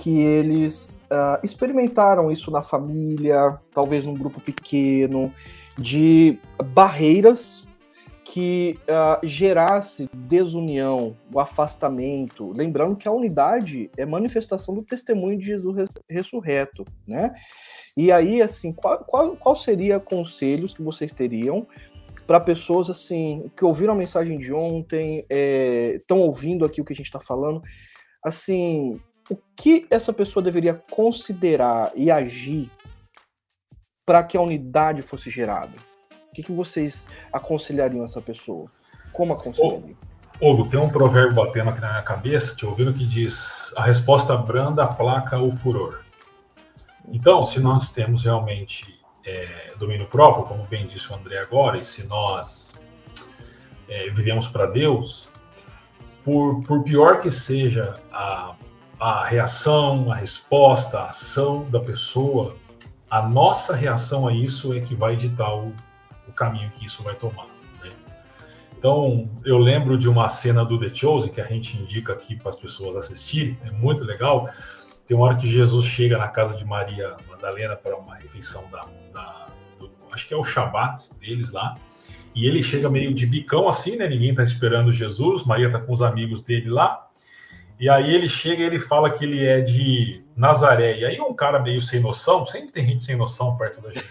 que 0.06 0.22
eles 0.22 1.02
uh, 1.06 1.44
experimentaram 1.44 2.32
isso 2.32 2.52
na 2.52 2.62
família, 2.62 3.58
talvez 3.74 4.06
num 4.06 4.14
grupo 4.14 4.40
pequeno, 4.40 5.34
de 5.80 6.38
barreiras 6.64 7.68
que 8.24 8.78
uh, 8.84 9.26
gerasse 9.26 10.08
desunião, 10.14 11.18
o 11.34 11.40
afastamento. 11.40 12.52
Lembrando 12.52 12.96
que 12.96 13.08
a 13.08 13.12
unidade 13.12 13.90
é 13.98 14.06
manifestação 14.06 14.76
do 14.76 14.84
testemunho 14.84 15.40
de 15.40 15.48
Jesus 15.48 15.90
ressurreto, 16.08 16.86
né? 17.08 17.32
E 17.98 18.12
aí, 18.12 18.44
assim, 18.44 18.72
qual, 18.72 19.04
qual, 19.06 19.36
qual 19.36 19.56
seria 19.56 20.00
conselhos 20.00 20.76
que 20.76 20.84
vocês 20.84 21.12
teriam 21.12 21.66
para 22.28 22.40
pessoas 22.40 22.92
assim 22.92 23.50
que 23.58 23.66
ouviram 23.66 23.94
a 23.94 23.98
mensagem 23.98 24.38
de 24.38 24.54
ontem, 24.54 25.26
estão 25.96 26.20
é, 26.20 26.22
ouvindo 26.22 26.64
aqui 26.64 26.80
o 26.80 26.86
que 26.86 26.94
a 26.94 26.96
gente 26.96 27.08
está 27.08 27.20
falando, 27.20 27.60
assim, 28.24 29.02
o 29.30 29.38
que 29.56 29.88
essa 29.90 30.14
pessoa 30.14 30.44
deveria 30.44 30.74
considerar 30.74 31.92
e 31.96 32.12
agir 32.12 32.70
para 34.06 34.24
que 34.24 34.38
a 34.38 34.42
unidade 34.42 35.02
fosse 35.02 35.30
gerada? 35.30 35.74
O 36.30 36.36
que, 36.36 36.44
que 36.44 36.52
vocês 36.52 37.08
aconselhariam 37.32 38.04
essa 38.04 38.22
pessoa? 38.22 38.70
Como 39.12 39.34
aconselhariam? 39.34 39.96
Hugo, 40.42 40.68
tem 40.68 40.80
um 40.80 40.90
provérbio 40.90 41.34
batendo 41.34 41.70
aqui 41.70 41.80
na 41.80 41.92
minha 41.92 42.04
cabeça, 42.04 42.56
te 42.56 42.66
ouvindo, 42.66 42.94
que 42.94 43.06
diz: 43.06 43.74
a 43.76 43.84
resposta 43.84 44.36
branda 44.36 44.84
aplaca 44.84 45.40
o 45.40 45.56
furor. 45.56 46.02
Então, 47.08 47.46
se 47.46 47.60
nós 47.60 47.90
temos 47.90 48.26
realmente 48.26 49.00
é, 49.26 49.74
domínio 49.80 50.08
próprio, 50.08 50.46
como 50.46 50.64
bem 50.66 50.86
disse 50.86 51.12
o 51.12 51.16
André 51.16 51.40
agora, 51.40 51.78
e 51.78 51.86
se 51.86 52.04
nós 52.04 52.76
é, 53.88 54.10
vivemos 54.10 54.48
para 54.48 54.66
Deus, 54.66 55.30
por, 56.24 56.62
por 56.64 56.84
pior 56.84 57.22
que 57.22 57.32
seja 57.32 57.94
a, 58.12 58.56
a 59.06 59.24
reação, 59.24 60.12
a 60.12 60.16
resposta, 60.16 60.98
a 60.98 61.10
ação 61.10 61.70
da 61.70 61.80
pessoa, 61.80 62.56
a 63.08 63.22
nossa 63.22 63.76
reação 63.76 64.28
a 64.28 64.34
isso 64.34 64.74
é 64.74 64.80
que 64.80 64.96
vai 64.96 65.16
ditar 65.16 65.56
o, 65.56 65.72
o 66.28 66.32
caminho 66.32 66.72
que 66.72 66.88
isso 66.88 67.04
vai 67.04 67.14
tomar. 67.14 67.46
Né? 67.84 67.92
Então, 68.76 69.30
eu 69.46 69.60
lembro 69.60 69.96
de 69.96 70.10
uma 70.10 70.28
cena 70.28 70.66
do 70.66 70.80
The 70.80 70.90
Chosen 70.92 71.32
que 71.32 71.40
a 71.40 71.46
gente 71.46 71.78
indica 71.78 72.14
aqui 72.14 72.36
para 72.36 72.50
as 72.50 72.56
pessoas 72.56 72.96
assistirem, 72.96 73.56
é 73.64 73.70
muito 73.70 74.04
legal. 74.04 74.50
Tem 75.06 75.16
uma 75.16 75.28
hora 75.28 75.38
que 75.38 75.48
Jesus 75.48 75.86
chega 75.86 76.18
na 76.18 76.28
casa 76.28 76.56
de 76.56 76.66
Maria 76.66 77.16
Madalena 77.30 77.76
para 77.76 77.96
uma 77.96 78.16
refeição 78.16 78.64
da, 78.72 78.88
da 79.14 79.46
do, 79.78 79.92
acho 80.12 80.28
que 80.28 80.34
é 80.34 80.38
o 80.38 80.44
Shabat 80.44 81.14
deles 81.20 81.52
lá. 81.52 81.76
E 82.34 82.48
ele 82.48 82.64
chega 82.64 82.90
meio 82.90 83.14
de 83.14 83.28
bicão 83.28 83.70
assim, 83.70 83.98
né? 83.98 84.08
Ninguém 84.08 84.34
tá 84.34 84.44
esperando 84.44 84.92
Jesus, 84.92 85.44
Maria 85.44 85.72
tá 85.72 85.80
com 85.80 85.94
os 85.94 86.02
amigos 86.02 86.42
dele 86.42 86.72
lá. 86.72 87.05
E 87.80 87.90
aí 87.90 88.14
ele 88.14 88.28
chega 88.30 88.64
e 88.64 88.66
ele 88.66 88.80
fala 88.80 89.10
que 89.10 89.26
ele 89.26 89.46
é 89.46 89.60
de 89.62 90.24
Nazaré. 90.36 90.98
E 90.98 91.06
aí 91.06 91.20
um 91.20 91.34
cara 91.34 91.60
meio 91.60 91.82
sem 91.82 92.00
noção, 92.00 92.46
sempre 92.46 92.72
tem 92.72 92.86
gente 92.86 93.04
sem 93.04 93.16
noção 93.16 93.58
perto 93.58 93.82
da 93.82 93.92
gente. 93.92 94.06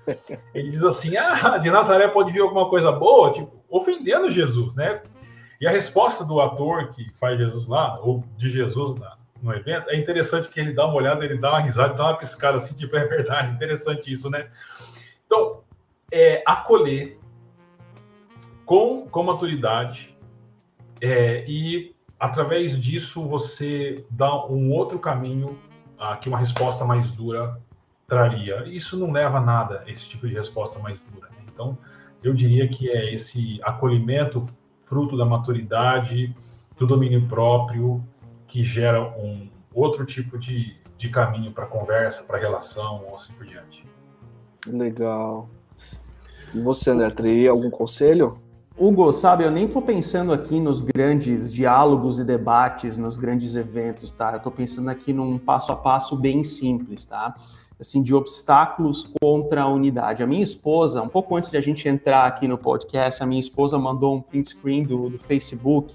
Ele 0.54 0.70
diz 0.70 0.82
assim: 0.82 1.16
"Ah, 1.16 1.58
de 1.58 1.70
Nazaré 1.70 2.08
pode 2.08 2.32
vir 2.32 2.40
alguma 2.40 2.68
coisa 2.68 2.90
boa", 2.90 3.32
tipo, 3.32 3.62
ofendendo 3.68 4.30
Jesus, 4.30 4.74
né? 4.74 5.02
E 5.60 5.66
a 5.66 5.70
resposta 5.70 6.24
do 6.24 6.40
ator 6.40 6.88
que 6.90 7.10
faz 7.20 7.38
Jesus 7.38 7.66
lá, 7.66 8.00
ou 8.00 8.24
de 8.36 8.50
Jesus 8.50 8.98
na, 8.98 9.16
no 9.42 9.54
evento, 9.54 9.90
é 9.90 9.96
interessante 9.96 10.48
que 10.48 10.58
ele 10.58 10.72
dá 10.72 10.86
uma 10.86 10.94
olhada, 10.94 11.24
ele 11.24 11.38
dá 11.38 11.50
uma 11.50 11.60
risada, 11.60 11.94
dá 11.94 12.06
uma 12.06 12.16
piscada 12.16 12.56
assim, 12.56 12.74
tipo, 12.74 12.96
é 12.96 13.04
verdade, 13.04 13.52
interessante 13.52 14.12
isso, 14.12 14.30
né? 14.30 14.48
Então, 15.26 15.62
é, 16.10 16.42
acolher 16.46 17.18
com, 18.64 19.06
com 19.06 19.22
maturidade 19.22 20.16
é, 21.00 21.44
e 21.46 21.94
através 22.20 22.78
disso 22.78 23.26
você 23.26 24.04
dá 24.10 24.46
um 24.46 24.70
outro 24.70 24.98
caminho 24.98 25.58
ah, 25.98 26.16
que 26.18 26.28
uma 26.28 26.36
resposta 26.36 26.84
mais 26.84 27.10
dura 27.10 27.58
traria. 28.06 28.64
Isso 28.66 28.98
não 28.98 29.10
leva 29.10 29.38
a 29.38 29.40
nada, 29.40 29.82
esse 29.86 30.04
tipo 30.06 30.28
de 30.28 30.34
resposta 30.34 30.78
mais 30.78 31.00
dura. 31.00 31.28
Né? 31.30 31.38
Então, 31.50 31.78
eu 32.22 32.34
diria 32.34 32.68
que 32.68 32.90
é 32.90 33.14
esse 33.14 33.58
acolhimento 33.62 34.46
fruto 34.84 35.16
da 35.16 35.24
maturidade, 35.24 36.34
do 36.76 36.86
domínio 36.86 37.26
próprio, 37.26 38.04
que 38.46 38.62
gera 38.64 39.00
um 39.16 39.48
outro 39.72 40.04
tipo 40.04 40.38
de, 40.38 40.76
de 40.98 41.08
caminho 41.08 41.52
para 41.52 41.64
conversa, 41.66 42.24
para 42.24 42.38
relação, 42.38 43.04
ou 43.06 43.14
assim 43.14 43.32
por 43.34 43.46
diante. 43.46 43.86
Legal. 44.66 45.48
E 46.52 46.60
você, 46.60 46.90
André, 46.90 47.08
teria 47.10 47.50
algum 47.50 47.70
conselho? 47.70 48.34
Hugo, 48.80 49.12
sabe, 49.12 49.44
eu 49.44 49.50
nem 49.50 49.66
estou 49.66 49.82
pensando 49.82 50.32
aqui 50.32 50.58
nos 50.58 50.80
grandes 50.80 51.52
diálogos 51.52 52.18
e 52.18 52.24
debates, 52.24 52.96
nos 52.96 53.18
grandes 53.18 53.54
eventos, 53.54 54.10
tá? 54.10 54.30
Eu 54.30 54.38
estou 54.38 54.50
pensando 54.50 54.88
aqui 54.88 55.12
num 55.12 55.36
passo 55.36 55.70
a 55.70 55.76
passo 55.76 56.16
bem 56.16 56.42
simples, 56.42 57.04
tá? 57.04 57.34
Assim, 57.78 58.02
de 58.02 58.14
obstáculos 58.14 59.06
contra 59.20 59.64
a 59.64 59.68
unidade. 59.68 60.22
A 60.22 60.26
minha 60.26 60.42
esposa, 60.42 61.02
um 61.02 61.10
pouco 61.10 61.36
antes 61.36 61.50
de 61.50 61.58
a 61.58 61.60
gente 61.60 61.86
entrar 61.90 62.24
aqui 62.24 62.48
no 62.48 62.56
podcast, 62.56 63.22
a 63.22 63.26
minha 63.26 63.38
esposa 63.38 63.78
mandou 63.78 64.16
um 64.16 64.22
print 64.22 64.48
screen 64.48 64.82
do, 64.82 65.10
do 65.10 65.18
Facebook 65.18 65.92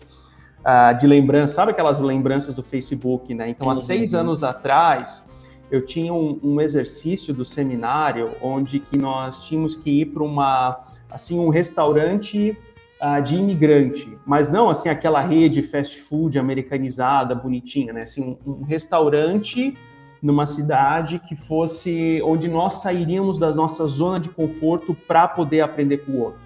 uh, 0.60 0.96
de 0.96 1.08
lembrança, 1.08 1.56
sabe 1.56 1.72
aquelas 1.72 1.98
lembranças 1.98 2.54
do 2.54 2.62
Facebook, 2.62 3.34
né? 3.34 3.50
Então, 3.50 3.68
há 3.68 3.74
uhum. 3.74 3.78
seis 3.78 4.14
anos 4.14 4.44
atrás, 4.44 5.28
eu 5.72 5.84
tinha 5.84 6.14
um, 6.14 6.40
um 6.44 6.62
exercício 6.62 7.34
do 7.34 7.44
seminário 7.44 8.30
onde 8.44 8.80
que 8.80 8.96
nós 8.96 9.40
tínhamos 9.40 9.76
que 9.76 10.02
ir 10.02 10.06
para 10.06 10.22
uma, 10.22 10.84
assim, 11.10 11.40
um 11.40 11.50
restaurante 11.50 12.56
uh, 13.02 13.22
de 13.22 13.36
imigrante, 13.36 14.18
mas 14.26 14.52
não 14.52 14.70
assim 14.70 14.90
aquela 14.90 15.22
rede 15.22 15.62
fast 15.62 16.00
food 16.02 16.38
americanizada, 16.40 17.36
bonitinha, 17.36 17.94
né? 17.94 18.04
Assim, 18.04 18.38
um, 18.46 18.52
um 18.52 18.64
restaurante 18.64 19.78
numa 20.22 20.48
cidade 20.48 21.20
que 21.20 21.36
fosse 21.36 22.22
onde 22.24 22.48
nós 22.48 22.82
sairíamos 22.82 23.38
da 23.38 23.52
nossa 23.54 23.86
zona 23.86 24.20
de 24.20 24.30
conforto 24.30 24.96
para 25.08 25.28
poder 25.28 25.62
aprender 25.62 26.00
com 26.00 26.14
o 26.14 26.20
outro. 26.22 26.40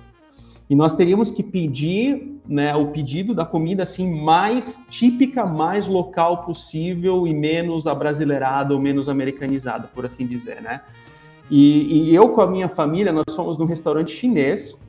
E 0.70 0.76
nós 0.76 0.96
teríamos 0.96 1.32
que 1.32 1.42
pedir, 1.42 2.40
né, 2.48 2.76
o 2.76 2.88
pedido 2.88 3.34
da 3.34 3.46
comida 3.46 3.84
assim 3.84 4.22
mais 4.22 4.86
típica, 4.90 5.46
mais 5.46 5.88
local 5.88 6.44
possível 6.44 7.26
e 7.26 7.34
menos 7.34 7.88
abrasileirada 7.88 8.74
ou 8.74 8.80
menos 8.80 9.10
americanizada, 9.10 9.90
por 9.96 10.06
assim 10.06 10.28
dizer, 10.28 10.62
né? 10.62 10.82
E, 11.50 12.12
e 12.12 12.16
eu 12.16 12.30
com 12.30 12.42
a 12.42 12.48
minha 12.48 12.70
família, 12.70 13.12
nós 13.12 13.36
fomos 13.36 13.58
num 13.58 13.66
restaurante 13.66 14.12
chinês 14.12 14.80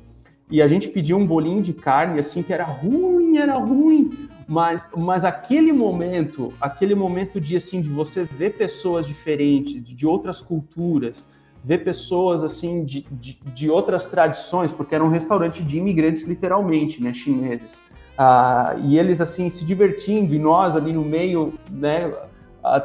e 0.51 0.61
a 0.61 0.67
gente 0.67 0.89
pediu 0.89 1.17
um 1.17 1.27
bolinho 1.27 1.63
de 1.63 1.73
carne 1.73 2.19
assim 2.19 2.43
que 2.43 2.53
era 2.53 2.65
ruim, 2.65 3.39
era 3.39 3.55
ruim, 3.55 4.29
mas, 4.49 4.91
mas 4.97 5.25
aquele 5.25 5.73
momento, 5.73 6.53
aquele 6.61 6.95
momento 6.95 7.41
de 7.41 7.57
assim 7.57 7.81
de 7.81 7.89
você 7.89 8.25
ver 8.25 8.57
pessoas 8.57 9.07
diferentes, 9.07 9.83
de 9.83 10.07
outras 10.07 10.41
culturas, 10.41 11.29
ver 11.65 11.85
pessoas 11.85 12.43
assim 12.43 12.85
de, 12.85 13.07
de, 13.13 13.39
de 13.55 13.71
outras 13.71 14.09
tradições, 14.09 14.73
porque 14.73 14.95
era 14.95 15.05
um 15.05 15.09
restaurante 15.09 15.63
de 15.63 15.79
imigrantes 15.79 16.27
literalmente, 16.27 17.03
né, 17.03 17.15
chineses. 17.15 17.83
Ah, 18.19 18.75
e 18.85 18.99
eles 18.99 19.21
assim 19.21 19.49
se 19.49 19.65
divertindo 19.65 20.35
e 20.35 20.39
nós 20.39 20.77
ali 20.77 20.93
no 20.93 21.05
meio, 21.05 21.55
né, 21.71 22.13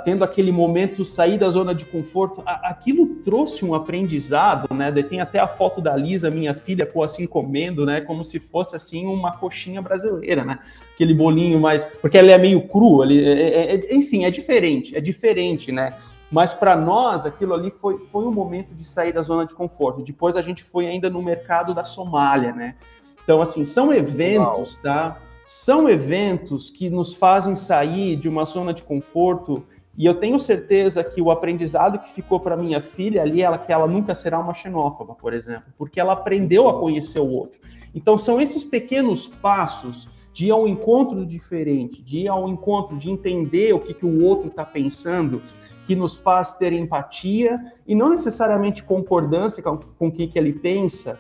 tendo 0.04 0.24
aquele 0.24 0.52
momento 0.52 1.04
sair 1.04 1.38
da 1.38 1.50
zona 1.50 1.76
de 1.76 1.86
conforto, 1.86 2.42
aquilo 2.46 3.08
trouxe 3.24 3.66
um 3.66 3.74
aprendizado, 3.74 4.74
né? 4.74 4.92
Tem 5.04 5.20
até 5.20 5.40
a 5.40 5.48
foto 5.48 5.82
da 5.82 5.96
Lisa, 5.96 6.30
minha 6.30 6.54
filha, 6.54 6.86
com 6.86 7.04
assim 7.04 7.28
comendo, 7.28 7.86
né? 7.86 8.00
Como 8.00 8.24
se 8.24 8.40
fosse 8.40 8.76
assim 8.76 9.06
uma 9.06 9.34
coxinha 9.34 9.82
brasileira, 9.82 10.46
né? 10.46 10.60
Aquele 10.94 11.14
bolinho 11.14 11.60
mais, 11.60 11.86
porque 12.02 12.18
ela 12.18 12.32
é 12.32 12.38
meio 12.38 12.68
cru, 12.68 13.02
ali, 13.02 13.24
é, 13.24 13.32
é, 13.32 13.76
é, 13.76 13.96
enfim, 13.96 14.24
é 14.24 14.32
diferente, 14.32 14.96
é 14.96 15.02
diferente, 15.02 15.72
né? 15.72 15.98
Mas 16.32 16.54
para 16.54 16.76
nós 16.76 17.26
aquilo 17.26 17.54
ali 17.54 17.70
foi, 17.70 17.98
foi 17.98 18.24
um 18.26 18.32
momento 18.32 18.74
de 18.74 18.86
sair 18.86 19.12
da 19.12 19.22
zona 19.22 19.46
de 19.46 19.54
conforto. 19.54 20.02
Depois 20.02 20.38
a 20.38 20.42
gente 20.42 20.64
foi 20.64 20.88
ainda 20.88 21.10
no 21.10 21.22
mercado 21.22 21.74
da 21.74 21.84
Somália, 21.84 22.54
né? 22.54 22.76
Então 23.24 23.42
assim 23.42 23.66
são 23.66 23.94
eventos, 23.94 24.76
Uau. 24.76 24.84
tá? 24.84 25.18
São 25.46 25.88
eventos 25.90 26.70
que 26.70 26.90
nos 26.90 27.14
fazem 27.14 27.56
sair 27.56 28.16
de 28.16 28.28
uma 28.28 28.46
zona 28.46 28.74
de 28.74 28.84
conforto 28.84 29.66
e 29.98 30.06
eu 30.06 30.16
tenho 30.16 30.38
certeza 30.38 31.04
que 31.04 31.22
o 31.22 31.32
aprendizado 31.32 32.00
que 32.00 32.10
ficou 32.10 32.40
para 32.40 32.58
minha 32.58 32.82
filha 32.82 33.22
ali, 33.22 33.42
ela 33.42 33.58
que 33.58 33.72
ela 33.72 33.88
nunca 33.88 34.14
será 34.14 34.38
uma 34.40 34.54
xenófoba, 34.54 35.16
por 35.16 35.34
exemplo, 35.34 35.72
porque 35.78 36.00
ela 36.00 36.14
aprendeu 36.14 36.68
a 36.68 36.78
conhecer 36.78 37.20
o 37.20 37.30
outro. 37.30 37.60
Então 37.94 38.18
são 38.18 38.42
esses 38.42 38.64
pequenos 38.64 39.28
passos 39.28 40.10
de 40.34 40.48
ir 40.48 40.52
ao 40.52 40.68
encontro 40.68 41.26
diferente, 41.26 42.04
de 42.04 42.20
ir 42.20 42.28
ao 42.28 42.50
encontro, 42.50 42.98
de 42.98 43.10
entender 43.10 43.74
o 43.74 43.80
que, 43.80 43.94
que 43.94 44.06
o 44.06 44.22
outro 44.22 44.50
está 44.50 44.66
pensando, 44.66 45.42
que 45.86 45.96
nos 45.96 46.18
faz 46.18 46.56
ter 46.56 46.74
empatia 46.74 47.58
e 47.88 47.96
não 47.96 48.10
necessariamente 48.10 48.84
concordância 48.84 49.64
com, 49.64 49.78
com 49.78 50.08
o 50.08 50.12
que, 50.12 50.28
que 50.28 50.38
ele 50.38 50.52
pensa, 50.52 51.20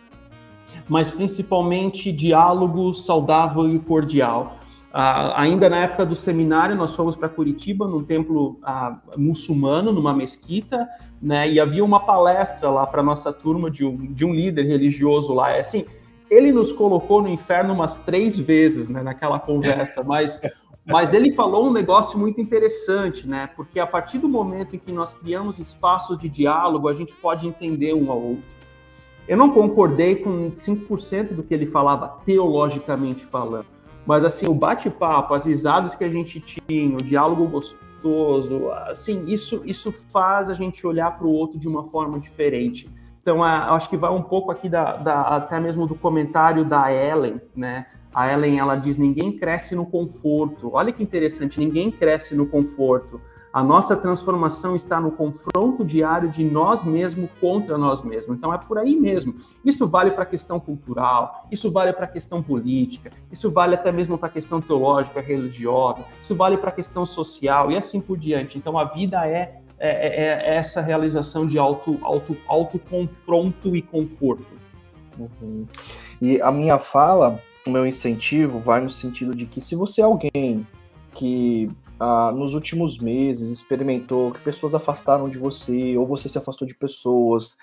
mas 0.87 1.09
principalmente 1.09 2.11
diálogo 2.11 2.93
saudável 2.93 3.69
e 3.73 3.79
cordial. 3.79 4.57
Uh, 4.93 5.33
ainda 5.35 5.69
na 5.69 5.77
época 5.77 6.05
do 6.05 6.15
seminário, 6.15 6.75
nós 6.75 6.95
fomos 6.95 7.15
para 7.15 7.27
Curitiba, 7.27 7.85
num 7.85 8.01
templo 8.01 8.59
uh, 8.63 9.19
muçulmano, 9.19 9.91
numa 9.91 10.13
mesquita, 10.13 10.87
né? 11.21 11.49
E 11.49 11.59
havia 11.59 11.83
uma 11.83 11.99
palestra 11.99 12.69
lá 12.69 12.87
para 12.87 13.03
nossa 13.03 13.33
turma 13.33 13.69
de 13.69 13.83
um, 13.83 14.13
de 14.13 14.23
um 14.23 14.33
líder 14.33 14.65
religioso 14.65 15.33
lá. 15.33 15.51
É 15.51 15.59
assim, 15.59 15.85
ele 16.29 16.51
nos 16.51 16.71
colocou 16.71 17.21
no 17.21 17.27
inferno 17.27 17.73
umas 17.73 17.99
três 17.99 18.39
vezes, 18.39 18.87
né? 18.87 19.03
Naquela 19.03 19.37
conversa, 19.37 20.01
mas 20.05 20.39
mas 20.85 21.13
ele 21.13 21.31
falou 21.31 21.67
um 21.67 21.73
negócio 21.73 22.19
muito 22.19 22.39
interessante, 22.39 23.27
né? 23.27 23.49
Porque 23.55 23.79
a 23.79 23.87
partir 23.87 24.19
do 24.19 24.29
momento 24.29 24.75
em 24.75 24.79
que 24.79 24.91
nós 24.91 25.15
criamos 25.15 25.57
espaços 25.57 26.15
de 26.15 26.29
diálogo, 26.29 26.87
a 26.87 26.93
gente 26.93 27.13
pode 27.15 27.47
entender 27.47 27.93
um 27.95 28.11
ao 28.11 28.21
outro. 28.21 28.54
Eu 29.27 29.37
não 29.37 29.49
concordei 29.49 30.15
com 30.15 30.51
5% 30.51 31.33
do 31.33 31.43
que 31.43 31.53
ele 31.53 31.65
falava 31.65 32.19
teologicamente 32.25 33.25
falando, 33.25 33.65
mas 34.05 34.23
assim, 34.23 34.47
o 34.47 34.53
bate-papo, 34.53 35.33
as 35.33 35.45
risadas 35.45 35.95
que 35.95 36.03
a 36.03 36.11
gente 36.11 36.39
tinha, 36.39 36.93
o 36.93 37.03
diálogo 37.03 37.47
gostoso, 37.47 38.69
assim, 38.87 39.25
isso 39.25 39.63
isso 39.65 39.91
faz 39.91 40.49
a 40.49 40.53
gente 40.53 40.85
olhar 40.85 41.17
para 41.17 41.25
o 41.25 41.31
outro 41.31 41.57
de 41.57 41.67
uma 41.67 41.85
forma 41.85 42.19
diferente. 42.19 42.87
Então, 43.19 43.43
acho 43.43 43.89
que 43.89 43.97
vai 43.97 44.11
um 44.11 44.21
pouco 44.21 44.51
aqui 44.51 44.69
da, 44.69 44.97
da, 44.97 45.21
até 45.21 45.59
mesmo 45.59 45.87
do 45.87 45.95
comentário 45.95 46.63
da 46.63 46.93
Ellen, 46.93 47.41
né? 47.55 47.87
A 48.13 48.31
Ellen 48.31 48.59
ela 48.59 48.75
diz: 48.75 48.97
ninguém 48.97 49.35
cresce 49.35 49.75
no 49.75 49.87
conforto. 49.87 50.69
Olha 50.71 50.91
que 50.91 51.01
interessante, 51.01 51.59
ninguém 51.59 51.89
cresce 51.89 52.35
no 52.35 52.45
conforto. 52.45 53.19
A 53.55 53.63
nossa 53.63 53.95
transformação 53.95 54.75
está 54.75 54.99
no 54.99 55.09
confronto 55.09 55.85
diário 55.85 56.27
de 56.27 56.43
nós 56.43 56.83
mesmos 56.83 57.29
contra 57.39 57.77
nós 57.77 58.03
mesmos. 58.03 58.35
Então 58.35 58.53
é 58.53 58.57
por 58.57 58.77
aí 58.77 58.97
mesmo. 58.97 59.33
Isso 59.63 59.87
vale 59.87 60.11
para 60.11 60.23
a 60.23 60.25
questão 60.25 60.59
cultural, 60.59 61.47
isso 61.49 61.71
vale 61.71 61.93
para 61.93 62.03
a 62.03 62.07
questão 62.09 62.43
política, 62.43 63.13
isso 63.31 63.49
vale 63.49 63.75
até 63.75 63.93
mesmo 63.93 64.17
para 64.17 64.27
a 64.27 64.31
questão 64.31 64.59
teológica, 64.59 65.21
religiosa, 65.21 66.03
isso 66.21 66.35
vale 66.35 66.57
para 66.57 66.67
a 66.67 66.73
questão 66.73 67.05
social 67.05 67.71
e 67.71 67.77
assim 67.77 68.01
por 68.01 68.17
diante. 68.17 68.57
Então 68.57 68.77
a 68.77 68.83
vida 68.83 69.25
é, 69.25 69.61
é, 69.79 69.89
é, 70.49 70.53
é 70.53 70.55
essa 70.57 70.81
realização 70.81 71.47
de 71.47 71.57
auto, 71.57 71.97
auto, 72.01 72.35
auto 72.49 72.77
confronto 72.77 73.73
e 73.73 73.81
conforto. 73.81 74.43
Uhum. 75.17 75.65
E 76.21 76.41
a 76.41 76.51
minha 76.51 76.77
fala, 76.77 77.39
o 77.65 77.69
meu 77.69 77.87
incentivo 77.87 78.59
vai 78.59 78.81
no 78.81 78.89
sentido 78.89 79.33
de 79.33 79.45
que 79.45 79.61
se 79.61 79.77
você 79.77 80.01
é 80.01 80.03
alguém 80.03 80.67
que 81.13 81.71
ah, 81.99 82.31
nos 82.31 82.53
últimos 82.53 82.99
meses 82.99 83.49
experimentou 83.49 84.31
que 84.31 84.41
pessoas 84.41 84.75
afastaram 84.75 85.29
de 85.29 85.37
você, 85.37 85.97
ou 85.97 86.05
você 86.05 86.27
se 86.27 86.37
afastou 86.37 86.67
de 86.67 86.75
pessoas 86.75 87.57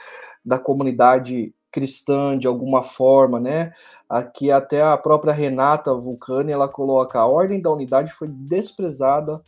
da 0.45 0.59
comunidade 0.59 1.55
cristã 1.71 2.39
de 2.39 2.47
alguma 2.47 2.83
forma, 2.83 3.41
né? 3.41 3.73
Aqui 4.09 4.51
até 4.51 4.83
a 4.83 4.97
própria 4.97 5.33
Renata 5.33 5.95
Vulcani 5.95 6.53
ela 6.53 6.69
coloca 6.69 7.19
a 7.19 7.27
ordem 7.27 7.61
da 7.61 7.71
unidade 7.71 8.13
foi 8.13 8.29
desprezada 8.29 9.41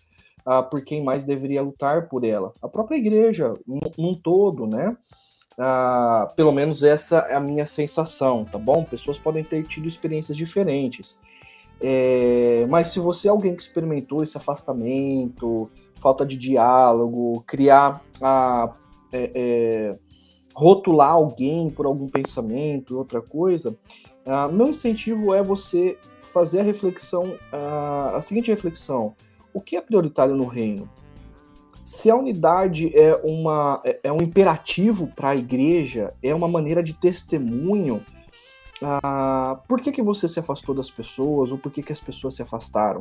ah, 0.44 0.62
por 0.62 0.82
quem 0.82 1.02
mais 1.02 1.24
deveria 1.24 1.62
lutar 1.62 2.08
por 2.08 2.24
ela. 2.24 2.52
A 2.62 2.68
própria 2.68 2.96
igreja, 2.96 3.58
num, 3.98 4.14
todo, 4.14 4.66
né? 4.66 4.96
Ah, 5.58 6.28
pelo 6.36 6.52
menos 6.52 6.82
essa 6.82 7.18
é 7.28 7.34
a 7.34 7.40
minha 7.40 7.66
sensação, 7.66 8.44
tá 8.44 8.58
bom? 8.58 8.84
Pessoas 8.84 9.18
podem 9.18 9.44
ter 9.44 9.62
tido 9.64 9.86
experiências 9.86 10.36
diferentes. 10.36 11.20
É, 11.80 12.66
mas 12.70 12.88
se 12.88 12.98
você 12.98 13.28
é 13.28 13.30
alguém 13.30 13.54
que 13.54 13.62
experimentou 13.62 14.22
esse 14.22 14.36
afastamento, 14.36 15.68
falta 15.96 16.24
de 16.24 16.36
diálogo, 16.36 17.42
criar 17.46 18.02
a. 18.22 18.74
É, 19.12 19.30
é, 19.34 19.98
rotular 20.54 21.10
alguém 21.10 21.68
por 21.68 21.84
algum 21.84 22.06
pensamento, 22.06 22.96
outra 22.96 23.20
coisa, 23.20 23.76
uh, 24.24 24.52
meu 24.52 24.68
incentivo 24.68 25.34
é 25.34 25.42
você 25.42 25.98
fazer 26.20 26.60
a 26.60 26.62
reflexão, 26.62 27.30
uh, 27.52 28.14
a 28.14 28.20
seguinte 28.20 28.50
reflexão: 28.50 29.14
o 29.52 29.60
que 29.60 29.76
é 29.76 29.80
prioritário 29.80 30.36
no 30.36 30.46
reino? 30.46 30.88
Se 31.82 32.10
a 32.10 32.16
unidade 32.16 32.96
é, 32.96 33.14
uma, 33.22 33.82
é, 33.84 34.00
é 34.04 34.12
um 34.12 34.22
imperativo 34.22 35.08
para 35.08 35.30
a 35.30 35.36
igreja, 35.36 36.14
é 36.22 36.34
uma 36.34 36.48
maneira 36.48 36.82
de 36.82 36.94
testemunho, 36.94 38.00
ah, 38.84 39.60
por 39.66 39.80
que, 39.80 39.90
que 39.90 40.02
você 40.02 40.28
se 40.28 40.38
afastou 40.38 40.74
das 40.74 40.90
pessoas 40.90 41.50
ou 41.50 41.58
por 41.58 41.72
que, 41.72 41.82
que 41.82 41.92
as 41.92 42.00
pessoas 42.00 42.34
se 42.34 42.42
afastaram? 42.42 43.00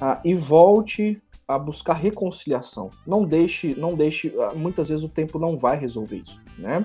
Ah, 0.00 0.20
e 0.24 0.34
volte 0.34 1.20
a 1.46 1.58
buscar 1.58 1.94
reconciliação. 1.94 2.90
Não 3.06 3.24
deixe, 3.24 3.74
não 3.74 3.94
deixe. 3.94 4.32
Ah, 4.38 4.52
muitas 4.54 4.88
vezes 4.88 5.04
o 5.04 5.08
tempo 5.08 5.38
não 5.38 5.56
vai 5.56 5.78
resolver 5.78 6.16
isso, 6.16 6.40
né? 6.56 6.84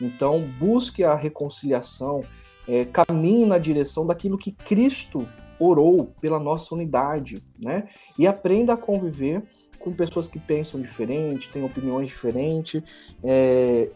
Então 0.00 0.40
busque 0.58 1.04
a 1.04 1.14
reconciliação, 1.14 2.22
é, 2.68 2.84
caminhe 2.84 3.46
na 3.46 3.58
direção 3.58 4.06
daquilo 4.06 4.38
que 4.38 4.52
Cristo 4.52 5.28
orou 5.58 6.12
pela 6.20 6.40
nossa 6.40 6.74
unidade, 6.74 7.42
né? 7.58 7.88
E 8.18 8.26
aprenda 8.26 8.72
a 8.72 8.76
conviver 8.76 9.42
com 9.78 9.92
pessoas 9.92 10.28
que 10.28 10.38
pensam 10.38 10.80
diferente, 10.80 11.50
têm 11.50 11.64
opiniões 11.64 12.08
diferentes, 12.08 12.82
é, 13.22 13.90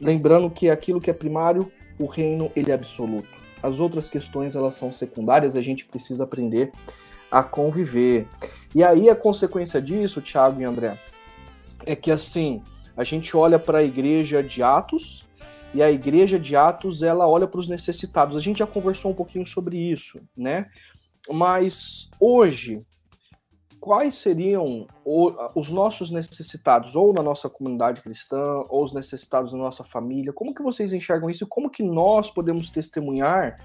lembrando 0.00 0.50
que 0.50 0.70
aquilo 0.70 1.00
que 1.00 1.10
é 1.10 1.14
primário 1.14 1.70
o 1.98 2.06
reino 2.06 2.50
ele 2.54 2.70
é 2.70 2.74
absoluto. 2.74 3.28
As 3.62 3.80
outras 3.80 4.10
questões 4.10 4.54
elas 4.54 4.74
são 4.74 4.92
secundárias, 4.92 5.56
a 5.56 5.62
gente 5.62 5.86
precisa 5.86 6.24
aprender 6.24 6.72
a 7.30 7.42
conviver. 7.42 8.26
E 8.74 8.84
aí 8.84 9.08
a 9.08 9.16
consequência 9.16 9.80
disso, 9.80 10.20
Tiago 10.20 10.60
e 10.60 10.64
André, 10.64 10.98
é 11.84 11.96
que 11.96 12.10
assim, 12.10 12.62
a 12.96 13.04
gente 13.04 13.36
olha 13.36 13.58
para 13.58 13.78
a 13.78 13.82
igreja 13.82 14.42
de 14.42 14.62
Atos 14.62 15.26
e 15.74 15.82
a 15.82 15.90
igreja 15.90 16.38
de 16.38 16.56
Atos, 16.56 17.02
ela 17.02 17.28
olha 17.28 17.46
para 17.46 17.60
os 17.60 17.68
necessitados. 17.68 18.36
A 18.36 18.40
gente 18.40 18.58
já 18.58 18.66
conversou 18.66 19.10
um 19.10 19.14
pouquinho 19.14 19.44
sobre 19.44 19.76
isso, 19.78 20.20
né? 20.36 20.66
Mas 21.28 22.08
hoje 22.20 22.82
quais 23.80 24.14
seriam 24.14 24.86
os 25.04 25.70
nossos 25.70 26.10
necessitados, 26.10 26.96
ou 26.96 27.12
na 27.12 27.22
nossa 27.22 27.48
comunidade 27.48 28.00
cristã, 28.00 28.62
ou 28.68 28.84
os 28.84 28.92
necessitados 28.92 29.52
na 29.52 29.58
nossa 29.58 29.84
família? 29.84 30.32
Como 30.32 30.54
que 30.54 30.62
vocês 30.62 30.92
enxergam 30.92 31.30
isso? 31.30 31.46
Como 31.46 31.70
que 31.70 31.82
nós 31.82 32.30
podemos 32.30 32.70
testemunhar 32.70 33.56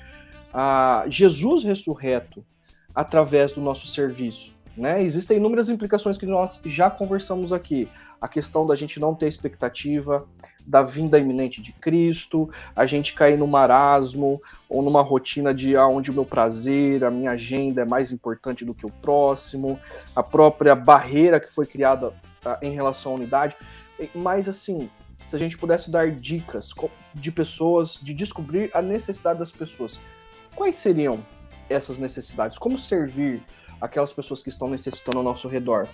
a 0.54 1.06
Jesus 1.08 1.64
ressurreto 1.64 2.46
através 2.94 3.52
do 3.54 3.62
nosso 3.62 3.88
serviço? 3.88 4.61
Né? 4.76 5.04
Existem 5.04 5.38
inúmeras 5.38 5.70
implicações 5.70 6.18
que 6.18 6.26
nós 6.26 6.62
já 6.66 6.90
conversamos 6.90 7.52
aqui. 7.52 7.90
A 8.22 8.28
questão 8.28 8.66
da 8.66 8.76
gente 8.76 9.00
não 9.00 9.14
ter 9.14 9.28
expectativa 9.28 10.26
da 10.66 10.82
vinda 10.82 11.20
iminente 11.20 11.62
de 11.62 11.74
Cristo, 11.74 12.50
a 12.76 12.86
gente 12.86 13.14
cair 13.14 13.38
no 13.38 13.48
marasmo 13.48 14.42
ou 14.70 14.82
numa 14.82 15.02
rotina 15.02 15.54
de 15.54 15.76
onde 15.76 16.12
o 16.12 16.14
meu 16.14 16.26
prazer, 16.26 17.04
a 17.04 17.12
minha 17.12 17.32
agenda 17.32 17.82
é 17.82 17.86
mais 17.86 18.12
importante 18.12 18.64
do 18.64 18.74
que 18.74 18.86
o 18.86 18.92
próximo, 18.92 19.78
a 20.16 20.24
própria 20.24 20.76
barreira 20.76 21.40
que 21.40 21.50
foi 21.50 21.66
criada 21.66 22.14
tá, 22.40 22.58
em 22.62 22.74
relação 22.74 23.12
à 23.12 23.16
unidade. 23.16 23.56
Mas 24.16 24.48
assim, 24.48 24.90
se 25.28 25.36
a 25.36 25.40
gente 25.40 25.58
pudesse 25.58 25.92
dar 25.92 26.10
dicas 26.12 26.74
de 27.14 27.32
pessoas, 27.32 28.00
de 28.02 28.14
descobrir 28.14 28.70
a 28.74 28.82
necessidade 28.82 29.40
das 29.40 29.52
pessoas, 29.52 30.00
quais 30.56 30.76
seriam 30.76 31.26
essas 31.70 31.98
necessidades? 31.98 32.58
Como 32.58 32.78
servir 32.78 33.42
aquelas 33.82 34.14
pessoas 34.14 34.44
que 34.44 34.50
estão 34.50 34.70
necessitando 34.70 35.18
ao 35.18 35.24
nosso 35.24 35.48
redor? 35.48 35.88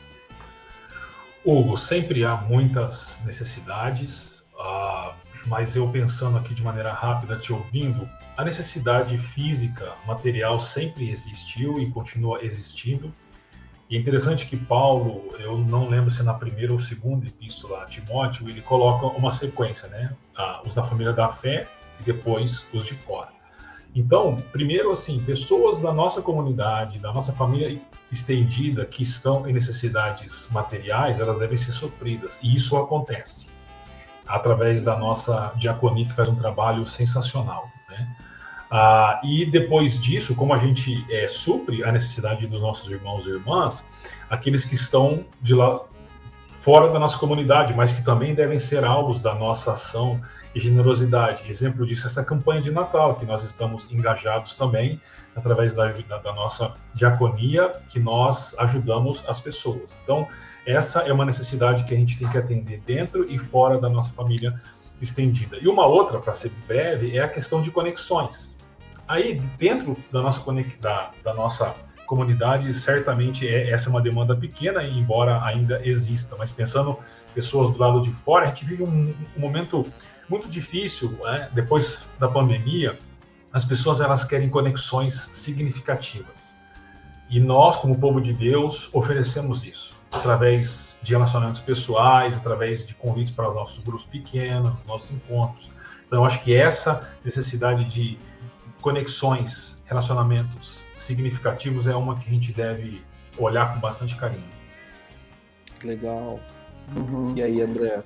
Hugo, 1.46 1.78
sempre 1.78 2.26
há 2.26 2.36
muitas 2.36 3.18
necessidades, 3.24 4.44
uh, 4.54 5.14
mas 5.46 5.76
eu 5.78 5.88
pensando 5.90 6.38
aqui 6.38 6.54
de 6.54 6.62
maneira 6.62 6.92
rápida, 6.92 7.38
te 7.38 7.54
ouvindo, 7.54 8.08
a 8.36 8.44
necessidade 8.44 9.18
física, 9.18 9.94
material 10.06 10.60
sempre 10.60 11.10
existiu 11.10 11.80
e 11.80 11.90
continua 11.90 12.44
existindo. 12.44 13.14
E 13.90 13.96
é 13.96 14.00
interessante 14.00 14.46
que 14.46 14.58
Paulo, 14.58 15.34
eu 15.40 15.58
não 15.58 15.88
lembro 15.88 16.12
se 16.12 16.22
na 16.22 16.34
primeira 16.34 16.74
ou 16.74 16.82
segunda 16.82 17.26
epístola 17.26 17.84
a 17.84 17.86
Timóteo, 17.86 18.50
ele 18.50 18.62
coloca 18.62 19.06
uma 19.18 19.32
sequência, 19.32 19.88
né? 19.88 20.14
Uh, 20.38 20.68
os 20.68 20.76
da 20.76 20.84
família 20.84 21.14
da 21.14 21.32
fé 21.32 21.66
e 22.02 22.04
depois 22.04 22.66
os 22.74 22.86
de 22.86 22.96
fora. 22.96 23.37
Então, 23.98 24.38
primeiro, 24.52 24.92
assim, 24.92 25.18
pessoas 25.18 25.80
da 25.80 25.92
nossa 25.92 26.22
comunidade, 26.22 27.00
da 27.00 27.12
nossa 27.12 27.34
família 27.34 27.82
estendida 28.12 28.86
que 28.86 29.02
estão 29.02 29.50
em 29.50 29.52
necessidades 29.52 30.48
materiais, 30.52 31.20
elas 31.20 31.40
devem 31.40 31.58
ser 31.58 31.72
supridas. 31.72 32.38
E 32.44 32.56
isso 32.56 32.78
acontece 32.78 33.48
através 34.28 34.84
da 34.84 34.96
nossa 34.96 35.52
diaconia, 35.56 36.06
que 36.06 36.14
faz 36.14 36.30
um 36.30 36.36
trabalho 36.36 36.86
sensacional. 36.86 37.72
Né? 37.90 38.16
Ah, 38.70 39.20
e 39.24 39.48
depois 39.48 40.00
disso, 40.00 40.36
como 40.36 40.54
a 40.54 40.60
gente 40.60 41.04
é, 41.10 41.28
supre 41.28 41.84
a 41.84 41.92
necessidade 41.92 42.46
dos 42.46 42.62
nossos 42.62 42.88
irmãos 42.92 43.26
e 43.26 43.30
irmãs, 43.30 43.84
aqueles 44.30 44.64
que 44.64 44.76
estão 44.76 45.26
de 45.42 45.56
lá 45.56 45.82
fora 46.62 46.92
da 46.92 47.00
nossa 47.00 47.18
comunidade, 47.18 47.74
mas 47.74 47.94
que 47.94 48.04
também 48.04 48.36
devem 48.36 48.60
ser 48.60 48.84
alvos 48.84 49.20
da 49.20 49.34
nossa 49.34 49.72
ação 49.72 50.22
e 50.58 50.60
generosidade. 50.60 51.48
Exemplo 51.48 51.86
disso 51.86 52.08
é 52.08 52.10
essa 52.10 52.24
campanha 52.24 52.62
de 52.62 52.72
Natal, 52.72 53.16
que 53.16 53.26
nós 53.26 53.44
estamos 53.44 53.88
engajados 53.92 54.56
também, 54.56 55.00
através 55.36 55.76
da, 55.76 55.88
da, 55.92 56.34
nossa 56.34 56.74
diaconia, 56.96 57.74
que 57.90 58.00
nós 58.00 58.56
ajudamos 58.58 59.24
as 59.28 59.40
pessoas. 59.40 59.96
Então, 60.04 60.28
essa 60.66 61.02
é 61.02 61.14
uma 61.14 61.26
necessidade 61.26 61.84
que 61.84 61.94
a 61.94 61.98
gente 61.98 62.18
tem 62.18 62.28
que 62.28 62.38
atender 62.38 62.82
dentro 62.86 63.24
e 63.32 63.38
fora 63.38 63.80
da 63.80 63.88
nossa 63.88 64.12
família 64.14 64.50
estendida. 65.00 65.58
E 65.62 65.68
uma 65.68 65.86
outra, 65.86 66.20
para 66.20 66.34
ser 66.34 66.52
breve, 66.68 67.16
é 67.16 67.22
a 67.22 67.28
questão 67.28 67.62
de 67.62 67.70
conexões. 67.70 68.56
Aí, 69.08 69.40
dentro 69.58 69.96
da 70.12 70.22
nossa, 70.22 70.44
da, 70.82 71.12
da 71.24 71.34
nossa 71.36 71.76
comunidade, 72.08 72.74
certamente 72.74 73.48
é, 73.48 73.70
essa 73.70 73.90
é 73.90 73.92
uma 73.92 74.02
demanda 74.02 74.36
pequena, 74.36 74.84
embora 74.84 75.44
ainda 75.44 75.80
exista, 75.88 76.36
mas 76.36 76.52
pensando 76.52 76.98
pessoas 77.36 77.70
do 77.70 77.78
lado 77.78 78.02
de 78.02 78.10
fora, 78.10 78.46
a 78.46 78.48
gente 78.48 78.66
vive 78.66 78.82
um, 78.82 79.14
um 79.38 79.40
momento 79.40 79.86
muito 80.30 80.48
difícil, 80.48 81.18
né? 81.24 81.50
depois 81.54 82.04
da 82.20 82.28
pandemia, 82.28 82.98
as 83.52 83.64
pessoas 83.66 84.02
elas 84.02 84.24
querem 84.24 84.50
conexões 84.50 85.30
significativas. 85.34 86.56
E 87.30 87.40
nós, 87.40 87.76
como 87.78 87.98
povo 87.98 88.22
de 88.22 88.34
Deus, 88.34 88.90
oferecemos 88.94 89.66
isso 89.66 89.98
através 90.12 90.96
de 91.02 91.12
relacionamentos 91.12 91.62
pessoais, 91.62 92.36
através 92.36 92.86
de 92.86 92.94
convites 92.94 93.32
para 93.32 93.50
os 93.50 93.56
nossos 93.56 93.84
grupos 93.84 94.06
pequenos, 94.06 94.78
nossos 94.86 95.12
encontros. 95.12 95.70
Então, 96.06 96.20
eu 96.20 96.26
acho 96.26 96.42
que 96.44 96.56
essa 96.56 97.10
necessidade 97.24 97.86
de 97.90 98.18
conexões, 98.82 99.78
relacionamentos 99.86 100.84
significativos 100.98 101.88
é 101.88 101.96
uma 101.96 102.18
que 102.18 102.30
a 102.30 102.32
gente 102.32 102.54
deve 102.54 103.02
olhar 103.38 103.74
com 103.74 103.80
bastante 103.80 104.16
carinho. 104.16 104.44
Legal. 105.84 106.40
Uhum. 106.96 107.36
E 107.36 107.42
aí, 107.42 107.62
André? 107.62 108.02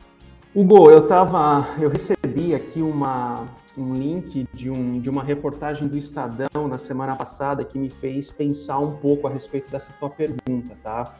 Hugo, 0.53 0.91
eu 0.91 1.07
tava, 1.07 1.65
eu 1.79 1.87
recebi 1.87 2.53
aqui 2.53 2.81
uma, 2.81 3.47
um 3.77 3.93
link 3.95 4.45
de, 4.53 4.69
um, 4.69 4.99
de 4.99 5.09
uma 5.09 5.23
reportagem 5.23 5.87
do 5.87 5.97
Estadão 5.97 6.67
na 6.67 6.77
semana 6.77 7.15
passada 7.15 7.63
que 7.63 7.79
me 7.79 7.89
fez 7.89 8.29
pensar 8.31 8.79
um 8.79 8.97
pouco 8.97 9.27
a 9.27 9.29
respeito 9.29 9.71
dessa 9.71 9.93
tua 9.97 10.09
pergunta, 10.09 10.75
tá? 10.83 11.15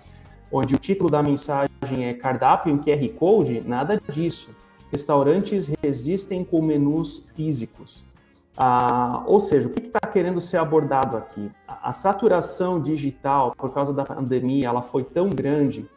Onde 0.51 0.75
o 0.75 0.77
título 0.77 1.09
da 1.09 1.23
mensagem 1.23 2.07
é 2.07 2.13
Cardápio 2.13 2.73
em 2.73 2.77
QR 2.77 3.07
Code? 3.17 3.61
Nada 3.65 4.01
disso. 4.11 4.53
Restaurantes 4.91 5.71
resistem 5.81 6.43
com 6.43 6.61
menus 6.61 7.31
físicos. 7.33 8.11
Ah, 8.57 9.23
ou 9.25 9.39
seja, 9.39 9.69
o 9.69 9.71
que 9.71 9.79
está 9.79 10.01
que 10.01 10.11
querendo 10.11 10.41
ser 10.41 10.57
abordado 10.57 11.15
aqui? 11.15 11.49
A, 11.65 11.87
a 11.87 11.91
saturação 11.93 12.81
digital, 12.81 13.55
por 13.57 13.73
causa 13.73 13.93
da 13.93 14.03
pandemia, 14.03 14.67
ela 14.67 14.81
foi 14.81 15.05
tão 15.05 15.29
grande 15.29 15.89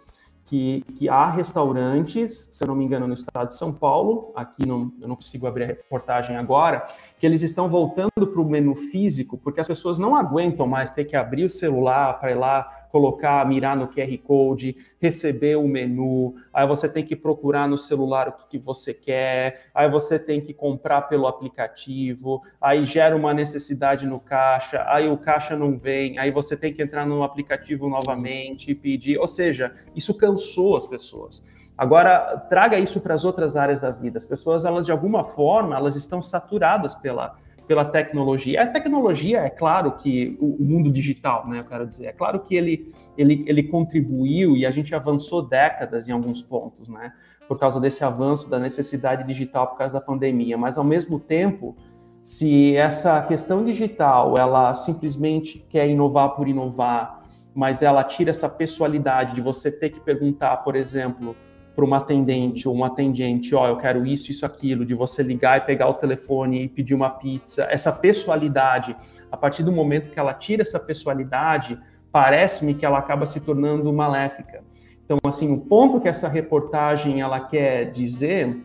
que, 0.46 0.84
que 0.96 1.08
há 1.08 1.30
restaurantes, 1.30 2.48
se 2.50 2.62
eu 2.62 2.68
não 2.68 2.74
me 2.74 2.84
engano, 2.84 3.06
no 3.06 3.14
estado 3.14 3.48
de 3.48 3.56
São 3.56 3.72
Paulo, 3.72 4.32
aqui 4.36 4.66
não, 4.66 4.92
eu 5.00 5.08
não 5.08 5.16
consigo 5.16 5.46
abrir 5.46 5.64
a 5.64 5.66
reportagem 5.68 6.36
agora, 6.36 6.86
que 7.24 7.28
eles 7.28 7.40
estão 7.40 7.70
voltando 7.70 8.26
para 8.30 8.38
o 8.38 8.44
menu 8.44 8.74
físico, 8.74 9.38
porque 9.38 9.58
as 9.58 9.66
pessoas 9.66 9.98
não 9.98 10.14
aguentam 10.14 10.66
mais 10.66 10.90
ter 10.90 11.06
que 11.06 11.16
abrir 11.16 11.44
o 11.44 11.48
celular 11.48 12.20
para 12.20 12.32
ir 12.32 12.34
lá 12.34 12.86
colocar, 12.90 13.48
mirar 13.48 13.74
no 13.74 13.88
QR 13.88 14.18
Code, 14.18 14.76
receber 15.00 15.56
o 15.56 15.66
menu, 15.66 16.34
aí 16.52 16.66
você 16.66 16.86
tem 16.86 17.02
que 17.02 17.16
procurar 17.16 17.66
no 17.66 17.78
celular 17.78 18.28
o 18.28 18.32
que, 18.32 18.48
que, 18.50 18.58
você 18.58 18.92
quer, 18.92 19.68
aí 19.74 19.90
você 19.90 20.18
tem 20.18 20.38
que 20.38 20.52
comprar 20.52 21.00
pelo 21.08 21.26
aplicativo, 21.26 22.42
aí 22.60 22.84
gera 22.84 23.16
uma 23.16 23.32
necessidade 23.32 24.06
no 24.06 24.20
caixa, 24.20 24.84
aí 24.86 25.08
o 25.08 25.16
caixa 25.16 25.56
não 25.56 25.78
vem, 25.78 26.18
aí 26.18 26.30
você 26.30 26.54
tem 26.54 26.74
que 26.74 26.82
entrar 26.82 27.06
no 27.06 27.22
aplicativo 27.22 27.88
novamente 27.88 28.70
e 28.70 28.74
pedir, 28.74 29.16
ou 29.16 29.26
seja, 29.26 29.74
isso 29.96 30.12
cansou 30.18 30.76
as 30.76 30.86
pessoas. 30.86 31.53
Agora, 31.76 32.38
traga 32.48 32.78
isso 32.78 33.00
para 33.00 33.14
as 33.14 33.24
outras 33.24 33.56
áreas 33.56 33.80
da 33.80 33.90
vida. 33.90 34.18
As 34.18 34.24
pessoas, 34.24 34.64
elas 34.64 34.86
de 34.86 34.92
alguma 34.92 35.24
forma, 35.24 35.76
elas 35.76 35.96
estão 35.96 36.22
saturadas 36.22 36.94
pela 36.94 37.36
pela 37.66 37.84
tecnologia. 37.84 38.62
A 38.62 38.66
tecnologia, 38.66 39.40
é 39.40 39.50
claro 39.50 39.92
que 39.92 40.36
o, 40.40 40.62
mundo 40.62 40.90
digital, 40.90 41.48
né, 41.48 41.60
eu 41.60 41.64
quero 41.64 41.86
dizer, 41.86 42.06
é 42.06 42.12
claro 42.12 42.40
que 42.40 42.54
ele, 42.54 42.92
ele, 43.16 43.44
ele 43.46 43.62
contribuiu 43.64 44.56
e 44.56 44.66
a 44.66 44.70
gente 44.70 44.94
avançou 44.94 45.48
décadas 45.48 46.08
em 46.08 46.12
alguns 46.12 46.42
pontos, 46.42 46.88
né, 46.88 47.12
por 47.48 47.58
causa 47.58 47.80
desse 47.80 48.04
avanço 48.04 48.48
da 48.50 48.58
necessidade 48.58 49.26
digital 49.26 49.68
por 49.68 49.78
causa 49.78 49.94
da 49.94 50.00
pandemia, 50.00 50.56
mas 50.56 50.78
ao 50.78 50.84
mesmo 50.84 51.18
tempo, 51.18 51.76
se 52.22 52.76
essa 52.76 53.22
questão 53.22 53.64
digital, 53.64 54.36
ela 54.38 54.72
simplesmente 54.74 55.58
quer 55.68 55.88
inovar 55.88 56.30
por 56.30 56.48
inovar, 56.48 57.22
mas 57.54 57.82
ela 57.82 58.02
tira 58.02 58.30
essa 58.30 58.48
pessoalidade 58.48 59.34
de 59.34 59.40
você 59.40 59.70
ter 59.70 59.90
que 59.90 60.00
perguntar, 60.00 60.58
por 60.58 60.74
exemplo, 60.74 61.36
para 61.74 61.84
uma 61.84 61.96
atendente 61.96 62.68
ou 62.68 62.74
um 62.74 62.84
atendente, 62.84 63.54
ó, 63.54 63.64
oh, 63.64 63.66
eu 63.68 63.76
quero 63.76 64.06
isso, 64.06 64.30
isso, 64.30 64.46
aquilo, 64.46 64.86
de 64.86 64.94
você 64.94 65.22
ligar 65.22 65.58
e 65.58 65.60
pegar 65.62 65.88
o 65.88 65.94
telefone 65.94 66.64
e 66.64 66.68
pedir 66.68 66.94
uma 66.94 67.10
pizza, 67.10 67.66
essa 67.68 67.92
pessoalidade, 67.92 68.96
a 69.30 69.36
partir 69.36 69.62
do 69.62 69.72
momento 69.72 70.10
que 70.10 70.18
ela 70.18 70.32
tira 70.32 70.62
essa 70.62 70.78
pessoalidade, 70.78 71.78
parece-me 72.12 72.74
que 72.74 72.86
ela 72.86 72.98
acaba 72.98 73.26
se 73.26 73.40
tornando 73.40 73.92
maléfica. 73.92 74.62
Então, 75.04 75.18
assim, 75.24 75.52
o 75.52 75.60
ponto 75.60 76.00
que 76.00 76.08
essa 76.08 76.28
reportagem 76.28 77.20
ela 77.20 77.40
quer 77.40 77.90
dizer 77.90 78.56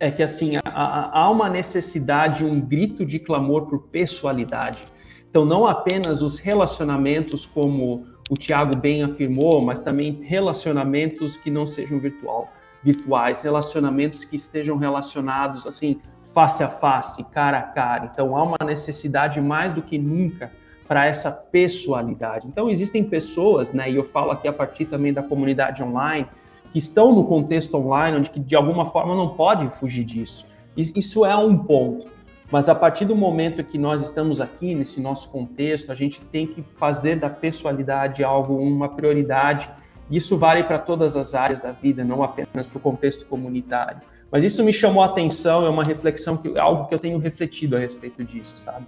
é 0.00 0.10
que, 0.10 0.22
assim, 0.22 0.54
há 0.64 1.30
uma 1.30 1.48
necessidade, 1.48 2.44
um 2.44 2.60
grito 2.60 3.04
de 3.04 3.18
clamor 3.18 3.66
por 3.66 3.88
pessoalidade. 3.88 4.84
Então, 5.28 5.44
não 5.44 5.66
apenas 5.66 6.22
os 6.22 6.38
relacionamentos 6.38 7.44
como 7.44 8.06
o 8.28 8.34
Tiago 8.34 8.76
bem 8.76 9.02
afirmou, 9.02 9.60
mas 9.62 9.80
também 9.80 10.20
relacionamentos 10.22 11.36
que 11.36 11.50
não 11.50 11.66
sejam 11.66 11.98
virtual, 11.98 12.50
virtuais, 12.82 13.42
relacionamentos 13.42 14.24
que 14.24 14.36
estejam 14.36 14.76
relacionados 14.76 15.66
assim 15.66 16.00
face 16.34 16.62
a 16.62 16.68
face, 16.68 17.24
cara 17.30 17.58
a 17.58 17.62
cara. 17.62 18.10
Então 18.12 18.36
há 18.36 18.42
uma 18.42 18.58
necessidade 18.64 19.40
mais 19.40 19.72
do 19.72 19.80
que 19.80 19.96
nunca 19.96 20.50
para 20.86 21.06
essa 21.06 21.30
pessoalidade. 21.30 22.46
Então 22.46 22.68
existem 22.68 23.02
pessoas, 23.02 23.72
né, 23.72 23.90
e 23.90 23.96
eu 23.96 24.04
falo 24.04 24.30
aqui 24.30 24.46
a 24.46 24.52
partir 24.52 24.84
também 24.86 25.12
da 25.12 25.22
comunidade 25.22 25.82
online, 25.82 26.26
que 26.72 26.78
estão 26.78 27.14
no 27.14 27.24
contexto 27.24 27.76
online, 27.76 28.18
onde 28.18 28.30
que 28.30 28.40
de 28.40 28.54
alguma 28.54 28.86
forma 28.86 29.14
não 29.14 29.30
pode 29.30 29.68
fugir 29.70 30.04
disso. 30.04 30.46
Isso 30.76 31.24
é 31.24 31.34
um 31.36 31.56
ponto. 31.56 32.15
Mas 32.50 32.68
a 32.68 32.74
partir 32.74 33.04
do 33.04 33.16
momento 33.16 33.62
que 33.64 33.76
nós 33.76 34.02
estamos 34.02 34.40
aqui 34.40 34.74
nesse 34.74 35.00
nosso 35.00 35.28
contexto, 35.30 35.90
a 35.90 35.94
gente 35.94 36.20
tem 36.20 36.46
que 36.46 36.62
fazer 36.62 37.16
da 37.16 37.28
pessoalidade 37.28 38.22
algo 38.22 38.56
uma 38.56 38.88
prioridade. 38.88 39.68
Isso 40.10 40.36
vale 40.36 40.62
para 40.62 40.78
todas 40.78 41.16
as 41.16 41.34
áreas 41.34 41.60
da 41.60 41.72
vida, 41.72 42.04
não 42.04 42.22
apenas 42.22 42.66
para 42.66 42.78
o 42.78 42.80
contexto 42.80 43.26
comunitário. 43.26 44.00
Mas 44.30 44.44
isso 44.44 44.62
me 44.62 44.72
chamou 44.72 45.02
a 45.02 45.06
atenção, 45.06 45.66
é 45.66 45.68
uma 45.68 45.82
reflexão 45.82 46.36
que 46.36 46.56
algo 46.56 46.86
que 46.86 46.94
eu 46.94 46.98
tenho 46.98 47.18
refletido 47.18 47.76
a 47.76 47.80
respeito 47.80 48.22
disso, 48.22 48.56
sabe? 48.56 48.86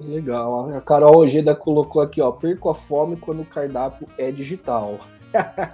Legal. 0.00 0.70
A 0.76 0.80
Carol 0.80 1.18
Ojeda 1.18 1.54
colocou 1.54 2.02
aqui, 2.02 2.20
ó, 2.20 2.30
perco 2.30 2.68
a 2.68 2.74
fome 2.74 3.16
quando 3.16 3.40
o 3.40 3.44
cardápio 3.44 4.06
é 4.18 4.30
digital. 4.30 4.98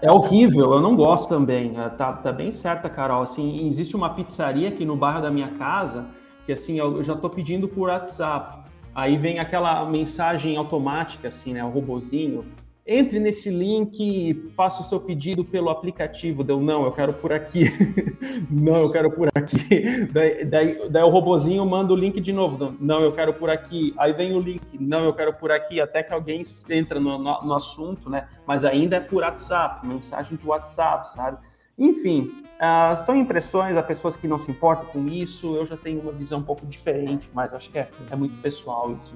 É 0.00 0.10
horrível, 0.10 0.72
eu 0.72 0.80
não 0.80 0.96
gosto 0.96 1.28
também. 1.28 1.74
Tá, 1.96 2.12
tá 2.12 2.32
bem 2.32 2.52
certa, 2.52 2.88
Carol. 2.88 3.22
Assim, 3.22 3.68
existe 3.68 3.94
uma 3.94 4.10
pizzaria 4.10 4.68
aqui 4.68 4.84
no 4.84 4.96
bairro 4.96 5.22
da 5.22 5.30
minha 5.30 5.48
casa 5.48 6.06
que 6.44 6.52
assim, 6.52 6.78
eu 6.78 7.02
já 7.02 7.14
estou 7.14 7.30
pedindo 7.30 7.68
por 7.68 7.88
WhatsApp. 7.88 8.64
Aí 8.94 9.16
vem 9.16 9.38
aquela 9.38 9.84
mensagem 9.86 10.56
automática, 10.56 11.28
assim, 11.28 11.52
né? 11.54 11.64
O 11.64 11.68
robozinho. 11.68 12.44
Entre 12.86 13.18
nesse 13.18 13.48
link 13.48 14.46
faça 14.54 14.82
o 14.82 14.84
seu 14.84 15.00
pedido 15.00 15.42
pelo 15.42 15.70
aplicativo. 15.70 16.44
Deu, 16.44 16.60
não, 16.60 16.84
eu 16.84 16.92
quero 16.92 17.14
por 17.14 17.32
aqui. 17.32 17.64
não, 18.50 18.76
eu 18.82 18.90
quero 18.92 19.10
por 19.10 19.28
aqui. 19.34 20.06
Daí, 20.12 20.44
daí, 20.44 20.88
daí, 20.90 21.02
o 21.02 21.08
robozinho 21.08 21.64
manda 21.64 21.94
o 21.94 21.96
link 21.96 22.20
de 22.20 22.30
novo. 22.30 22.76
Não, 22.78 23.00
eu 23.00 23.10
quero 23.12 23.32
por 23.32 23.48
aqui. 23.48 23.94
Aí 23.96 24.12
vem 24.12 24.36
o 24.36 24.38
link. 24.38 24.60
Não, 24.78 25.02
eu 25.06 25.14
quero 25.14 25.32
por 25.32 25.50
aqui. 25.50 25.80
Até 25.80 26.02
que 26.02 26.12
alguém 26.12 26.42
entra 26.68 27.00
no, 27.00 27.16
no, 27.16 27.42
no 27.42 27.54
assunto, 27.54 28.10
né? 28.10 28.28
Mas 28.46 28.66
ainda 28.66 28.96
é 28.96 29.00
por 29.00 29.22
WhatsApp, 29.22 29.86
mensagem 29.86 30.36
de 30.36 30.46
WhatsApp, 30.46 31.10
sabe? 31.10 31.38
Enfim, 31.78 32.43
Uh, 32.64 32.96
são 32.96 33.14
impressões, 33.14 33.76
há 33.76 33.82
pessoas 33.82 34.16
que 34.16 34.26
não 34.26 34.38
se 34.38 34.50
importam 34.50 34.86
com 34.86 35.06
isso. 35.06 35.54
Eu 35.54 35.66
já 35.66 35.76
tenho 35.76 36.00
uma 36.00 36.12
visão 36.12 36.38
um 36.38 36.42
pouco 36.42 36.64
diferente, 36.64 37.28
mas 37.34 37.52
acho 37.52 37.70
que 37.70 37.78
é, 37.78 37.90
é 38.10 38.16
muito 38.16 38.40
pessoal 38.40 38.90
isso. 38.92 39.14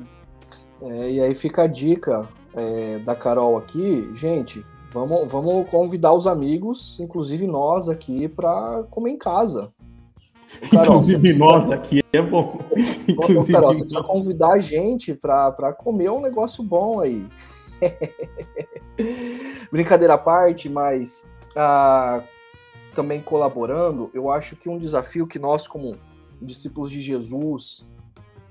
É, 0.82 1.12
e 1.12 1.20
aí 1.20 1.34
fica 1.34 1.62
a 1.62 1.66
dica 1.66 2.28
é, 2.54 2.98
da 2.98 3.14
Carol 3.16 3.56
aqui, 3.56 4.10
gente. 4.14 4.64
Vamos, 4.90 5.30
vamos 5.30 5.68
convidar 5.70 6.12
os 6.12 6.26
amigos, 6.26 7.00
inclusive 7.00 7.46
nós 7.46 7.88
aqui, 7.88 8.28
para 8.28 8.84
comer 8.90 9.12
em 9.12 9.18
casa. 9.18 9.72
Carol, 10.70 10.96
inclusive 10.96 11.32
nós 11.34 11.70
aqui 11.70 12.02
é 12.12 12.20
bom. 12.20 12.58
Inclusive 13.08 13.52
Carol, 13.52 13.72
você 13.72 13.80
precisa 13.80 14.02
convidar 14.02 14.52
a 14.52 14.58
gente 14.58 15.14
para 15.14 15.72
comer 15.72 16.10
um 16.10 16.20
negócio 16.20 16.62
bom 16.62 17.00
aí. 17.00 17.26
Brincadeira 19.70 20.14
à 20.14 20.18
parte, 20.18 20.68
mas 20.68 21.30
uh, 21.54 22.22
também 22.98 23.22
colaborando, 23.22 24.10
eu 24.12 24.28
acho 24.28 24.56
que 24.56 24.68
um 24.68 24.76
desafio 24.76 25.24
que 25.24 25.38
nós, 25.38 25.68
como 25.68 25.94
discípulos 26.42 26.90
de 26.90 27.00
Jesus, 27.00 27.88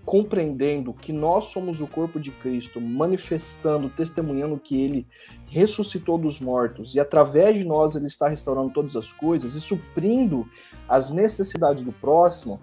compreendendo 0.05 0.93
que 0.93 1.11
nós 1.11 1.47
somos 1.47 1.81
o 1.81 1.85
corpo 1.85 2.17
de 2.17 2.31
Cristo, 2.31 2.79
manifestando, 2.79 3.89
testemunhando 3.89 4.57
que 4.57 4.81
ele 4.81 5.05
ressuscitou 5.47 6.17
dos 6.17 6.39
mortos 6.39 6.95
e 6.95 6.99
através 7.01 7.57
de 7.57 7.65
nós 7.65 7.97
ele 7.97 8.07
está 8.07 8.29
restaurando 8.29 8.69
todas 8.69 8.95
as 8.95 9.11
coisas 9.11 9.53
e 9.53 9.59
suprindo 9.59 10.47
as 10.87 11.09
necessidades 11.09 11.83
do 11.83 11.91
próximo, 11.91 12.57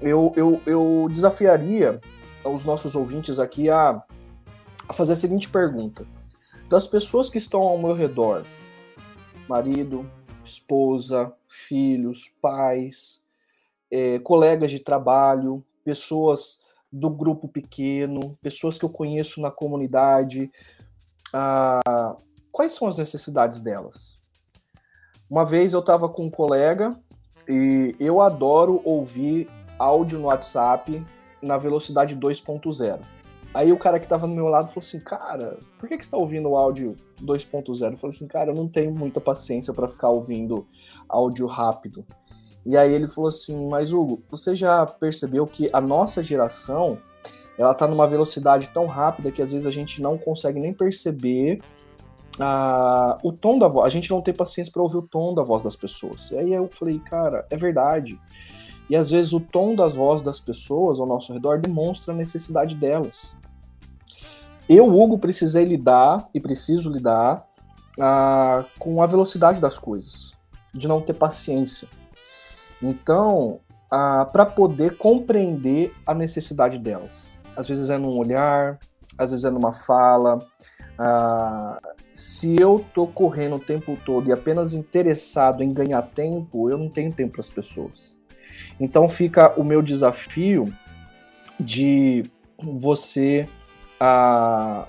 eu, 0.00 0.32
eu, 0.34 0.62
eu 0.64 1.08
desafiaria 1.10 2.00
os 2.42 2.64
nossos 2.64 2.94
ouvintes 2.94 3.38
aqui 3.38 3.68
a, 3.68 4.02
a 4.88 4.92
fazer 4.94 5.12
a 5.12 5.16
seguinte 5.16 5.46
pergunta: 5.50 6.06
das 6.70 6.86
pessoas 6.86 7.28
que 7.28 7.36
estão 7.36 7.60
ao 7.60 7.76
meu 7.76 7.92
redor, 7.92 8.44
marido, 9.46 10.10
esposa, 10.48 11.32
filhos, 11.48 12.32
pais, 12.40 13.22
é, 13.90 14.18
colegas 14.18 14.70
de 14.70 14.80
trabalho, 14.80 15.64
pessoas 15.84 16.60
do 16.90 17.10
grupo 17.10 17.48
pequeno, 17.48 18.36
pessoas 18.42 18.78
que 18.78 18.84
eu 18.84 18.90
conheço 18.90 19.40
na 19.40 19.50
comunidade. 19.50 20.50
Ah, 21.32 22.16
quais 22.50 22.72
são 22.72 22.88
as 22.88 22.98
necessidades 22.98 23.60
delas? 23.60 24.18
Uma 25.28 25.44
vez 25.44 25.72
eu 25.72 25.80
estava 25.80 26.08
com 26.08 26.26
um 26.26 26.30
colega 26.30 26.98
e 27.46 27.94
eu 28.00 28.20
adoro 28.20 28.80
ouvir 28.84 29.48
áudio 29.78 30.18
no 30.18 30.26
WhatsApp 30.26 31.04
na 31.42 31.56
velocidade 31.56 32.16
2.0. 32.16 33.17
Aí 33.54 33.72
o 33.72 33.78
cara 33.78 33.98
que 33.98 34.06
tava 34.06 34.26
no 34.26 34.34
meu 34.34 34.46
lado 34.46 34.68
falou 34.68 34.86
assim, 34.86 35.00
cara, 35.00 35.58
por 35.78 35.88
que, 35.88 35.96
que 35.96 36.04
você 36.04 36.10
tá 36.10 36.16
ouvindo 36.16 36.50
o 36.50 36.56
áudio 36.56 36.96
2.0? 37.22 37.90
Eu 37.90 37.96
falei 37.96 38.14
assim, 38.14 38.26
cara, 38.26 38.50
eu 38.50 38.54
não 38.54 38.68
tenho 38.68 38.94
muita 38.94 39.20
paciência 39.20 39.72
para 39.72 39.88
ficar 39.88 40.10
ouvindo 40.10 40.66
áudio 41.08 41.46
rápido. 41.46 42.04
E 42.68 42.76
aí 42.76 42.92
ele 42.92 43.08
falou 43.08 43.28
assim: 43.28 43.66
Mas 43.66 43.92
Hugo, 43.92 44.22
você 44.30 44.54
já 44.54 44.84
percebeu 44.84 45.46
que 45.46 45.70
a 45.72 45.80
nossa 45.80 46.22
geração 46.22 46.98
ela 47.56 47.72
está 47.72 47.88
numa 47.88 48.06
velocidade 48.06 48.68
tão 48.74 48.84
rápida 48.84 49.32
que 49.32 49.40
às 49.40 49.50
vezes 49.50 49.66
a 49.66 49.70
gente 49.70 50.02
não 50.02 50.18
consegue 50.18 50.60
nem 50.60 50.74
perceber 50.74 51.60
uh, 52.38 53.16
o 53.22 53.32
tom 53.32 53.58
da 53.58 53.66
voz. 53.66 53.86
A 53.86 53.88
gente 53.88 54.10
não 54.10 54.20
tem 54.20 54.34
paciência 54.34 54.70
para 54.70 54.82
ouvir 54.82 54.98
o 54.98 55.02
tom 55.02 55.34
da 55.34 55.42
voz 55.42 55.62
das 55.62 55.74
pessoas. 55.74 56.30
E 56.30 56.36
aí 56.36 56.52
eu 56.52 56.68
falei, 56.68 56.98
cara, 56.98 57.42
é 57.50 57.56
verdade. 57.56 58.20
E 58.90 58.94
às 58.94 59.10
vezes 59.10 59.32
o 59.32 59.40
tom 59.40 59.74
das 59.74 59.94
vozes 59.94 60.22
das 60.22 60.38
pessoas 60.38 61.00
ao 61.00 61.06
nosso 61.06 61.32
redor 61.32 61.58
demonstra 61.58 62.12
a 62.12 62.16
necessidade 62.16 62.74
delas. 62.74 63.34
Eu, 64.68 64.86
Hugo, 64.86 65.18
precisei 65.18 65.64
lidar 65.64 66.28
e 66.34 66.40
preciso 66.40 66.90
lidar 66.90 67.46
uh, 67.98 68.64
com 68.78 69.02
a 69.02 69.06
velocidade 69.06 69.60
das 69.60 69.78
coisas, 69.78 70.32
de 70.74 70.86
não 70.86 71.00
ter 71.00 71.14
paciência. 71.14 71.88
Então, 72.82 73.60
uh, 73.92 74.30
para 74.30 74.44
poder 74.44 74.96
compreender 74.96 75.94
a 76.06 76.14
necessidade 76.14 76.78
delas 76.78 77.38
às 77.58 77.68
vezes 77.68 77.90
é 77.90 77.98
num 77.98 78.16
olhar, 78.16 78.78
às 79.18 79.32
vezes 79.32 79.44
é 79.44 79.50
numa 79.50 79.72
fala. 79.72 80.38
Ah, 80.96 81.80
se 82.14 82.56
eu 82.56 82.84
tô 82.94 83.06
correndo 83.08 83.56
o 83.56 83.60
tempo 83.60 83.98
todo 84.06 84.28
e 84.28 84.32
apenas 84.32 84.74
interessado 84.74 85.62
em 85.62 85.72
ganhar 85.72 86.02
tempo, 86.02 86.70
eu 86.70 86.78
não 86.78 86.88
tenho 86.88 87.12
tempo 87.12 87.32
para 87.32 87.40
as 87.40 87.48
pessoas. 87.48 88.16
Então 88.78 89.08
fica 89.08 89.58
o 89.58 89.64
meu 89.64 89.82
desafio 89.82 90.72
de 91.58 92.24
você 92.62 93.48
ah, 94.00 94.86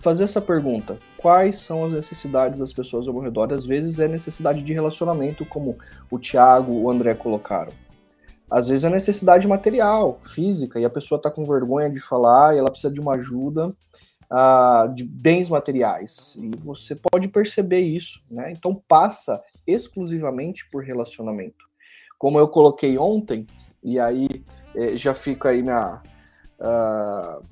fazer 0.00 0.24
essa 0.24 0.40
pergunta: 0.40 0.98
quais 1.16 1.58
são 1.58 1.84
as 1.84 1.92
necessidades 1.92 2.58
das 2.58 2.72
pessoas 2.72 3.06
ao 3.06 3.14
meu 3.14 3.22
redor? 3.22 3.52
Às 3.52 3.66
vezes 3.66 4.00
é 4.00 4.08
necessidade 4.08 4.62
de 4.62 4.72
relacionamento, 4.72 5.44
como 5.44 5.76
o 6.10 6.18
Tiago, 6.18 6.72
o 6.72 6.90
André 6.90 7.14
colocaram. 7.14 7.72
Às 8.50 8.68
vezes 8.68 8.84
é 8.84 8.90
necessidade 8.90 9.46
material, 9.46 10.18
física, 10.22 10.80
e 10.80 10.84
a 10.84 10.90
pessoa 10.90 11.18
está 11.18 11.30
com 11.30 11.44
vergonha 11.44 11.90
de 11.90 12.00
falar 12.00 12.54
e 12.54 12.58
ela 12.58 12.70
precisa 12.70 12.92
de 12.92 12.98
uma 12.98 13.14
ajuda 13.14 13.68
uh, 13.68 14.94
de 14.94 15.04
bens 15.04 15.50
materiais. 15.50 16.34
E 16.38 16.50
você 16.58 16.96
pode 16.96 17.28
perceber 17.28 17.80
isso, 17.80 18.22
né? 18.30 18.50
Então 18.50 18.82
passa 18.88 19.42
exclusivamente 19.66 20.68
por 20.70 20.82
relacionamento. 20.82 21.68
Como 22.18 22.38
eu 22.38 22.48
coloquei 22.48 22.98
ontem, 22.98 23.46
e 23.82 24.00
aí 24.00 24.26
eh, 24.74 24.96
já 24.96 25.14
fica 25.14 25.50
aí 25.50 25.62
minha, 25.62 26.02
uh, 26.58 27.42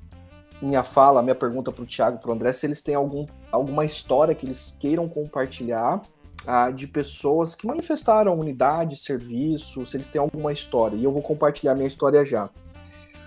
minha 0.61 0.83
fala, 0.83 1.21
minha 1.21 1.35
pergunta 1.35 1.71
para 1.71 1.83
o 1.83 1.87
Thiago 1.87 2.17
para 2.19 2.29
o 2.29 2.33
André, 2.33 2.51
se 2.51 2.65
eles 2.65 2.81
têm 2.81 2.95
algum, 2.95 3.25
alguma 3.51 3.85
história 3.85 4.33
que 4.33 4.45
eles 4.45 4.75
queiram 4.79 5.07
compartilhar 5.07 6.01
ah, 6.45 6.71
de 6.71 6.87
pessoas 6.87 7.55
que 7.55 7.67
manifestaram 7.67 8.37
unidade, 8.37 8.95
serviço, 8.97 9.85
se 9.85 9.97
eles 9.97 10.09
têm 10.09 10.19
alguma 10.19 10.51
história. 10.51 10.95
E 10.95 11.03
eu 11.03 11.11
vou 11.11 11.21
compartilhar 11.21 11.75
minha 11.75 11.87
história 11.87 12.23
já. 12.25 12.49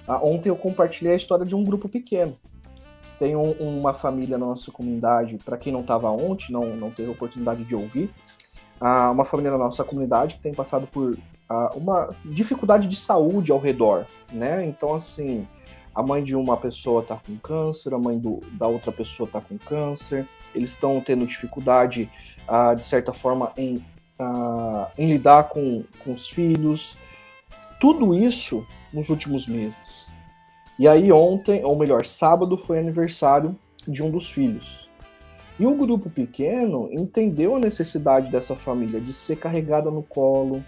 Ah, 0.06 0.18
ontem 0.22 0.48
eu 0.48 0.56
compartilhei 0.56 1.12
a 1.12 1.16
história 1.16 1.44
de 1.44 1.54
um 1.54 1.64
grupo 1.64 1.88
pequeno. 1.88 2.36
Tem 3.18 3.36
um, 3.36 3.52
uma 3.52 3.92
família 3.92 4.38
na 4.38 4.46
nossa 4.46 4.72
comunidade, 4.72 5.36
para 5.44 5.58
quem 5.58 5.72
não 5.72 5.80
estava 5.80 6.10
ontem, 6.10 6.52
não, 6.52 6.74
não 6.74 6.90
teve 6.90 7.10
oportunidade 7.10 7.64
de 7.64 7.76
ouvir, 7.76 8.10
ah, 8.80 9.10
uma 9.10 9.24
família 9.24 9.50
na 9.50 9.58
nossa 9.58 9.84
comunidade 9.84 10.36
que 10.36 10.40
tem 10.40 10.54
passado 10.54 10.86
por 10.86 11.18
ah, 11.48 11.70
uma 11.74 12.14
dificuldade 12.24 12.88
de 12.88 12.96
saúde 12.96 13.52
ao 13.52 13.58
redor, 13.58 14.06
né? 14.32 14.64
Então, 14.64 14.94
assim, 14.94 15.46
a 15.94 16.02
mãe 16.02 16.22
de 16.22 16.36
uma 16.36 16.56
pessoa 16.56 17.02
está 17.02 17.16
com 17.16 17.36
câncer, 17.36 17.92
a 17.92 17.98
mãe 17.98 18.18
do, 18.18 18.40
da 18.52 18.66
outra 18.66 18.92
pessoa 18.92 19.26
está 19.26 19.40
com 19.40 19.58
câncer, 19.58 20.26
eles 20.54 20.70
estão 20.70 21.00
tendo 21.00 21.26
dificuldade 21.26 22.10
uh, 22.48 22.74
de 22.76 22.84
certa 22.84 23.12
forma, 23.12 23.52
em, 23.56 23.76
uh, 24.20 24.86
em 24.96 25.12
lidar 25.12 25.44
com, 25.44 25.84
com 26.04 26.12
os 26.12 26.28
filhos. 26.28 26.96
Tudo 27.80 28.14
isso 28.14 28.66
nos 28.92 29.08
últimos 29.08 29.46
meses. 29.46 30.08
E 30.78 30.88
aí, 30.88 31.12
ontem, 31.12 31.64
ou 31.64 31.76
melhor, 31.76 32.06
sábado, 32.06 32.56
foi 32.56 32.78
aniversário 32.78 33.56
de 33.86 34.02
um 34.02 34.10
dos 34.10 34.30
filhos. 34.30 34.88
E 35.58 35.66
o 35.66 35.74
grupo 35.74 36.08
pequeno 36.08 36.88
entendeu 36.90 37.54
a 37.54 37.60
necessidade 37.60 38.30
dessa 38.30 38.56
família 38.56 38.98
de 38.98 39.12
ser 39.12 39.36
carregada 39.36 39.90
no 39.90 40.02
colo, 40.02 40.64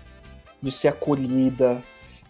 de 0.61 0.71
ser 0.71 0.89
acolhida. 0.89 1.81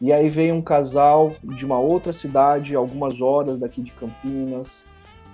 E 0.03 0.13
aí 0.13 0.29
veio 0.29 0.57
um 0.57 0.61
casal 0.61 1.33
de 1.45 1.65
uma 1.65 1.79
outra 1.79 2.13
cidade, 2.13 2.75
algumas 2.75 3.21
horas 3.21 3.61
daqui 3.61 3.81
de 3.81 3.93
Campinas. 3.93 4.85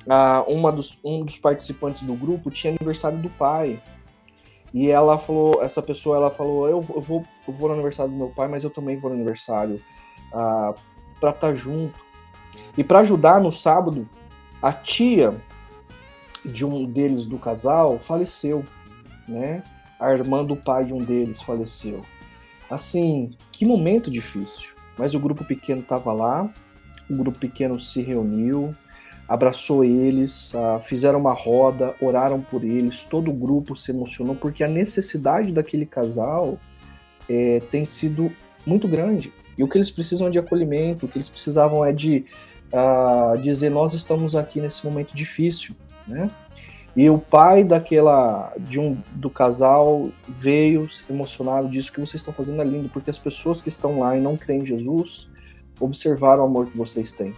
Ah, 0.07 0.45
uma 0.47 0.71
dos, 0.71 0.99
um 1.03 1.25
dos 1.25 1.39
participantes 1.39 2.03
do 2.03 2.12
grupo 2.12 2.51
tinha 2.51 2.75
aniversário 2.75 3.16
do 3.16 3.31
pai. 3.31 3.83
E 4.75 4.91
ela 4.91 5.16
falou, 5.16 5.62
essa 5.62 5.81
pessoa, 5.81 6.19
ela 6.19 6.31
falou, 6.31 6.69
eu, 6.69 6.85
eu, 6.95 7.01
vou, 7.01 7.25
eu 7.47 7.55
vou 7.55 7.69
no 7.69 7.75
aniversário 7.77 8.12
do 8.12 8.19
meu 8.19 8.29
pai, 8.29 8.47
mas 8.47 8.62
eu 8.62 8.69
também 8.69 8.95
vou 8.95 9.09
no 9.09 9.16
aniversário 9.16 9.81
ah, 10.35 10.75
para 11.19 11.31
estar 11.31 11.49
tá 11.49 11.55
junto. 11.55 11.99
E 12.77 12.85
para 12.85 12.99
ajudar 12.99 13.41
no 13.41 13.51
sábado, 13.51 14.07
a 14.61 14.71
tia 14.71 15.35
de 16.45 16.66
um 16.66 16.85
deles 16.85 17.25
do 17.25 17.39
casal 17.39 17.99
faleceu, 18.01 18.62
né? 19.27 19.62
A 19.99 20.12
irmã 20.12 20.45
do 20.45 20.57
pai 20.57 20.85
de 20.85 20.93
um 20.93 21.03
deles 21.03 21.41
faleceu. 21.41 22.03
Assim, 22.71 23.31
que 23.51 23.64
momento 23.64 24.11
difícil. 24.11 24.69
Mas 24.97 25.14
o 25.14 25.21
grupo 25.21 25.45
pequeno 25.45 25.81
estava 25.81 26.12
lá, 26.12 26.53
o 27.09 27.14
grupo 27.14 27.39
pequeno 27.39 27.79
se 27.79 28.03
reuniu, 28.03 28.75
abraçou 29.29 29.85
eles, 29.85 30.53
uh, 30.55 30.81
fizeram 30.81 31.21
uma 31.21 31.33
roda, 31.33 31.95
oraram 32.01 32.41
por 32.41 32.64
eles, 32.64 33.05
todo 33.05 33.31
o 33.31 33.35
grupo 33.35 33.77
se 33.77 33.93
emocionou, 33.93 34.35
porque 34.35 34.64
a 34.64 34.69
necessidade 34.69 35.53
daquele 35.53 35.87
casal 35.87 36.59
é, 37.29 37.61
tem 37.71 37.85
sido 37.85 38.33
muito 38.66 38.89
grande. 38.89 39.33
E 39.57 39.62
o 39.62 39.69
que 39.69 39.77
eles 39.77 39.91
precisam 39.91 40.29
é 40.29 40.31
de 40.31 40.39
acolhimento, 40.39 41.07
o 41.07 41.09
que 41.09 41.19
eles 41.19 41.29
precisavam 41.29 41.85
é 41.85 41.93
de 41.93 42.25
uh, 42.73 43.39
dizer: 43.39 43.71
Nós 43.71 43.93
estamos 43.93 44.35
aqui 44.37 44.61
nesse 44.61 44.85
momento 44.87 45.14
difícil. 45.14 45.75
Né? 46.07 46.31
E 46.97 47.09
o 47.09 47.18
pai 47.18 47.62
daquela 47.62 48.53
de 48.59 48.80
um 48.80 48.97
do 49.12 49.30
casal 49.30 50.11
veio 50.26 50.89
emocionado 51.09 51.68
disse 51.68 51.93
que 51.93 52.01
vocês 52.01 52.16
estão 52.16 52.34
fazendo 52.34 52.61
é 52.61 52.64
lindo 52.64 52.89
porque 52.89 53.11
as 53.11 53.18
pessoas 53.18 53.61
que 53.61 53.68
estão 53.68 54.01
lá 54.01 54.16
e 54.16 54.20
não 54.20 54.36
creem 54.36 54.62
em 54.62 54.66
Jesus 54.66 55.28
observaram 55.78 56.43
o 56.43 56.47
amor 56.47 56.66
que 56.66 56.76
vocês 56.76 57.12
têm 57.12 57.32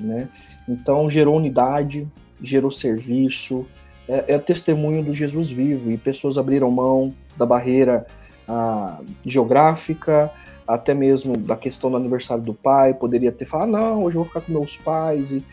né? 0.00 0.28
Então 0.68 1.08
gerou 1.08 1.36
unidade, 1.36 2.08
gerou 2.40 2.70
serviço, 2.70 3.66
é, 4.08 4.34
é 4.34 4.38
testemunho 4.38 5.02
do 5.02 5.12
Jesus 5.12 5.50
vivo 5.50 5.90
e 5.90 5.96
pessoas 5.96 6.38
abriram 6.38 6.70
mão 6.70 7.14
da 7.36 7.46
barreira 7.46 8.06
ah, 8.48 9.00
geográfica, 9.24 10.30
até 10.66 10.94
mesmo 10.94 11.36
da 11.36 11.56
questão 11.56 11.90
do 11.90 11.96
aniversário 11.96 12.42
do 12.42 12.54
pai, 12.54 12.94
poderia 12.94 13.30
ter 13.30 13.44
falado, 13.44 13.70
não, 13.70 14.04
hoje 14.04 14.16
eu 14.16 14.22
vou 14.22 14.24
ficar 14.24 14.40
com 14.40 14.52
meus 14.52 14.76
pais 14.76 15.32
e 15.32 15.44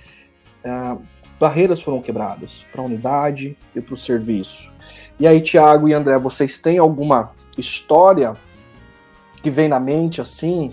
ah, 0.63 0.97
barreiras 1.41 1.81
foram 1.81 1.99
quebradas 1.99 2.63
para 2.71 2.81
a 2.81 2.85
unidade 2.85 3.57
e 3.75 3.81
para 3.81 3.95
o 3.95 3.97
serviço. 3.97 4.71
E 5.19 5.25
aí, 5.25 5.41
Tiago 5.41 5.89
e 5.89 5.93
André, 5.93 6.19
vocês 6.19 6.59
têm 6.59 6.77
alguma 6.77 7.31
história 7.57 8.33
que 9.41 9.49
vem 9.49 9.67
na 9.67 9.79
mente 9.79 10.21
assim 10.21 10.69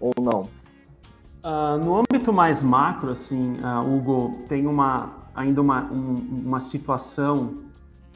ou 0.00 0.14
não? 0.18 0.48
Uh, 1.44 1.76
no 1.84 1.98
âmbito 1.98 2.32
mais 2.32 2.62
macro, 2.62 3.10
assim, 3.10 3.58
uh, 3.60 3.94
Hugo, 3.94 4.44
tem 4.48 4.66
uma, 4.66 5.12
ainda 5.34 5.60
uma, 5.60 5.84
um, 5.92 6.42
uma 6.46 6.60
situação 6.60 7.58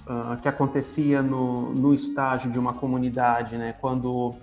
uh, 0.07 0.37
que 0.41 0.49
acontecia 0.49 1.23
no, 1.23 1.75
no 1.75 1.95
estágio 1.95 2.51
de 2.51 2.59
uma 2.59 2.73
comunidade, 2.73 3.59
né? 3.59 3.75
Quando 3.79 4.35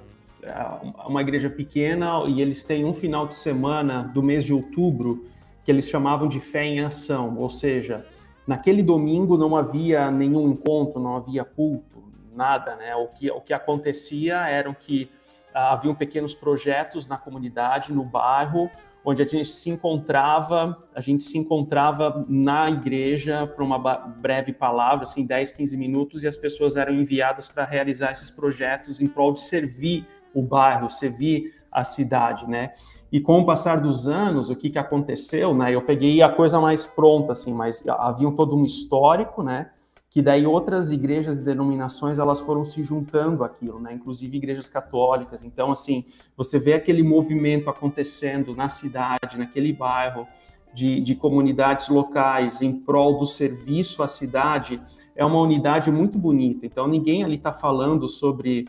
uma 1.05 1.21
igreja 1.21 1.49
pequena 1.49 2.23
e 2.25 2.41
eles 2.41 2.63
têm 2.63 2.86
um 2.86 2.93
final 2.93 3.28
de 3.28 3.36
semana 3.36 4.03
do 4.13 4.23
mês 4.23 4.45
de 4.45 4.53
outubro 4.53 5.25
que 5.68 5.72
eles 5.72 5.89
chamavam 5.89 6.30
de 6.30 6.39
fé 6.39 6.63
em 6.63 6.80
ação, 6.80 7.38
ou 7.38 7.49
seja, 7.49 8.05
naquele 8.47 8.82
domingo 8.82 9.38
não 9.38 9.53
havia 9.53 10.09
nenhum 10.09 10.49
encontro, 10.49 10.97
não 10.97 11.18
havia 11.18 11.43
culto, 11.43 12.05
nada, 12.34 12.78
né? 12.78 12.95
O 12.95 13.09
que, 13.09 13.30
o 13.30 13.41
que 13.41 13.51
acontecia 13.51 14.47
eram 14.47 14.74
que 14.74 15.11
haviam 15.53 15.93
pequenos 15.93 16.34
projetos 16.34 17.05
na 17.05 17.18
comunidade, 17.18 17.91
no 17.91 18.05
bairro, 18.05 18.72
onde 19.03 19.22
a 19.22 19.26
gente 19.26 19.49
se 19.49 19.70
encontrava, 19.70 20.82
a 20.95 21.01
gente 21.01 21.26
se 21.26 21.38
encontrava 21.38 22.26
na 22.30 22.70
igreja 22.70 23.45
para 23.45 23.61
uma 23.61 23.78
breve 23.78 24.53
palavra, 24.53 25.03
assim, 25.03 25.26
10, 25.26 25.51
15 25.51 25.76
minutos, 25.76 26.24
e 26.24 26.30
as 26.30 26.38
pessoas 26.38 26.78
eram 26.78 26.93
enviadas 26.93 27.49
para 27.49 27.65
realizar 27.65 28.13
esses 28.13 28.32
projetos 28.32 29.01
em 29.01 29.07
prol 29.09 29.34
de 29.34 29.41
servir 29.41 30.07
o 30.34 30.41
bairro, 30.41 30.89
servir 30.89 31.53
a 31.70 31.84
cidade, 31.84 32.47
né? 32.49 32.72
E 33.12 33.22
com 33.22 33.39
o 33.39 33.45
passar 33.45 33.80
dos 33.80 34.08
anos, 34.08 34.49
o 34.49 34.55
que, 34.55 34.70
que 34.70 34.78
aconteceu, 34.78 35.53
né? 35.53 35.74
Eu 35.74 35.82
peguei 35.82 36.22
a 36.22 36.30
coisa 36.30 36.60
mais 36.60 36.86
pronta, 36.86 37.32
assim, 37.32 37.53
mas 37.53 37.84
havia 37.88 38.30
todo 38.32 38.55
um 38.55 38.66
histórico, 38.66 39.41
né? 39.41 39.72
que 40.18 40.22
daí 40.24 40.47
outras 40.47 40.91
igrejas 40.91 41.38
e 41.38 41.43
denominações 41.43 42.18
elas 42.18 42.39
foram 42.39 42.66
se 42.66 42.84
juntando 42.84 43.43
aquilo, 43.43 43.80
né? 43.80 43.93
Inclusive 43.93 44.36
igrejas 44.36 44.68
católicas. 44.68 45.43
Então, 45.43 45.72
assim, 45.72 46.05
você 46.36 46.58
vê 46.58 46.74
aquele 46.74 47.03
movimento 47.03 47.70
acontecendo 47.70 48.55
na 48.55 48.68
cidade, 48.68 49.38
naquele 49.38 49.72
bairro, 49.72 50.28
de, 50.74 51.01
de 51.01 51.14
comunidades 51.14 51.88
locais 51.89 52.64
em 52.64 52.80
prol 52.80 53.20
do 53.20 53.28
serviço 53.28 54.01
à 54.01 54.08
cidade, 54.08 54.82
é 55.16 55.24
uma 55.24 55.39
unidade 55.39 55.91
muito 55.91 56.18
bonita. 56.18 56.66
Então, 56.66 56.88
ninguém 56.88 57.24
ali 57.24 57.36
está 57.36 57.53
falando 57.53 58.08
sobre 58.08 58.68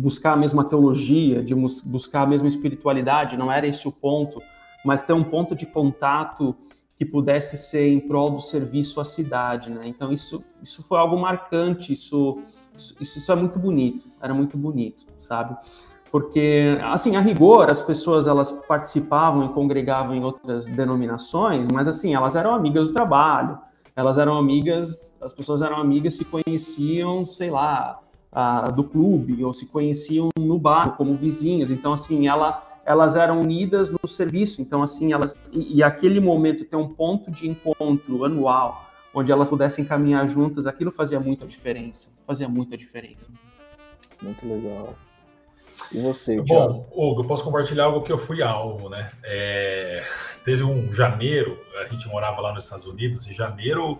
buscar 0.00 0.32
a 0.32 0.36
mesma 0.36 0.64
teologia, 0.64 1.42
de 1.42 1.54
buscar 1.54 2.22
a 2.22 2.26
mesma 2.26 2.48
espiritualidade, 2.48 3.36
não 3.36 3.50
era 3.50 3.66
esse 3.66 3.86
o 3.86 3.92
ponto, 3.92 4.42
mas 4.84 5.02
ter 5.02 5.12
um 5.12 5.22
ponto 5.22 5.54
de 5.54 5.66
contato 5.66 6.56
que 6.96 7.04
pudesse 7.04 7.56
ser 7.56 7.88
em 7.88 8.00
prol 8.00 8.30
do 8.30 8.40
serviço 8.40 9.00
à 9.00 9.04
cidade, 9.04 9.70
né? 9.70 9.82
Então 9.84 10.12
isso, 10.12 10.44
isso 10.62 10.82
foi 10.82 10.98
algo 10.98 11.16
marcante, 11.16 11.92
isso, 11.92 12.40
isso, 12.76 12.96
isso 13.00 13.32
é 13.32 13.34
muito 13.34 13.58
bonito, 13.58 14.06
era 14.20 14.34
muito 14.34 14.56
bonito, 14.56 15.06
sabe? 15.16 15.56
Porque, 16.10 16.78
assim, 16.82 17.16
a 17.16 17.20
rigor, 17.20 17.70
as 17.70 17.80
pessoas, 17.80 18.26
elas 18.26 18.52
participavam 18.68 19.46
e 19.46 19.48
congregavam 19.48 20.14
em 20.14 20.22
outras 20.22 20.66
denominações, 20.66 21.68
mas, 21.68 21.88
assim, 21.88 22.14
elas 22.14 22.36
eram 22.36 22.54
amigas 22.54 22.88
do 22.88 22.92
trabalho, 22.92 23.58
elas 23.96 24.18
eram 24.18 24.36
amigas, 24.36 25.16
as 25.22 25.32
pessoas 25.32 25.62
eram 25.62 25.78
amigas, 25.78 26.14
se 26.14 26.26
conheciam, 26.26 27.24
sei 27.24 27.50
lá, 27.50 27.98
do 28.74 28.84
clube, 28.84 29.44
ou 29.44 29.52
se 29.52 29.66
conheciam 29.66 30.30
no 30.38 30.58
bar, 30.58 30.96
como 30.96 31.14
vizinhas, 31.14 31.70
então, 31.70 31.92
assim, 31.92 32.28
ela 32.28 32.68
elas 32.84 33.16
eram 33.16 33.40
unidas 33.40 33.90
no 33.90 34.08
serviço. 34.08 34.60
Então, 34.60 34.82
assim, 34.82 35.12
elas. 35.12 35.36
E, 35.52 35.78
e, 35.78 35.82
aquele 35.82 36.20
momento 36.20 36.64
ter 36.64 36.76
um 36.76 36.88
ponto 36.88 37.30
de 37.30 37.48
encontro 37.48 38.24
anual, 38.24 38.90
onde 39.14 39.30
elas 39.30 39.48
pudessem 39.48 39.84
caminhar 39.84 40.26
juntas, 40.28 40.66
aquilo 40.66 40.90
fazia 40.90 41.20
muita 41.20 41.46
diferença. 41.46 42.10
Fazia 42.26 42.48
muita 42.48 42.76
diferença. 42.76 43.30
Muito 44.20 44.46
legal. 44.46 44.94
E 45.90 46.00
você, 46.00 46.36
Bom, 46.36 46.44
Thiago? 46.44 46.86
Hugo, 46.92 47.22
eu 47.22 47.26
posso 47.26 47.44
compartilhar 47.44 47.84
algo 47.84 48.02
que 48.02 48.12
eu 48.12 48.18
fui 48.18 48.42
alvo, 48.42 48.88
né? 48.88 49.10
É, 49.24 50.04
teve 50.44 50.62
um 50.62 50.92
janeiro, 50.92 51.58
a 51.80 51.88
gente 51.88 52.06
morava 52.08 52.40
lá 52.40 52.52
nos 52.52 52.64
Estados 52.64 52.86
Unidos, 52.86 53.26
e 53.26 53.32
janeiro 53.32 53.98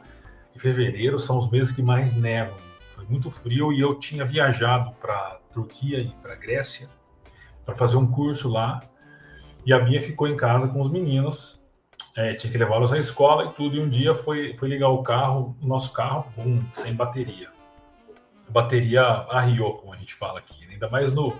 e 0.54 0.58
fevereiro 0.58 1.18
são 1.18 1.38
os 1.38 1.50
meses 1.50 1.72
que 1.72 1.82
mais 1.82 2.12
nevam. 2.12 2.56
Foi 3.02 3.10
muito 3.10 3.30
frio 3.30 3.72
e 3.72 3.80
eu 3.80 3.96
tinha 3.96 4.24
viajado 4.24 4.92
para 5.00 5.40
Turquia 5.52 5.98
e 5.98 6.08
para 6.22 6.36
Grécia 6.36 6.88
para 7.64 7.74
fazer 7.74 7.96
um 7.96 8.06
curso 8.06 8.48
lá. 8.48 8.80
E 9.66 9.72
a 9.72 9.78
Bia 9.78 10.00
ficou 10.00 10.28
em 10.28 10.36
casa 10.36 10.68
com 10.68 10.80
os 10.80 10.90
meninos, 10.90 11.60
é, 12.16 12.34
tinha 12.34 12.50
que 12.50 12.58
levá-los 12.58 12.92
à 12.92 12.98
escola 12.98 13.46
e 13.46 13.52
tudo. 13.54 13.76
E 13.76 13.80
um 13.80 13.88
dia 13.88 14.14
foi, 14.14 14.56
foi 14.56 14.68
ligar 14.68 14.88
o 14.88 15.02
carro, 15.02 15.56
o 15.60 15.66
nosso 15.66 15.92
carro, 15.92 16.26
bum, 16.36 16.60
sem 16.72 16.94
bateria. 16.94 17.50
Bateria 18.48 19.02
arriou, 19.30 19.78
como 19.78 19.92
a 19.92 19.96
gente 19.96 20.14
fala 20.14 20.38
aqui, 20.38 20.64
né? 20.66 20.74
ainda 20.74 20.88
mais 20.88 21.12
no, 21.12 21.34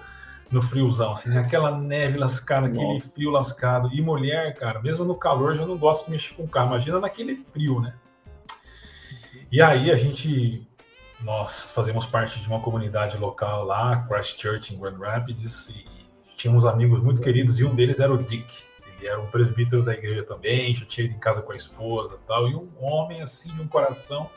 no 0.50 0.62
friozão, 0.62 1.12
assim, 1.12 1.36
aquela 1.36 1.76
neve 1.76 2.16
lascada, 2.16 2.66
aquele 2.66 2.94
Nossa. 2.94 3.08
frio 3.10 3.30
lascado. 3.30 3.88
E 3.92 4.00
mulher, 4.00 4.54
cara, 4.54 4.80
mesmo 4.80 5.04
no 5.04 5.14
calor, 5.14 5.54
já 5.54 5.64
não 5.64 5.76
gosto 5.76 6.06
de 6.06 6.12
mexer 6.12 6.34
com 6.34 6.42
o 6.44 6.48
carro. 6.48 6.68
Imagina 6.68 6.98
naquele 6.98 7.36
frio, 7.52 7.80
né? 7.80 7.94
E 9.50 9.60
aí 9.60 9.90
a 9.90 9.96
gente 9.96 10.66
nós 11.22 11.70
fazemos 11.70 12.06
parte 12.06 12.40
de 12.40 12.48
uma 12.48 12.60
comunidade 12.60 13.16
local 13.16 13.64
lá, 13.64 14.06
Christchurch 14.08 14.74
em 14.74 14.78
Grand 14.78 14.98
Rapids, 14.98 15.68
e 15.68 15.84
tínhamos 16.36 16.64
amigos 16.64 17.02
muito 17.02 17.20
queridos 17.20 17.58
e 17.58 17.64
um 17.64 17.74
deles 17.74 18.00
era 18.00 18.12
o 18.12 18.18
Dick. 18.18 18.52
Ele 18.98 19.08
era 19.08 19.20
um 19.20 19.26
presbítero 19.26 19.82
da 19.82 19.94
igreja 19.94 20.22
também, 20.22 20.74
já 20.74 20.84
tinha 20.84 21.06
ido 21.06 21.16
em 21.16 21.18
casa 21.18 21.42
com 21.42 21.52
a 21.52 21.56
esposa 21.56 22.18
tal, 22.26 22.48
e 22.48 22.54
um 22.54 22.68
homem 22.80 23.22
assim, 23.22 23.54
de 23.54 23.60
um 23.60 23.68
coração. 23.68 24.30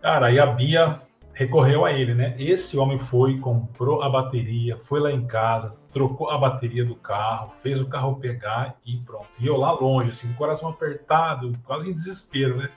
Cara, 0.00 0.26
aí 0.26 0.38
a 0.38 0.46
Bia 0.46 1.00
recorreu 1.36 1.84
a 1.84 1.92
ele, 1.92 2.14
né? 2.14 2.34
Esse 2.38 2.78
homem 2.78 2.98
foi, 2.98 3.38
comprou 3.38 4.02
a 4.02 4.08
bateria, 4.08 4.78
foi 4.78 5.00
lá 5.00 5.12
em 5.12 5.26
casa, 5.26 5.76
trocou 5.92 6.30
a 6.30 6.38
bateria 6.38 6.84
do 6.84 6.96
carro, 6.96 7.52
fez 7.62 7.80
o 7.80 7.86
carro 7.86 8.16
pegar 8.16 8.76
e 8.86 8.96
pronto. 8.98 9.28
E 9.38 9.46
eu 9.46 9.56
lá 9.56 9.70
longe, 9.72 10.10
assim, 10.10 10.28
com 10.28 10.32
o 10.32 10.36
coração 10.36 10.70
apertado, 10.70 11.52
quase 11.64 11.90
em 11.90 11.92
desespero, 11.92 12.56
né? 12.56 12.70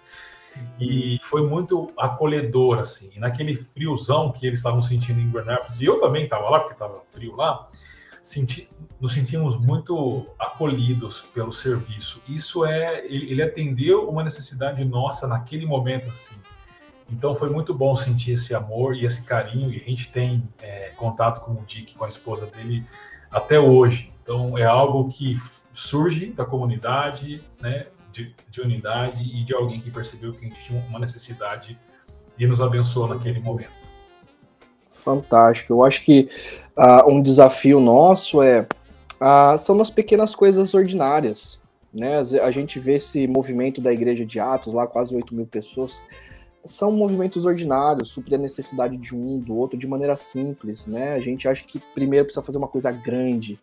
E 0.79 1.19
foi 1.23 1.45
muito 1.45 1.91
acolhedor, 1.97 2.79
assim. 2.79 3.11
E 3.15 3.19
naquele 3.19 3.55
friozão 3.55 4.31
que 4.31 4.45
eles 4.45 4.59
estavam 4.59 4.81
sentindo 4.81 5.19
em 5.19 5.29
Grand 5.29 5.59
e 5.79 5.85
eu 5.85 5.99
também 5.99 6.23
estava 6.23 6.49
lá, 6.49 6.59
porque 6.59 6.73
estava 6.73 7.01
frio 7.11 7.35
lá, 7.35 7.67
senti, 8.23 8.69
nos 8.99 9.13
sentimos 9.13 9.57
muito 9.57 10.27
acolhidos 10.37 11.21
pelo 11.33 11.51
serviço. 11.51 12.21
Isso 12.27 12.65
é, 12.65 13.05
ele, 13.05 13.31
ele, 13.31 13.41
atendeu 13.41 14.09
uma 14.09 14.23
necessidade 14.23 14.83
nossa 14.85 15.27
naquele 15.27 15.65
momento 15.65 16.09
assim. 16.09 16.35
Então 17.11 17.35
foi 17.35 17.49
muito 17.49 17.73
bom 17.73 17.95
sentir 17.95 18.33
esse 18.33 18.53
amor 18.53 18.95
e 18.95 19.05
esse 19.05 19.23
carinho. 19.23 19.71
E 19.73 19.77
a 19.77 19.83
gente 19.83 20.09
tem 20.11 20.47
é, 20.61 20.91
contato 20.95 21.41
com 21.41 21.53
o 21.53 21.63
Dick, 21.65 21.95
com 21.95 22.05
a 22.05 22.07
esposa 22.07 22.45
dele, 22.45 22.85
até 23.31 23.59
hoje. 23.59 24.13
Então 24.21 24.57
é 24.57 24.63
algo 24.63 25.09
que 25.09 25.37
surge 25.73 26.27
da 26.27 26.45
comunidade, 26.45 27.43
né, 27.59 27.87
de, 28.19 28.35
de 28.49 28.61
unidade 28.61 29.23
e 29.23 29.43
de 29.43 29.53
alguém 29.53 29.79
que 29.79 29.89
percebeu 29.89 30.33
que 30.33 30.45
a 30.45 30.49
gente 30.49 30.63
tinha 30.63 30.83
uma 30.89 30.99
necessidade 30.99 31.79
e 32.37 32.45
nos 32.45 32.61
abençoou 32.61 33.07
naquele 33.07 33.39
momento. 33.39 33.87
Fantástico. 34.89 35.73
Eu 35.73 35.83
acho 35.83 36.03
que 36.03 36.29
uh, 36.77 37.09
um 37.09 37.21
desafio 37.21 37.79
nosso 37.79 38.41
é 38.41 38.67
uh, 39.21 39.57
são 39.57 39.75
nas 39.75 39.89
pequenas 39.89 40.35
coisas 40.35 40.73
ordinárias. 40.73 41.59
Né? 41.93 42.17
A 42.41 42.51
gente 42.51 42.79
vê 42.79 42.95
esse 42.95 43.27
movimento 43.27 43.81
da 43.81 43.91
Igreja 43.91 44.25
de 44.25 44.39
Atos, 44.39 44.73
lá 44.73 44.85
quase 44.85 45.15
8 45.15 45.33
mil 45.33 45.47
pessoas, 45.47 46.01
são 46.63 46.91
movimentos 46.91 47.45
ordinários, 47.45 48.09
suprir 48.09 48.37
a 48.37 48.41
necessidade 48.41 48.95
de 48.97 49.15
um, 49.15 49.39
do 49.39 49.55
outro, 49.55 49.77
de 49.77 49.87
maneira 49.87 50.15
simples. 50.15 50.85
Né? 50.85 51.13
A 51.13 51.19
gente 51.19 51.47
acha 51.47 51.63
que 51.63 51.79
primeiro 51.93 52.25
precisa 52.25 52.45
fazer 52.45 52.57
uma 52.57 52.67
coisa 52.67 52.91
grande. 52.91 53.57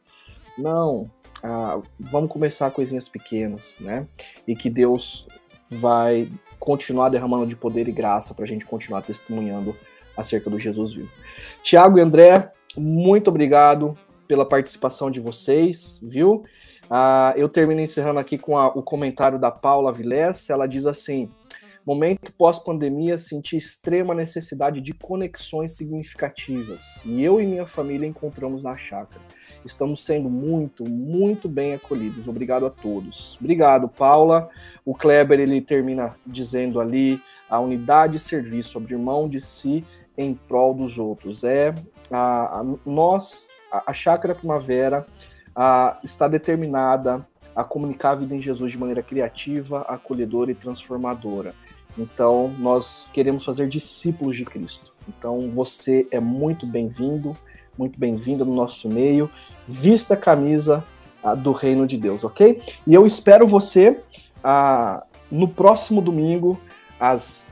Não, 0.59 1.11
uh, 1.45 1.83
vamos 1.99 2.31
começar 2.31 2.71
coisinhas 2.71 3.09
pequenas, 3.09 3.77
né? 3.81 4.07
E 4.47 4.55
que 4.55 4.71
Deus 4.71 5.27
vai 5.69 6.31
continuar 6.59 7.09
derramando 7.09 7.47
de 7.47 7.57
poder 7.57 7.89
e 7.89 7.93
graça 7.93 8.35
para 8.35 8.45
a 8.45 8.49
gente 8.49 8.65
continuar 8.65 9.03
testemunhando 9.03 9.77
acerca 10.17 10.49
do 10.49 10.59
Jesus 10.59 10.95
vivo. 10.95 11.11
Tiago 11.63 11.99
e 11.99 12.01
André, 12.01 12.51
muito 12.77 13.29
obrigado 13.29 13.97
pela 14.27 14.47
participação 14.47 15.11
de 15.11 15.21
vocês, 15.21 15.99
viu? 16.03 16.45
Ah, 16.91 17.35
eu 17.37 17.49
termino 17.49 17.81
encerrando 17.81 18.21
aqui 18.21 18.39
com 18.39 18.57
a, 18.57 18.69
o 18.69 18.83
comentário 18.83 19.39
da 19.39 19.51
Paula 19.51 19.93
Vilés. 19.93 20.49
Ela 20.51 20.67
diz 20.67 20.87
assim: 20.87 21.31
Momento 21.87 22.33
pós-pandemia, 22.33 23.17
senti 23.17 23.57
extrema 23.57 24.13
necessidade 24.13 24.81
de 24.81 24.93
conexões 24.93 25.77
significativas. 25.77 27.01
E 27.05 27.23
eu 27.23 27.41
e 27.41 27.47
minha 27.47 27.65
família 27.65 28.09
encontramos 28.09 28.61
na 28.61 28.77
chácara. 28.77 29.21
Estamos 29.65 30.05
sendo 30.05 30.29
muito, 30.29 30.83
muito 30.83 31.49
bem 31.49 31.75
acolhidos. 31.75 32.27
Obrigado 32.27 32.67
a 32.67 32.71
todos. 32.71 33.39
Obrigado, 33.41 33.89
Paula. 33.89 34.51
O 34.85 34.97
Kleber 34.97 35.39
ele 35.39 35.61
termina 35.61 36.17
dizendo 36.27 36.81
ali 36.81 37.23
a 37.49 37.61
unidade 37.61 38.17
e 38.17 38.21
serviço, 38.21 38.79
abrir 38.79 38.99
mão 38.99 39.29
de 39.29 39.41
si 39.41 39.85
em 40.19 40.35
prol 40.35 40.75
dos 40.75 40.99
outros. 40.99 41.45
É 41.45 41.73
a, 42.11 42.63
a 42.63 42.65
nós, 42.85 43.47
a, 43.71 43.93
a 43.93 43.93
Chácara 43.93 44.35
Primavera, 44.35 45.07
a, 45.55 46.01
está 46.03 46.27
determinada 46.27 47.25
a 47.55 47.65
comunicar 47.65 48.11
a 48.11 48.17
vida 48.17 48.35
em 48.35 48.41
Jesus 48.41 48.73
de 48.73 48.79
maneira 48.79 49.03
criativa, 49.03 49.83
acolhedora 49.83 50.51
e 50.51 50.55
transformadora. 50.55 51.55
Então, 51.99 52.55
nós 52.59 53.09
queremos 53.13 53.45
fazer 53.45 53.69
discípulos 53.69 54.37
de 54.37 54.45
Cristo. 54.45 54.93
Então, 55.09 55.51
você 55.51 56.07
é 56.11 56.21
muito 56.21 56.67
bem-vindo, 56.67 57.37
muito 57.77 57.99
bem-vinda 57.99 58.45
no 58.45 58.55
nosso 58.55 58.89
meio. 58.89 59.31
Vista 59.67 60.15
a 60.15 60.17
camisa 60.17 60.85
do 61.39 61.53
Reino 61.53 61.87
de 61.87 61.97
Deus, 61.97 62.23
ok? 62.23 62.61
E 62.87 62.95
eu 62.95 63.07
espero 63.07 63.47
você 63.47 63.97
no 65.31 65.49
próximo 65.49 66.01
domingo, 66.01 66.61
às 67.01 67.49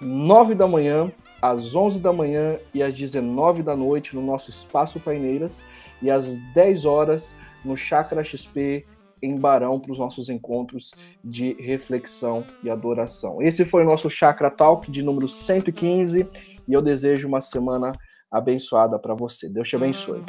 nove 0.00 0.54
da 0.54 0.66
manhã, 0.66 1.10
às 1.40 1.74
11 1.74 1.98
da 1.98 2.12
manhã 2.12 2.58
e 2.72 2.82
às 2.82 2.94
19 2.94 3.62
da 3.62 3.74
noite 3.74 4.14
no 4.14 4.22
nosso 4.22 4.50
Espaço 4.50 5.00
Paineiras 5.00 5.64
e 6.00 6.10
às 6.10 6.36
10 6.54 6.84
horas 6.84 7.34
no 7.64 7.76
Chakra 7.76 8.22
XP 8.22 8.84
em 9.22 9.36
Barão 9.36 9.78
para 9.78 9.92
os 9.92 9.98
nossos 9.98 10.28
encontros 10.28 10.92
de 11.22 11.52
reflexão 11.60 12.44
e 12.62 12.68
adoração. 12.68 13.40
Esse 13.40 13.64
foi 13.64 13.82
o 13.82 13.86
nosso 13.86 14.10
Chakra 14.10 14.50
Talk 14.50 14.90
de 14.90 15.02
número 15.02 15.28
115 15.28 16.26
e 16.66 16.72
eu 16.72 16.82
desejo 16.82 17.28
uma 17.28 17.40
semana 17.40 17.92
abençoada 18.30 18.98
para 18.98 19.14
você. 19.14 19.48
Deus 19.48 19.68
te 19.68 19.76
abençoe. 19.76 20.22